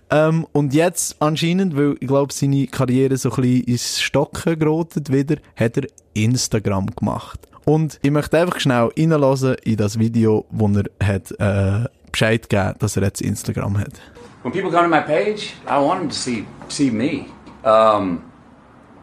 Ähm, 0.09 0.47
und 0.53 0.73
jetzt 0.73 1.17
anscheinend, 1.19 1.75
weil 1.77 1.97
ich 1.99 2.07
glaube, 2.07 2.33
seine 2.33 2.65
Karriere 2.67 3.17
so 3.17 3.29
ein 3.31 3.35
bisschen 3.41 3.63
ins 3.65 4.01
Stocken 4.01 4.57
gerotet 4.57 5.11
wieder, 5.11 5.35
hat 5.55 5.77
er 5.77 5.87
Instagram 6.13 6.87
gemacht. 6.95 7.39
Und 7.65 7.99
ich 8.03 8.11
möchte 8.11 8.39
einfach 8.39 8.59
schnell 8.59 8.91
in 8.95 9.09
das 9.09 9.99
Video, 9.99 10.45
wo 10.51 10.69
er 10.69 11.07
hat, 11.07 11.31
äh, 11.39 11.89
Bescheid 12.11 12.47
gegeben, 12.47 12.75
dass 12.79 12.95
er 12.95 13.03
jetzt 13.03 13.21
Instagram 13.21 13.77
hat. 13.77 13.99
When 14.43 14.53
people 14.53 14.69
come 14.69 14.83
to 14.83 14.89
my 14.89 15.01
page, 15.01 15.53
I 15.67 15.79
want 15.79 15.99
them 16.01 16.09
to 16.09 16.15
see 16.15 16.45
see 16.69 16.91
me. 16.91 17.25
Um, 17.63 18.23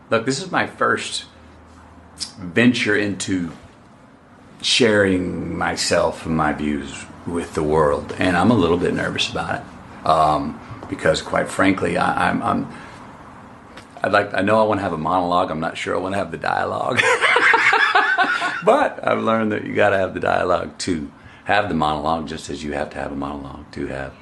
look, 0.08 0.24
this 0.24 0.38
is 0.38 0.52
my 0.52 0.68
first 0.68 1.26
venture 2.54 2.96
into 2.96 3.50
sharing 4.62 5.58
myself 5.58 6.24
and 6.24 6.36
my 6.36 6.52
views 6.52 7.06
with 7.26 7.54
the 7.54 7.62
world, 7.62 8.14
and 8.20 8.36
I'm 8.36 8.52
a 8.52 8.56
little 8.56 8.78
bit 8.78 8.94
nervous 8.94 9.28
about 9.28 9.56
it 9.56 10.06
um, 10.06 10.60
because, 10.88 11.22
quite 11.22 11.48
frankly, 11.48 11.98
I, 11.98 12.28
I'm. 12.28 12.42
I'm 12.42 12.68
I'd 14.04 14.12
like. 14.12 14.32
I 14.32 14.42
know 14.42 14.60
I 14.60 14.64
want 14.64 14.78
to 14.78 14.84
have 14.84 14.92
a 14.92 14.98
monologue. 14.98 15.50
I'm 15.50 15.60
not 15.60 15.76
sure 15.76 15.96
I 15.96 15.98
want 15.98 16.14
to 16.14 16.18
have 16.18 16.30
the 16.30 16.38
dialogue. 16.38 17.00
but 18.64 19.06
I've 19.06 19.22
learned 19.22 19.52
that 19.52 19.64
you 19.64 19.74
got 19.74 19.90
to 19.90 19.98
have 19.98 20.14
the 20.14 20.20
dialogue 20.20 20.78
to 20.78 21.10
have 21.44 21.68
the 21.68 21.74
monologue, 21.74 22.28
just 22.28 22.50
as 22.50 22.62
you 22.62 22.72
have 22.72 22.90
to 22.90 22.96
have 22.98 23.12
a 23.12 23.16
monologue 23.16 23.70
to 23.72 23.86
have 23.88 24.14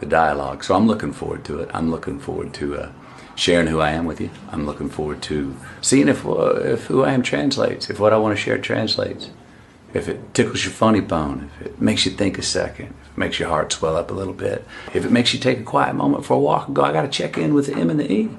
the 0.00 0.06
dialogue. 0.06 0.64
So 0.64 0.74
I'm 0.74 0.86
looking 0.86 1.12
forward 1.12 1.44
to 1.46 1.60
it. 1.60 1.70
I'm 1.72 1.90
looking 1.90 2.18
forward 2.18 2.52
to 2.54 2.76
uh, 2.76 2.92
sharing 3.34 3.68
who 3.68 3.80
I 3.80 3.92
am 3.92 4.04
with 4.04 4.20
you. 4.20 4.30
I'm 4.50 4.66
looking 4.66 4.90
forward 4.90 5.22
to 5.22 5.56
seeing 5.80 6.08
if 6.08 6.26
uh, 6.26 6.56
if 6.56 6.86
who 6.86 7.04
I 7.04 7.12
am 7.12 7.22
translates, 7.22 7.88
if 7.88 7.98
what 7.98 8.12
I 8.12 8.18
want 8.18 8.36
to 8.36 8.42
share 8.42 8.58
translates, 8.58 9.30
if 9.94 10.08
it 10.08 10.34
tickles 10.34 10.64
your 10.64 10.72
funny 10.72 11.00
bone, 11.00 11.50
if 11.60 11.66
it 11.66 11.80
makes 11.80 12.04
you 12.04 12.12
think 12.12 12.38
a 12.38 12.42
second, 12.42 12.94
if 13.02 13.12
it 13.12 13.18
makes 13.18 13.38
your 13.38 13.48
heart 13.48 13.72
swell 13.72 13.96
up 13.96 14.10
a 14.10 14.14
little 14.14 14.34
bit, 14.34 14.66
if 14.94 15.04
it 15.04 15.12
makes 15.12 15.32
you 15.32 15.40
take 15.40 15.60
a 15.60 15.64
quiet 15.64 15.94
moment 15.94 16.24
for 16.24 16.34
a 16.34 16.40
walk 16.40 16.66
and 16.66 16.76
go, 16.76 16.82
I 16.82 16.92
got 16.92 17.02
to 17.02 17.08
check 17.08 17.38
in 17.38 17.54
with 17.54 17.66
the 17.66 17.74
M 17.74 17.90
and 17.90 18.00
the 18.00 18.10
E. 18.12 18.30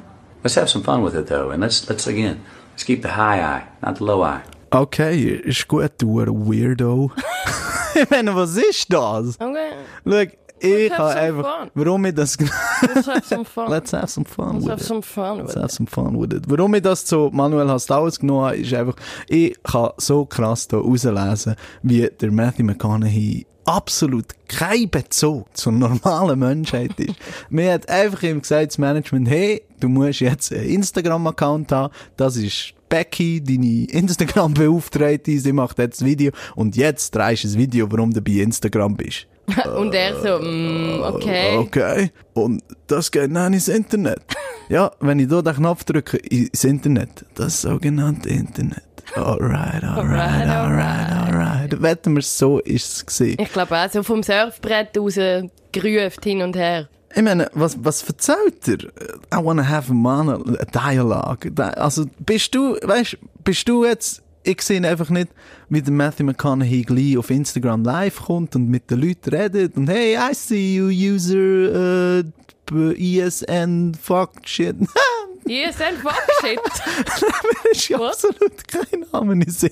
Let's 0.44 0.56
have 0.56 0.70
some 0.70 0.84
fun 0.84 1.02
with 1.02 1.16
it 1.16 1.28
though, 1.28 1.52
and 1.52 1.62
let's 1.62 1.90
let's 1.90 2.06
again, 2.08 2.44
let's 2.72 2.84
keep 2.84 3.02
the 3.02 3.12
high 3.12 3.42
eye, 3.42 3.68
not 3.82 3.96
the 3.96 4.04
low 4.04 4.22
eye. 4.22 4.44
Okay, 4.76 5.40
ist 5.44 5.68
gut, 5.68 5.92
du 6.00 6.20
ein 6.20 6.48
Weirdo. 6.48 7.12
ich 7.94 8.10
meine, 8.10 8.36
was 8.36 8.58
ist 8.58 8.92
das? 8.92 9.40
Okay, 9.40 9.70
Schau, 10.04 10.68
ich 10.68 10.92
habe 10.92 11.10
einfach, 11.14 11.60
fun. 11.60 11.72
warum 11.76 12.06
ich 12.06 12.16
das 12.16 12.38
let's 12.40 13.08
have 13.08 13.22
some 13.28 13.46
fun. 13.46 13.70
Let's 13.70 13.94
have 13.94 14.08
some 14.08 14.26
fun 14.26 14.56
Let's 14.62 14.66
with 14.66 14.72
have 14.72 14.82
it. 14.82 14.88
some 14.88 15.02
fun 15.04 15.38
with 15.38 15.46
Let's 15.46 15.56
it. 15.56 15.62
have 15.62 15.72
some 15.72 15.88
fun 15.88 16.20
with 16.20 16.34
it. 16.34 16.50
Warum 16.50 16.74
ich 16.74 16.82
das 16.82 17.08
so 17.08 17.30
Manuel 17.32 17.70
Hastaus 17.70 18.20
genommen 18.20 18.46
habe, 18.46 18.58
ist 18.58 18.74
einfach, 18.74 18.96
ich 19.28 19.56
kann 19.62 19.92
so 19.98 20.26
krass 20.26 20.68
da 20.68 20.78
rauslesen, 20.78 21.56
wie 21.84 22.10
der 22.10 22.32
Matthew 22.32 22.64
McConaughey 22.64 23.46
absolut 23.66 24.26
kein 24.48 24.90
Bezug 24.90 25.56
zur 25.56 25.74
normalen 25.74 26.40
Menschheit 26.40 27.00
ist. 27.00 27.16
Mir 27.50 27.74
hat 27.74 27.90
einfach 27.90 28.24
ihm 28.24 28.42
gesagt, 28.42 28.72
das 28.72 28.78
Management, 28.80 29.30
hey, 29.30 29.62
du 29.80 29.88
musst 29.88 30.20
jetzt 30.22 30.52
einen 30.52 30.64
Instagram-Account 30.66 31.72
haben, 31.72 31.94
das 32.18 32.38
ist 32.38 32.74
Becky, 32.94 33.42
deine 33.44 33.86
Instagram-Beauftragte, 33.86 35.40
sie 35.40 35.52
macht 35.52 35.80
jetzt 35.80 36.02
ein 36.02 36.06
Video 36.06 36.32
und 36.56 36.76
jetzt 36.76 37.16
drehst 37.16 37.44
du 37.44 37.48
ein 37.48 37.58
Video, 37.58 37.92
warum 37.92 38.14
du 38.14 38.22
bei 38.22 38.34
Instagram 38.34 38.96
bist. 38.96 39.26
Und 39.76 39.96
er 39.96 40.22
so, 40.22 40.38
mm, 40.40 41.02
okay. 41.02 41.58
Okay. 41.58 42.12
Und 42.34 42.62
das 42.86 43.10
geht 43.10 43.36
dann 43.36 43.54
ins 43.54 43.68
Internet. 43.68 44.22
ja, 44.70 44.92
wenn 45.00 45.18
ich 45.18 45.28
da 45.28 45.42
den 45.42 45.56
Knopf 45.56 45.86
drücke, 45.86 46.18
ins 46.18 46.64
Internet. 46.66 47.26
Das 47.34 47.64
sogenannte 47.64 48.30
Internet. 48.30 48.84
Alright, 49.16 49.84
alright, 49.84 50.48
alright, 50.48 51.12
alright. 51.12 51.82
Wetten 51.82 52.14
wir, 52.14 52.22
so 52.22 52.60
ist 52.60 52.94
es 52.94 53.06
gewesen. 53.08 53.42
Ich 53.42 53.52
glaube 53.52 53.76
auch, 53.76 53.90
so 53.90 54.04
vom 54.04 54.22
Surfbrett 54.22 54.96
raus 54.96 55.18
gerüft 55.72 56.24
hin 56.24 56.44
und 56.44 56.56
her. 56.56 56.90
Ich 57.16 57.22
meine, 57.22 57.50
was, 57.54 57.78
was 57.84 58.04
erzählt 58.04 58.68
er? 58.68 58.80
I 59.32 59.44
wanna 59.44 59.68
have 59.68 59.92
a, 59.92 59.94
mono, 59.94 60.44
a 60.60 60.66
dialogue. 60.66 61.52
Also, 61.78 62.06
bist 62.20 62.56
du, 62.56 62.76
weißt, 62.82 63.18
bist 63.44 63.68
du 63.68 63.86
jetzt, 63.86 64.24
ich 64.44 64.62
sehe 64.62 64.86
einfach 64.88 65.10
nicht, 65.10 65.30
wie 65.70 65.82
der 65.82 65.94
Matthew 65.94 66.26
McConaughey 66.26 66.82
gleich 66.82 67.18
auf 67.18 67.30
Instagram 67.30 67.84
live 67.84 68.22
kommt 68.24 68.56
und 68.56 68.68
mit 68.68 68.90
den 68.90 69.02
Leuten 69.02 69.30
redet 69.30 69.78
und 69.78 69.88
hey, 69.90 70.16
I 70.16 70.34
see 70.34 70.76
you, 70.76 70.88
user, 70.88 72.24
uh, 72.72 72.92
ESN, 72.98 73.94
fuck 73.94 74.32
shit. 74.46 74.76
ESN 75.48 75.98
fuck 76.02 76.22
shit. 76.42 76.60
Mir 77.64 77.72
ist 77.72 77.90
ja 77.90 78.00
Was? 78.00 78.26
absolut 78.26 78.68
kein 78.68 79.06
Name 79.12 79.34
in 79.34 79.50
Sinn. 79.50 79.72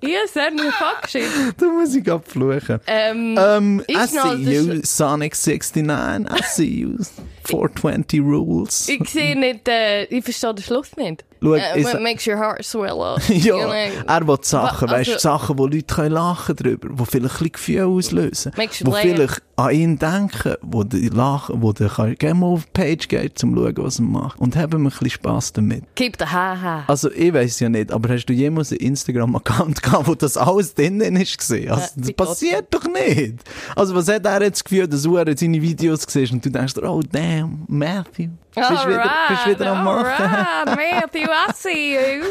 ESN 0.00 0.58
fuck 0.58 1.08
shit. 1.08 1.24
da 1.58 1.66
muss 1.66 1.94
ich 1.94 2.10
abfluchen. 2.10 2.80
Ähm, 2.86 3.36
Um, 3.38 3.80
I 3.88 3.92
ist 3.94 4.14
noch 4.14 4.32
see 4.36 4.54
you, 4.54 4.62
Sonic69. 4.82 6.30
I 6.38 6.42
see 6.44 6.64
you, 6.66 6.96
420 7.44 8.20
rules. 8.20 8.88
Ich 8.88 9.08
sehe 9.08 9.38
nicht, 9.38 9.68
äh, 9.68 10.04
ich 10.04 10.24
verstehe 10.24 10.54
den 10.54 10.62
Schluss 10.64 10.96
nicht. 10.96 11.24
Schau, 11.42 11.48
what 11.50 11.60
sa- 11.90 11.98
makes 11.98 12.24
your 12.26 12.36
heart 12.38 12.64
swell 12.64 13.00
up. 13.02 13.20
Ja, 13.28 13.56
You 13.56 13.64
know, 13.64 13.72
er 13.72 14.28
will 14.28 14.38
Sachen, 14.42 14.88
Wa- 14.88 14.92
weißt 14.92 15.10
also- 15.14 15.18
Sachen, 15.18 15.58
wo 15.58 15.66
Leute 15.66 15.92
können 15.92 16.12
lachen 16.14 16.54
drüber, 16.54 16.88
wo 16.92 17.04
vielleicht 17.04 17.40
ein 17.40 17.50
Gefühl 17.50 17.82
auslösen, 17.82 18.52
wo 18.84 18.92
vielleicht 18.92 19.42
an 19.56 19.70
ihn 19.74 19.98
denken, 19.98 20.54
wo 20.62 20.84
die 20.84 21.08
lachen, 21.08 21.60
wo 21.60 21.72
der 21.72 21.88
gerne 22.16 22.34
mal 22.38 22.46
auf 22.46 22.64
die 22.64 22.70
Page 22.80 23.08
geht, 23.08 23.38
zum 23.40 23.56
schauen, 23.56 23.74
was 23.76 23.98
er 23.98 24.04
macht. 24.04 24.38
Und 24.38 24.54
haben 24.54 24.72
ein 24.86 24.88
bisschen 24.88 25.10
Spass 25.10 25.52
damit. 25.52 25.82
Keep 25.96 26.16
the 26.20 26.26
haha. 26.26 26.84
Also, 26.86 27.10
ich 27.10 27.34
weiß 27.34 27.58
ja 27.58 27.68
nicht, 27.68 27.90
aber 27.90 28.14
hast 28.14 28.26
du 28.26 28.32
jemals 28.32 28.70
einen 28.70 28.80
Instagram-Account 28.80 29.82
gehabt, 29.82 30.06
wo 30.06 30.14
das 30.14 30.36
alles 30.36 30.74
drinnen 30.74 31.16
ist 31.16 31.36
gesehen? 31.38 31.72
Also, 31.72 31.86
Äh, 31.86 31.88
das 31.96 32.06
bei 32.12 32.24
passiert 32.24 32.66
doch 32.70 32.84
nicht. 32.84 33.34
Also, 33.74 33.96
was 33.96 34.06
hat 34.06 34.24
er 34.26 34.42
jetzt 34.42 34.58
das 34.60 34.64
Gefühl, 34.64 34.86
dass 34.86 35.04
jetzt 35.04 35.40
seine 35.40 35.60
Videos 35.60 36.02
siehst 36.06 36.32
und 36.32 36.44
du 36.44 36.50
denkst, 36.50 36.74
oh 36.78 37.00
damn, 37.10 37.31
Matthew, 37.68 38.30
bist 38.54 38.70
wieder, 38.86 39.12
bist 39.28 39.46
wieder 39.46 39.72
am 39.72 39.84
Machen. 39.84 40.24
alright, 40.24 40.66
Matthew, 41.02 41.28
I 41.28 41.52
see 41.54 41.94
you. 41.94 42.24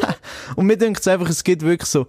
Und 0.56 0.66
mir 0.66 0.76
denkt 0.76 1.00
es 1.00 1.08
einfach, 1.08 1.28
es 1.28 1.42
gibt 1.42 1.62
wirklich 1.62 1.88
so, 1.88 2.06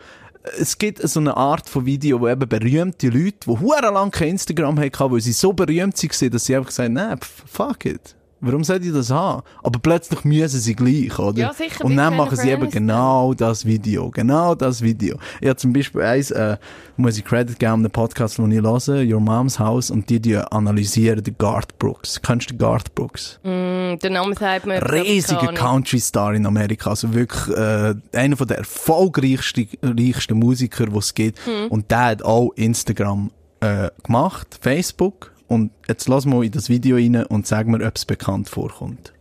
es 0.59 0.77
gibt 0.77 0.99
so 1.07 1.19
eine 1.19 1.35
Art 1.35 1.69
von 1.69 1.85
Video, 1.85 2.19
wo 2.19 2.27
eben 2.27 2.47
berühmte 2.47 3.07
Leute, 3.07 3.37
die 3.45 3.49
hure 3.49 3.91
lang 3.91 4.11
kein 4.11 4.29
Instagram 4.29 4.79
hatten, 4.79 5.11
weil 5.11 5.21
sie 5.21 5.31
so 5.31 5.53
berühmt 5.53 6.01
waren, 6.01 6.31
dass 6.31 6.45
sie 6.45 6.55
einfach 6.55 6.71
sagen, 6.71 6.93
nein, 6.93 7.17
pf, 7.17 7.43
fuck 7.45 7.85
it. 7.85 8.15
Warum 8.45 8.63
sollte 8.65 8.87
ich 8.87 8.93
das 8.93 9.09
haben? 9.09 9.41
Aber 9.63 9.79
plötzlich 9.79 10.25
müssen 10.25 10.59
sie 10.59 10.75
gleich, 10.75 11.17
oder? 11.17 11.39
Ja, 11.39 11.53
sicher, 11.53 11.85
Und 11.85 11.95
dann 11.95 12.17
machen 12.17 12.35
sie 12.35 12.49
eben 12.49 12.69
genau 12.69 13.33
das 13.33 13.63
Video. 13.65 14.09
Genau 14.11 14.53
das 14.53 14.81
Video. 14.81 15.17
Ich 15.39 15.47
habe 15.47 15.55
zum 15.55 15.71
Beispiel 15.71 16.01
eins, 16.01 16.29
äh, 16.31 16.57
muss 16.97 17.17
ich 17.17 17.23
Credit 17.23 17.57
geben, 17.57 17.71
einen 17.73 17.89
Podcast, 17.89 18.37
den 18.37 18.51
ich 18.51 18.61
höre, 18.61 19.01
Your 19.09 19.21
Mom's 19.21 19.59
House, 19.59 19.89
und 19.89 20.09
die, 20.09 20.19
die 20.19 20.35
analysieren 20.35 21.23
den 21.23 21.37
Garth 21.37 21.77
Brooks. 21.79 22.21
Kennst 22.21 22.49
du 22.49 22.55
den 22.55 22.57
Garth 22.59 22.93
Brooks? 22.95 23.39
Mm, 23.43 23.97
Der 24.01 24.09
Name 24.09 24.35
sagt 24.35 24.65
mir. 24.65 24.81
riesiger. 24.91 25.53
Country-Star 25.53 26.33
in 26.33 26.45
Amerika. 26.45 26.89
Also 26.89 27.13
wirklich 27.13 27.47
äh, 27.57 27.95
einer 28.11 28.35
von 28.35 28.47
der 28.47 28.57
erfolgreichsten 28.57 29.67
reichsten 29.81 30.37
Musiker, 30.37 30.85
die 30.87 30.97
es 30.97 31.13
gibt. 31.13 31.39
Und 31.69 31.89
der 31.89 32.01
hat 32.05 32.23
auch 32.23 32.51
Instagram 32.55 33.31
äh, 33.61 33.89
gemacht, 34.03 34.59
Facebook. 34.59 35.31
Und 35.53 35.69
jetzt 35.87 36.07
lass 36.07 36.25
mal 36.25 36.43
in 36.43 36.51
das 36.51 36.67
Video 36.67 36.95
rein 36.95 37.27
und 37.27 37.45
sag 37.45 37.67
mir, 37.67 37.85
ob 37.85 37.95
es 37.95 38.05
bekannt 38.05 38.49
vorkommt. 38.49 39.13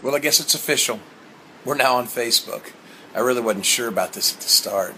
Well, 0.00 0.16
I 0.16 0.18
guess 0.18 0.40
it's 0.40 0.54
official. 0.54 0.98
We're 1.66 1.76
now 1.76 1.98
on 1.98 2.06
Facebook. 2.06 2.72
I 3.14 3.18
really 3.18 3.42
wasn't 3.42 3.66
sure 3.66 3.88
about 3.88 4.12
this 4.14 4.32
at 4.32 4.40
the 4.40 4.48
start. 4.48 4.94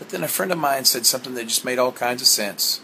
But 0.00 0.08
then 0.08 0.24
a 0.24 0.28
friend 0.28 0.50
of 0.50 0.58
mine 0.58 0.84
said 0.84 1.06
something 1.06 1.36
that 1.36 1.46
just 1.46 1.64
made 1.64 1.78
all 1.78 1.92
kinds 1.92 2.22
of 2.22 2.26
sense. 2.26 2.80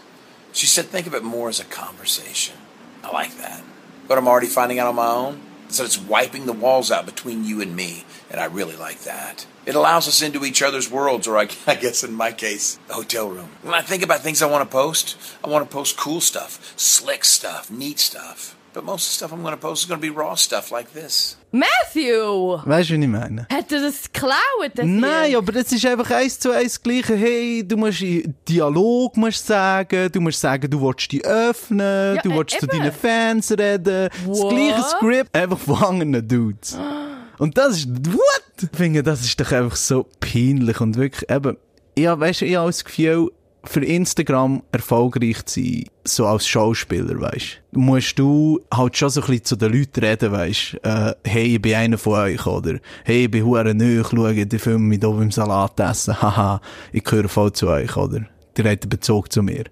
She 0.53 0.67
said, 0.67 0.85
think 0.85 1.05
of 1.05 1.13
it 1.13 1.23
more 1.25 1.49
as 1.49 1.59
a 1.59 1.65
conversation. 1.65 2.55
I 3.03 3.11
like 3.11 3.37
that. 3.39 3.61
But 4.07 4.17
I'm 4.17 4.27
already 4.29 4.47
finding 4.47 4.79
out 4.79 4.87
on 4.87 4.95
my 4.95 5.11
own 5.11 5.41
that 5.67 5.83
it's 5.83 5.99
wiping 5.99 6.45
the 6.45 6.53
walls 6.53 6.91
out 6.91 7.05
between 7.05 7.43
you 7.43 7.59
and 7.59 7.75
me, 7.75 8.05
and 8.31 8.39
I 8.39 8.45
really 8.45 8.77
like 8.77 9.01
that. 9.01 9.45
It 9.65 9.75
allows 9.75 10.07
us 10.07 10.21
into 10.21 10.43
each 10.45 10.61
other's 10.61 10.91
worlds, 10.91 11.27
or 11.27 11.37
I, 11.37 11.47
I 11.67 11.75
guess 11.75 12.03
in 12.03 12.13
my 12.13 12.31
case, 12.33 12.77
the 12.87 12.93
hotel 12.95 13.29
room. 13.29 13.49
When 13.61 13.73
I 13.73 13.81
think 13.81 14.03
about 14.03 14.19
things 14.21 14.41
I 14.41 14.47
want 14.47 14.69
to 14.69 14.69
post, 14.69 15.15
I 15.43 15.49
want 15.49 15.69
to 15.69 15.73
post 15.73 15.97
cool 15.97 16.19
stuff, 16.21 16.73
slick 16.75 17.23
stuff, 17.25 17.69
neat 17.71 17.99
stuff. 17.99 18.55
But 18.73 18.83
most 18.85 19.05
of 19.05 19.09
the 19.11 19.15
stuff 19.17 19.31
I'm 19.33 19.43
going 19.43 19.53
to 19.53 19.61
post 19.61 19.83
is 19.83 19.87
going 19.87 20.01
to 20.01 20.01
be 20.01 20.09
raw 20.09 20.33
stuff 20.35 20.71
like 20.71 20.93
this. 20.93 21.37
Matthew! 21.51 22.57
Weißt 22.65 22.89
du, 22.89 22.95
was 22.95 23.03
ich 23.03 23.07
meine? 23.07 23.45
Hat 23.51 23.71
er 23.71 23.81
das 23.81 24.11
geklaut? 24.11 24.71
Das 24.73 24.83
Nein, 24.87 25.27
hier? 25.29 25.37
aber 25.37 25.51
das 25.51 25.71
ist 25.71 25.85
einfach 25.85 26.09
eins 26.09 26.39
zu 26.39 26.49
eins 26.51 26.73
das 26.73 26.81
Gleiche. 26.81 27.15
Hey, 27.15 27.63
du 27.63 27.77
musst 27.77 28.01
in 28.01 28.33
Dialog 28.49 29.15
musst 29.15 29.45
sagen, 29.45 30.11
du 30.11 30.19
musst 30.19 30.39
sagen, 30.41 30.69
du 30.71 30.81
willst 30.81 31.11
dich 31.11 31.23
öffnen, 31.23 32.15
Ja, 32.15 32.21
du 32.23 32.31
äh, 32.31 32.35
willst 32.37 32.59
zu 32.59 32.65
eben. 32.65 32.79
deinen 32.79 32.91
Fans 32.91 33.51
reden. 33.51 34.09
Das 34.09 34.39
What? 34.39 34.49
gleiche 34.49 34.83
Skript, 34.89 35.35
einfach 35.37 35.59
von 35.59 35.83
anderen 35.83 36.27
Dudes. 36.27 36.75
Und 37.37 37.57
das 37.57 37.77
ist, 37.77 37.89
what? 38.13 38.43
Ich 38.61 38.77
finde, 38.77 39.03
das 39.03 39.21
ist 39.21 39.39
doch 39.39 39.51
einfach 39.51 39.75
so 39.75 40.07
peinlich 40.19 40.79
und 40.79 40.95
wirklich 40.95 41.29
eben, 41.29 41.57
ja, 41.97 42.19
weißt 42.19 42.41
du, 42.41 42.45
ich 42.45 42.55
habe 42.55 42.67
das 42.67 42.83
Gefühl, 42.83 43.29
für 43.65 43.83
Instagram 43.83 44.61
erfolgreich 44.71 45.45
zu 45.45 45.61
sein, 45.61 45.85
so 46.03 46.25
als 46.25 46.45
Schauspieler, 46.47 47.19
weißt 47.19 47.61
du, 47.71 47.79
musst 47.79 48.19
du 48.19 48.59
halt 48.73 48.97
schon 48.97 49.09
so 49.09 49.21
ein 49.21 49.27
bisschen 49.27 49.45
zu 49.45 49.55
den 49.55 49.73
Leuten 49.73 50.03
reden, 50.03 50.31
weißt 50.31 50.73
du, 50.73 50.89
äh, 50.89 51.15
hey, 51.23 51.55
ich 51.55 51.61
bin 51.61 51.75
einer 51.75 51.97
von 51.97 52.13
euch, 52.13 52.45
oder 52.45 52.79
hey, 53.05 53.25
ich 53.25 53.31
bin 53.31 53.45
hure 53.45 53.73
neu, 53.73 54.03
schau, 54.03 54.31
die 54.31 54.59
Filme 54.59 54.79
mit 54.79 55.05
oben 55.05 55.23
im 55.23 55.31
Salat 55.31 55.79
essen, 55.79 56.13
haha, 56.21 56.61
ich 56.91 57.03
gehöre 57.03 57.29
voll 57.29 57.53
zu 57.53 57.69
euch, 57.69 57.95
oder? 57.95 58.25
Die 58.57 58.61
hat 58.61 58.83
einen 58.83 58.89
Bezug 58.89 59.31
zu 59.31 59.41
mir. 59.41 59.63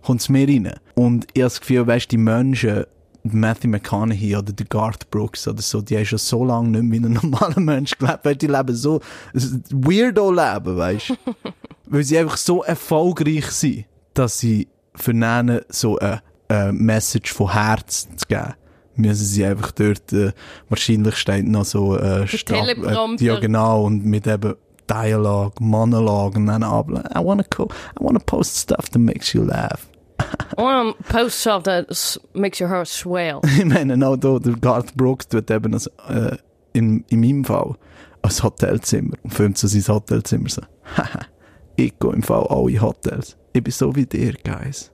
Kommt's 0.00 0.30
mir 0.30 0.48
rein. 0.48 0.72
Und 0.94 1.26
ich 1.34 1.42
habe 1.42 1.50
das 1.50 1.60
Gefühl, 1.60 1.86
weißt 1.86 2.10
die 2.10 2.16
Menschen, 2.16 2.84
Matthew 3.22 3.68
McConaughey 3.68 4.36
oder 4.36 4.52
der 4.52 4.66
Garth 4.66 5.10
Brooks 5.10 5.46
oder 5.46 5.60
so, 5.62 5.80
die 5.82 5.96
haben 5.96 6.06
schon 6.06 6.18
so 6.18 6.44
lange 6.44 6.68
nicht 6.68 6.82
mehr 6.84 7.00
wie 7.02 7.06
ein 7.06 7.12
normaler 7.12 7.60
Mensch 7.60 7.96
gelebt, 7.98 8.20
weil 8.24 8.36
die 8.36 8.46
leben 8.46 8.74
so 8.74 9.00
Weirdo-Leben, 9.70 10.76
weißt 10.76 11.10
du? 11.10 11.14
weil 11.86 12.04
sie 12.04 12.18
einfach 12.18 12.36
so 12.36 12.62
erfolgreich 12.62 13.46
sind, 13.50 13.84
dass 14.14 14.38
sie 14.38 14.68
vernehmen, 14.94 15.60
so 15.68 15.98
eine, 15.98 16.22
eine 16.48 16.72
Message 16.72 17.32
von 17.32 17.52
Herz 17.52 18.08
zu 18.16 18.26
geben. 18.28 18.54
Müssen 18.96 19.24
sie 19.24 19.44
einfach 19.44 19.70
dort, 19.72 20.12
äh, 20.12 20.32
wahrscheinlich 20.68 21.16
steht 21.16 21.46
noch 21.46 21.64
so, 21.64 21.96
äh, 21.96 22.26
Stab- 22.26 22.66
äh, 23.20 23.24
ja 23.24 23.38
genau, 23.40 23.84
und 23.84 24.04
mit 24.04 24.26
eben 24.26 24.54
Dialog, 24.88 25.60
Monolog 25.60 26.36
und 26.36 26.46
dann 26.46 26.62
ab, 26.64 26.88
I 26.90 27.18
wanna 27.24 27.44
go, 27.48 27.64
I 27.98 28.02
wanna 28.04 28.18
post 28.18 28.58
stuff 28.58 28.88
that 28.90 29.00
makes 29.00 29.32
you 29.32 29.42
laugh. 29.44 29.86
I 30.56 30.62
want 30.62 30.96
to 30.96 31.02
post 31.04 31.40
stuff 31.40 31.64
that 31.64 32.18
makes 32.34 32.60
your 32.60 32.68
heart 32.68 32.88
swell. 32.88 33.40
ich 33.58 33.64
meine, 33.64 34.06
auch 34.06 34.16
da, 34.16 34.38
der 34.38 34.54
Garth 34.54 34.94
Brooks 34.94 35.28
tut 35.28 35.50
eben 35.50 35.72
das, 35.72 35.86
äh, 36.08 36.36
in, 36.72 37.04
in 37.08 37.20
meinem 37.20 37.44
Fall 37.44 37.76
ein 38.22 38.42
Hotelzimmer 38.42 39.16
und 39.22 39.34
filmt 39.34 39.58
so 39.58 39.66
sein 39.66 39.94
Hotelzimmer 39.94 40.48
so. 40.48 40.62
Ich 41.76 41.98
gehe 41.98 42.12
im 42.12 42.22
Fall 42.22 42.46
alle 42.48 42.78
Hotels. 42.78 43.38
Ich 43.54 43.64
bin 43.64 43.72
so 43.72 43.94
wie 43.96 44.04
dir, 44.04 44.34
Guys. 44.44 44.90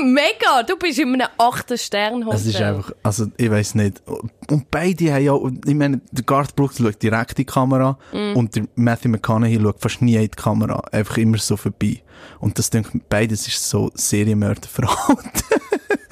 Mega, 0.14 0.62
du 0.66 0.76
bist 0.76 0.98
in 0.98 1.14
einem 1.14 1.28
achten 1.38 1.76
Stern 1.78 2.26
Es 2.28 2.46
ist 2.46 2.60
einfach, 2.60 2.92
also 3.02 3.26
ich 3.36 3.50
weiß 3.50 3.74
nicht. 3.76 4.02
Und 4.50 4.70
beide 4.70 5.12
haben 5.12 5.24
ja, 5.24 5.34
ich 5.66 5.74
meine, 5.74 6.00
der 6.10 6.24
Garth 6.24 6.54
Brooks 6.56 6.78
schaut 6.78 7.02
direkt 7.02 7.32
in 7.32 7.36
die 7.36 7.44
Kamera 7.44 7.98
Mm. 8.12 8.36
und 8.36 8.56
der 8.56 8.64
Matthew 8.74 9.08
McConaughey 9.10 9.60
schaut 9.60 9.80
fast 9.80 10.02
nie 10.02 10.16
in 10.16 10.22
die 10.22 10.28
Kamera, 10.28 10.82
einfach 10.92 11.16
immer 11.18 11.38
so 11.38 11.56
vorbei. 11.56 12.02
Und 12.38 12.58
das 12.58 12.70
denke 12.70 12.90
ich, 12.94 13.02
beides 13.08 13.46
ist 13.46 13.68
so 13.68 13.90
Serienmörderverhalten. 13.94 15.42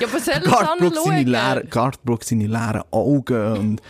Ja, 0.00 0.06
was 0.12 0.24
soll 0.26 0.34
ich 0.36 0.44
Garth 0.44 0.78
Brooks 0.78 1.04
seine 1.04 1.22
leeren? 1.24 1.70
Garth 1.70 2.04
Brooks 2.04 2.28
seine 2.28 2.46
leeren 2.46 2.82
Augen 2.90 3.52
und 3.58 3.82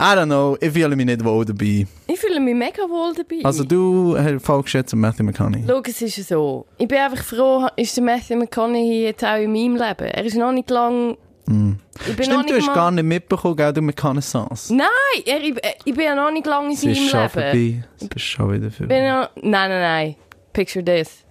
I 0.00 0.14
don't 0.16 0.24
know, 0.26 0.56
ich 0.60 0.70
fühle 0.72 0.96
mich 0.96 1.04
nicht 1.04 1.22
wohl 1.22 1.44
dabei. 1.44 1.86
Ich 2.06 2.18
fühle 2.18 2.40
mich 2.40 2.54
mega 2.54 2.82
wohl 2.88 3.12
dabei. 3.14 3.44
Also 3.44 3.64
du 3.64 4.16
hast 4.16 4.42
folgst 4.44 4.72
jetzt 4.72 4.94
Matthew 4.96 5.24
McConaughey. 5.24 5.64
Schau, 5.68 5.82
es 5.84 6.00
ist 6.00 6.26
so. 6.28 6.64
Ich 6.78 6.88
bin 6.88 6.96
einfach 6.98 7.22
froh, 7.22 7.66
ist 7.76 7.94
der 7.98 8.04
Matthew 8.04 8.36
McConaughey 8.36 9.02
jetzt 9.04 9.22
auch 9.24 9.36
in 9.36 9.52
meinem 9.52 9.76
Leben. 9.76 10.06
Er 10.06 10.24
ist 10.24 10.36
noch 10.36 10.52
nicht 10.52 10.70
lang... 10.70 11.18
Mm. 11.46 11.72
Stimmt, 12.14 12.48
du 12.48 12.54
hast 12.56 12.66
mal- 12.66 12.74
gar 12.74 12.90
nicht 12.92 13.04
mitbekommen, 13.04 13.56
gell, 13.56 13.72
du 13.74 13.82
McConaughey. 13.82 14.56
Nein, 14.70 14.86
er, 15.26 15.40
ich, 15.42 15.54
ich 15.84 15.94
bin 15.94 16.04
ja 16.04 16.14
noch 16.14 16.30
nicht 16.30 16.46
lange 16.46 16.68
in 16.68 16.72
Es 16.72 16.82
ist 16.82 16.94
seinem 16.96 17.08
schon 17.08 17.20
Leben. 17.20 17.30
vorbei. 17.30 17.84
Es 18.00 18.16
ist 18.16 18.22
schon 18.22 18.52
wieder 18.54 18.66
Ich 18.68 18.74
vorbei. 18.76 18.94
bin 18.94 19.04
nein, 19.50 19.68
nein, 19.68 19.80
nein. 19.80 20.16
Picture 20.54 20.82
this. 20.84 21.24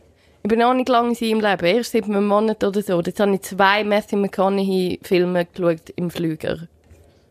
Ich 0.43 0.47
bin 0.49 0.59
noch 0.59 0.73
nicht 0.75 0.89
lange 0.89 1.09
in 1.09 1.15
seinem 1.15 1.39
Leben. 1.41 1.65
Erst 1.65 1.91
seit 1.93 2.03
einem 2.03 2.27
Monat 2.27 2.63
oder 2.63 2.81
so. 2.83 3.01
Jetzt 3.01 3.19
habe 3.19 3.33
ich 3.33 3.41
zwei 3.41 3.83
Matthew 3.83 4.17
McConaughey-Filme 4.17 5.45
geschaut 5.45 5.89
im 5.95 6.11
Flüger. 6.11 6.67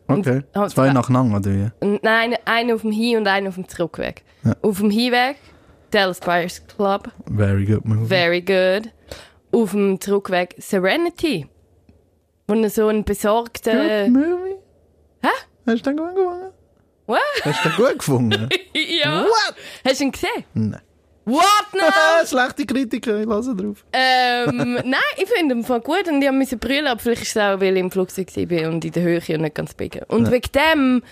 Okay. 0.09 0.41
Und- 0.53 0.69
Zwei 0.71 0.91
nacheinander, 0.91 1.37
oder 1.37 1.51
wie? 1.81 1.99
Nein, 2.01 2.35
einen 2.45 2.71
auf 2.73 2.81
dem 2.81 2.91
Hin- 2.91 3.17
und 3.17 3.27
einen 3.27 3.47
auf 3.47 3.55
dem 3.55 3.67
Zurückweg. 3.67 4.23
Ja. 4.43 4.55
Auf 4.61 4.79
dem 4.79 4.89
Hinweg, 4.89 5.37
Dallas 5.91 6.19
Buyers 6.19 6.65
Club, 6.67 7.09
Very 7.35 7.65
good 7.65 7.85
movie. 7.85 8.07
very 8.07 8.41
good. 8.41 8.91
Auf 9.51 9.71
dem 9.71 9.99
Zurückweg, 9.99 10.55
Serenity. 10.59 11.47
Wo 12.47 12.67
so 12.67 12.87
ein 12.87 13.03
besorgter... 13.03 14.05
Good 14.05 14.13
movie? 14.13 14.55
Hä? 15.21 15.27
Hast 15.67 15.85
du 15.85 15.89
den 15.91 15.97
gut 15.97 16.15
gefunden? 16.15 16.51
What? 17.05 17.19
Hast 17.43 17.65
du 17.65 17.69
den 17.69 17.77
gut 17.77 17.99
gefunden? 17.99 18.49
ja. 19.03 19.23
What? 19.23 19.55
Hast 19.85 19.99
du 19.99 20.05
ihn 20.05 20.11
gesehen? 20.11 20.43
Nein. 20.53 20.81
What 21.29 21.73
now? 21.73 22.25
Schlechte 22.25 22.65
Kritiker, 22.65 23.19
ich 23.19 23.27
lasse 23.27 23.55
drauf. 23.55 23.85
ähm, 23.93 24.73
nein, 24.85 24.99
ich 25.17 25.29
finde 25.29 25.55
ihn 25.55 25.63
voll 25.63 25.81
gut 25.81 26.07
und 26.07 26.21
ich 26.21 26.31
musste 26.31 26.57
brüllen, 26.57 26.87
aber 26.87 26.99
vielleicht 26.99 27.21
ist 27.23 27.35
es 27.35 27.37
auch, 27.37 27.59
weil 27.59 27.75
ich 27.75 27.79
im 27.79 27.91
Flugzeug 27.91 28.27
war 28.35 28.69
und 28.69 28.83
in 28.83 28.91
der 28.91 29.03
Höhe 29.03 29.21
und 29.29 29.41
nicht 29.41 29.55
ganz 29.55 29.73
biegen. 29.73 30.01
Und 30.07 30.31
wegen 30.31 30.51
dem, 30.53 31.03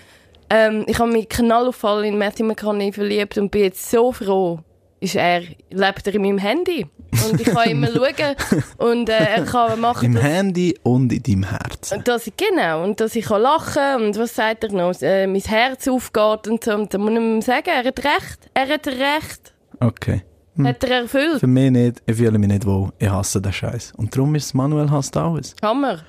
ähm, 0.50 0.84
ich 0.86 0.98
habe 0.98 1.10
mich 1.10 1.28
knallauffall 1.28 2.04
in 2.04 2.18
Matthew 2.18 2.44
McConaughey 2.44 2.92
verliebt 2.92 3.38
und 3.38 3.50
bin 3.50 3.62
jetzt 3.62 3.90
so 3.90 4.12
froh, 4.12 4.60
ist 5.00 5.14
er, 5.14 5.42
lebt 5.70 6.06
er 6.06 6.14
in 6.14 6.22
meinem 6.22 6.38
Handy. 6.38 6.86
Und 7.30 7.40
ich 7.40 7.46
kann 7.46 7.70
immer 7.70 7.86
schauen 7.92 8.34
und 8.78 9.08
äh, 9.08 9.12
er 9.12 9.44
kann 9.44 9.80
machen, 9.80 10.06
Im 10.06 10.14
dass, 10.14 10.24
Handy 10.24 10.76
und 10.82 11.12
in 11.12 11.22
deinem 11.22 11.44
Herz. 11.44 11.94
dass 12.04 12.26
ich, 12.26 12.34
genau, 12.36 12.82
und 12.82 13.00
dass 13.00 13.14
ich 13.14 13.24
kann 13.24 13.42
lachen 13.42 14.02
und 14.02 14.18
was 14.18 14.34
sagt 14.34 14.64
er 14.64 14.72
noch, 14.72 15.00
äh, 15.00 15.26
mein 15.26 15.40
Herz 15.40 15.86
aufgeht 15.88 16.48
und 16.48 16.64
so. 16.64 16.74
Und 16.74 16.92
da 16.92 16.98
muss 16.98 17.10
ich 17.12 17.16
ihm 17.16 17.40
sagen, 17.40 17.68
er 17.68 17.84
hat 17.84 17.98
recht, 18.04 18.50
er 18.54 18.68
hat 18.68 18.86
recht, 18.88 19.54
Okay. 19.80 20.22
hat 20.62 20.84
er 20.84 21.02
erfüllt. 21.02 21.40
Für 21.40 21.46
mich 21.46 21.70
nicht, 21.70 22.02
ich 22.06 22.16
fühle 22.16 22.38
mich 22.38 22.48
nicht 22.48 22.66
wohl. 22.66 22.90
Ich 22.98 23.08
hasse 23.08 23.40
den 23.40 23.52
Scheiß. 23.52 23.92
Und 23.96 24.14
darum 24.14 24.34
ist 24.34 24.54
Manuel 24.54 24.90
hasst 24.90 25.16
alles. 25.16 25.54
Hammer. 25.62 26.00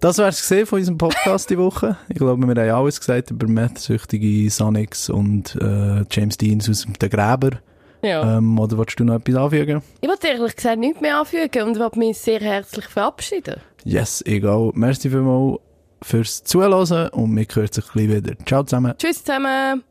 Das 0.00 0.18
wär's 0.18 0.40
gesehen 0.40 0.66
von 0.66 0.78
unserem 0.78 0.98
Podcast 0.98 1.48
die 1.48 1.56
Woche. 1.56 1.96
Ich 2.08 2.16
glaube, 2.16 2.46
wir 2.46 2.62
haben 2.62 2.76
alles 2.76 2.98
gesagt 2.98 3.30
über 3.30 3.46
Meth-süchtige 3.46 4.50
Sonics 4.50 5.08
und 5.08 5.56
äh, 5.56 6.04
James 6.10 6.36
Deans 6.36 6.68
aus 6.68 6.82
dem 6.82 6.92
Gräber. 6.94 7.58
Ja. 8.02 8.36
Ähm, 8.36 8.58
oder 8.58 8.76
willst 8.76 9.00
du 9.00 9.04
noch 9.04 9.14
etwas 9.14 9.34
anfügen? 9.34 9.82
Ich 10.02 10.08
wollte 10.08 10.28
ehrlich 10.28 10.56
gesagt 10.56 10.78
nichts 10.78 11.00
mehr 11.00 11.18
anfügen 11.18 11.62
und 11.62 11.78
wollte 11.78 11.98
mich 11.98 12.18
sehr 12.18 12.40
herzlich 12.40 12.84
verabschieden. 12.84 13.56
Yes, 13.84 14.22
egal. 14.26 14.72
Merci 14.74 15.08
vielmals 15.08 15.60
fürs 16.02 16.44
Zuhören 16.44 17.08
und 17.08 17.34
wir 17.34 17.46
hören 17.50 17.72
sich 17.72 17.88
gleich 17.90 18.08
wieder. 18.10 18.34
Ciao 18.44 18.62
zusammen. 18.62 18.92
Tschüss 18.98 19.24
zusammen. 19.24 19.84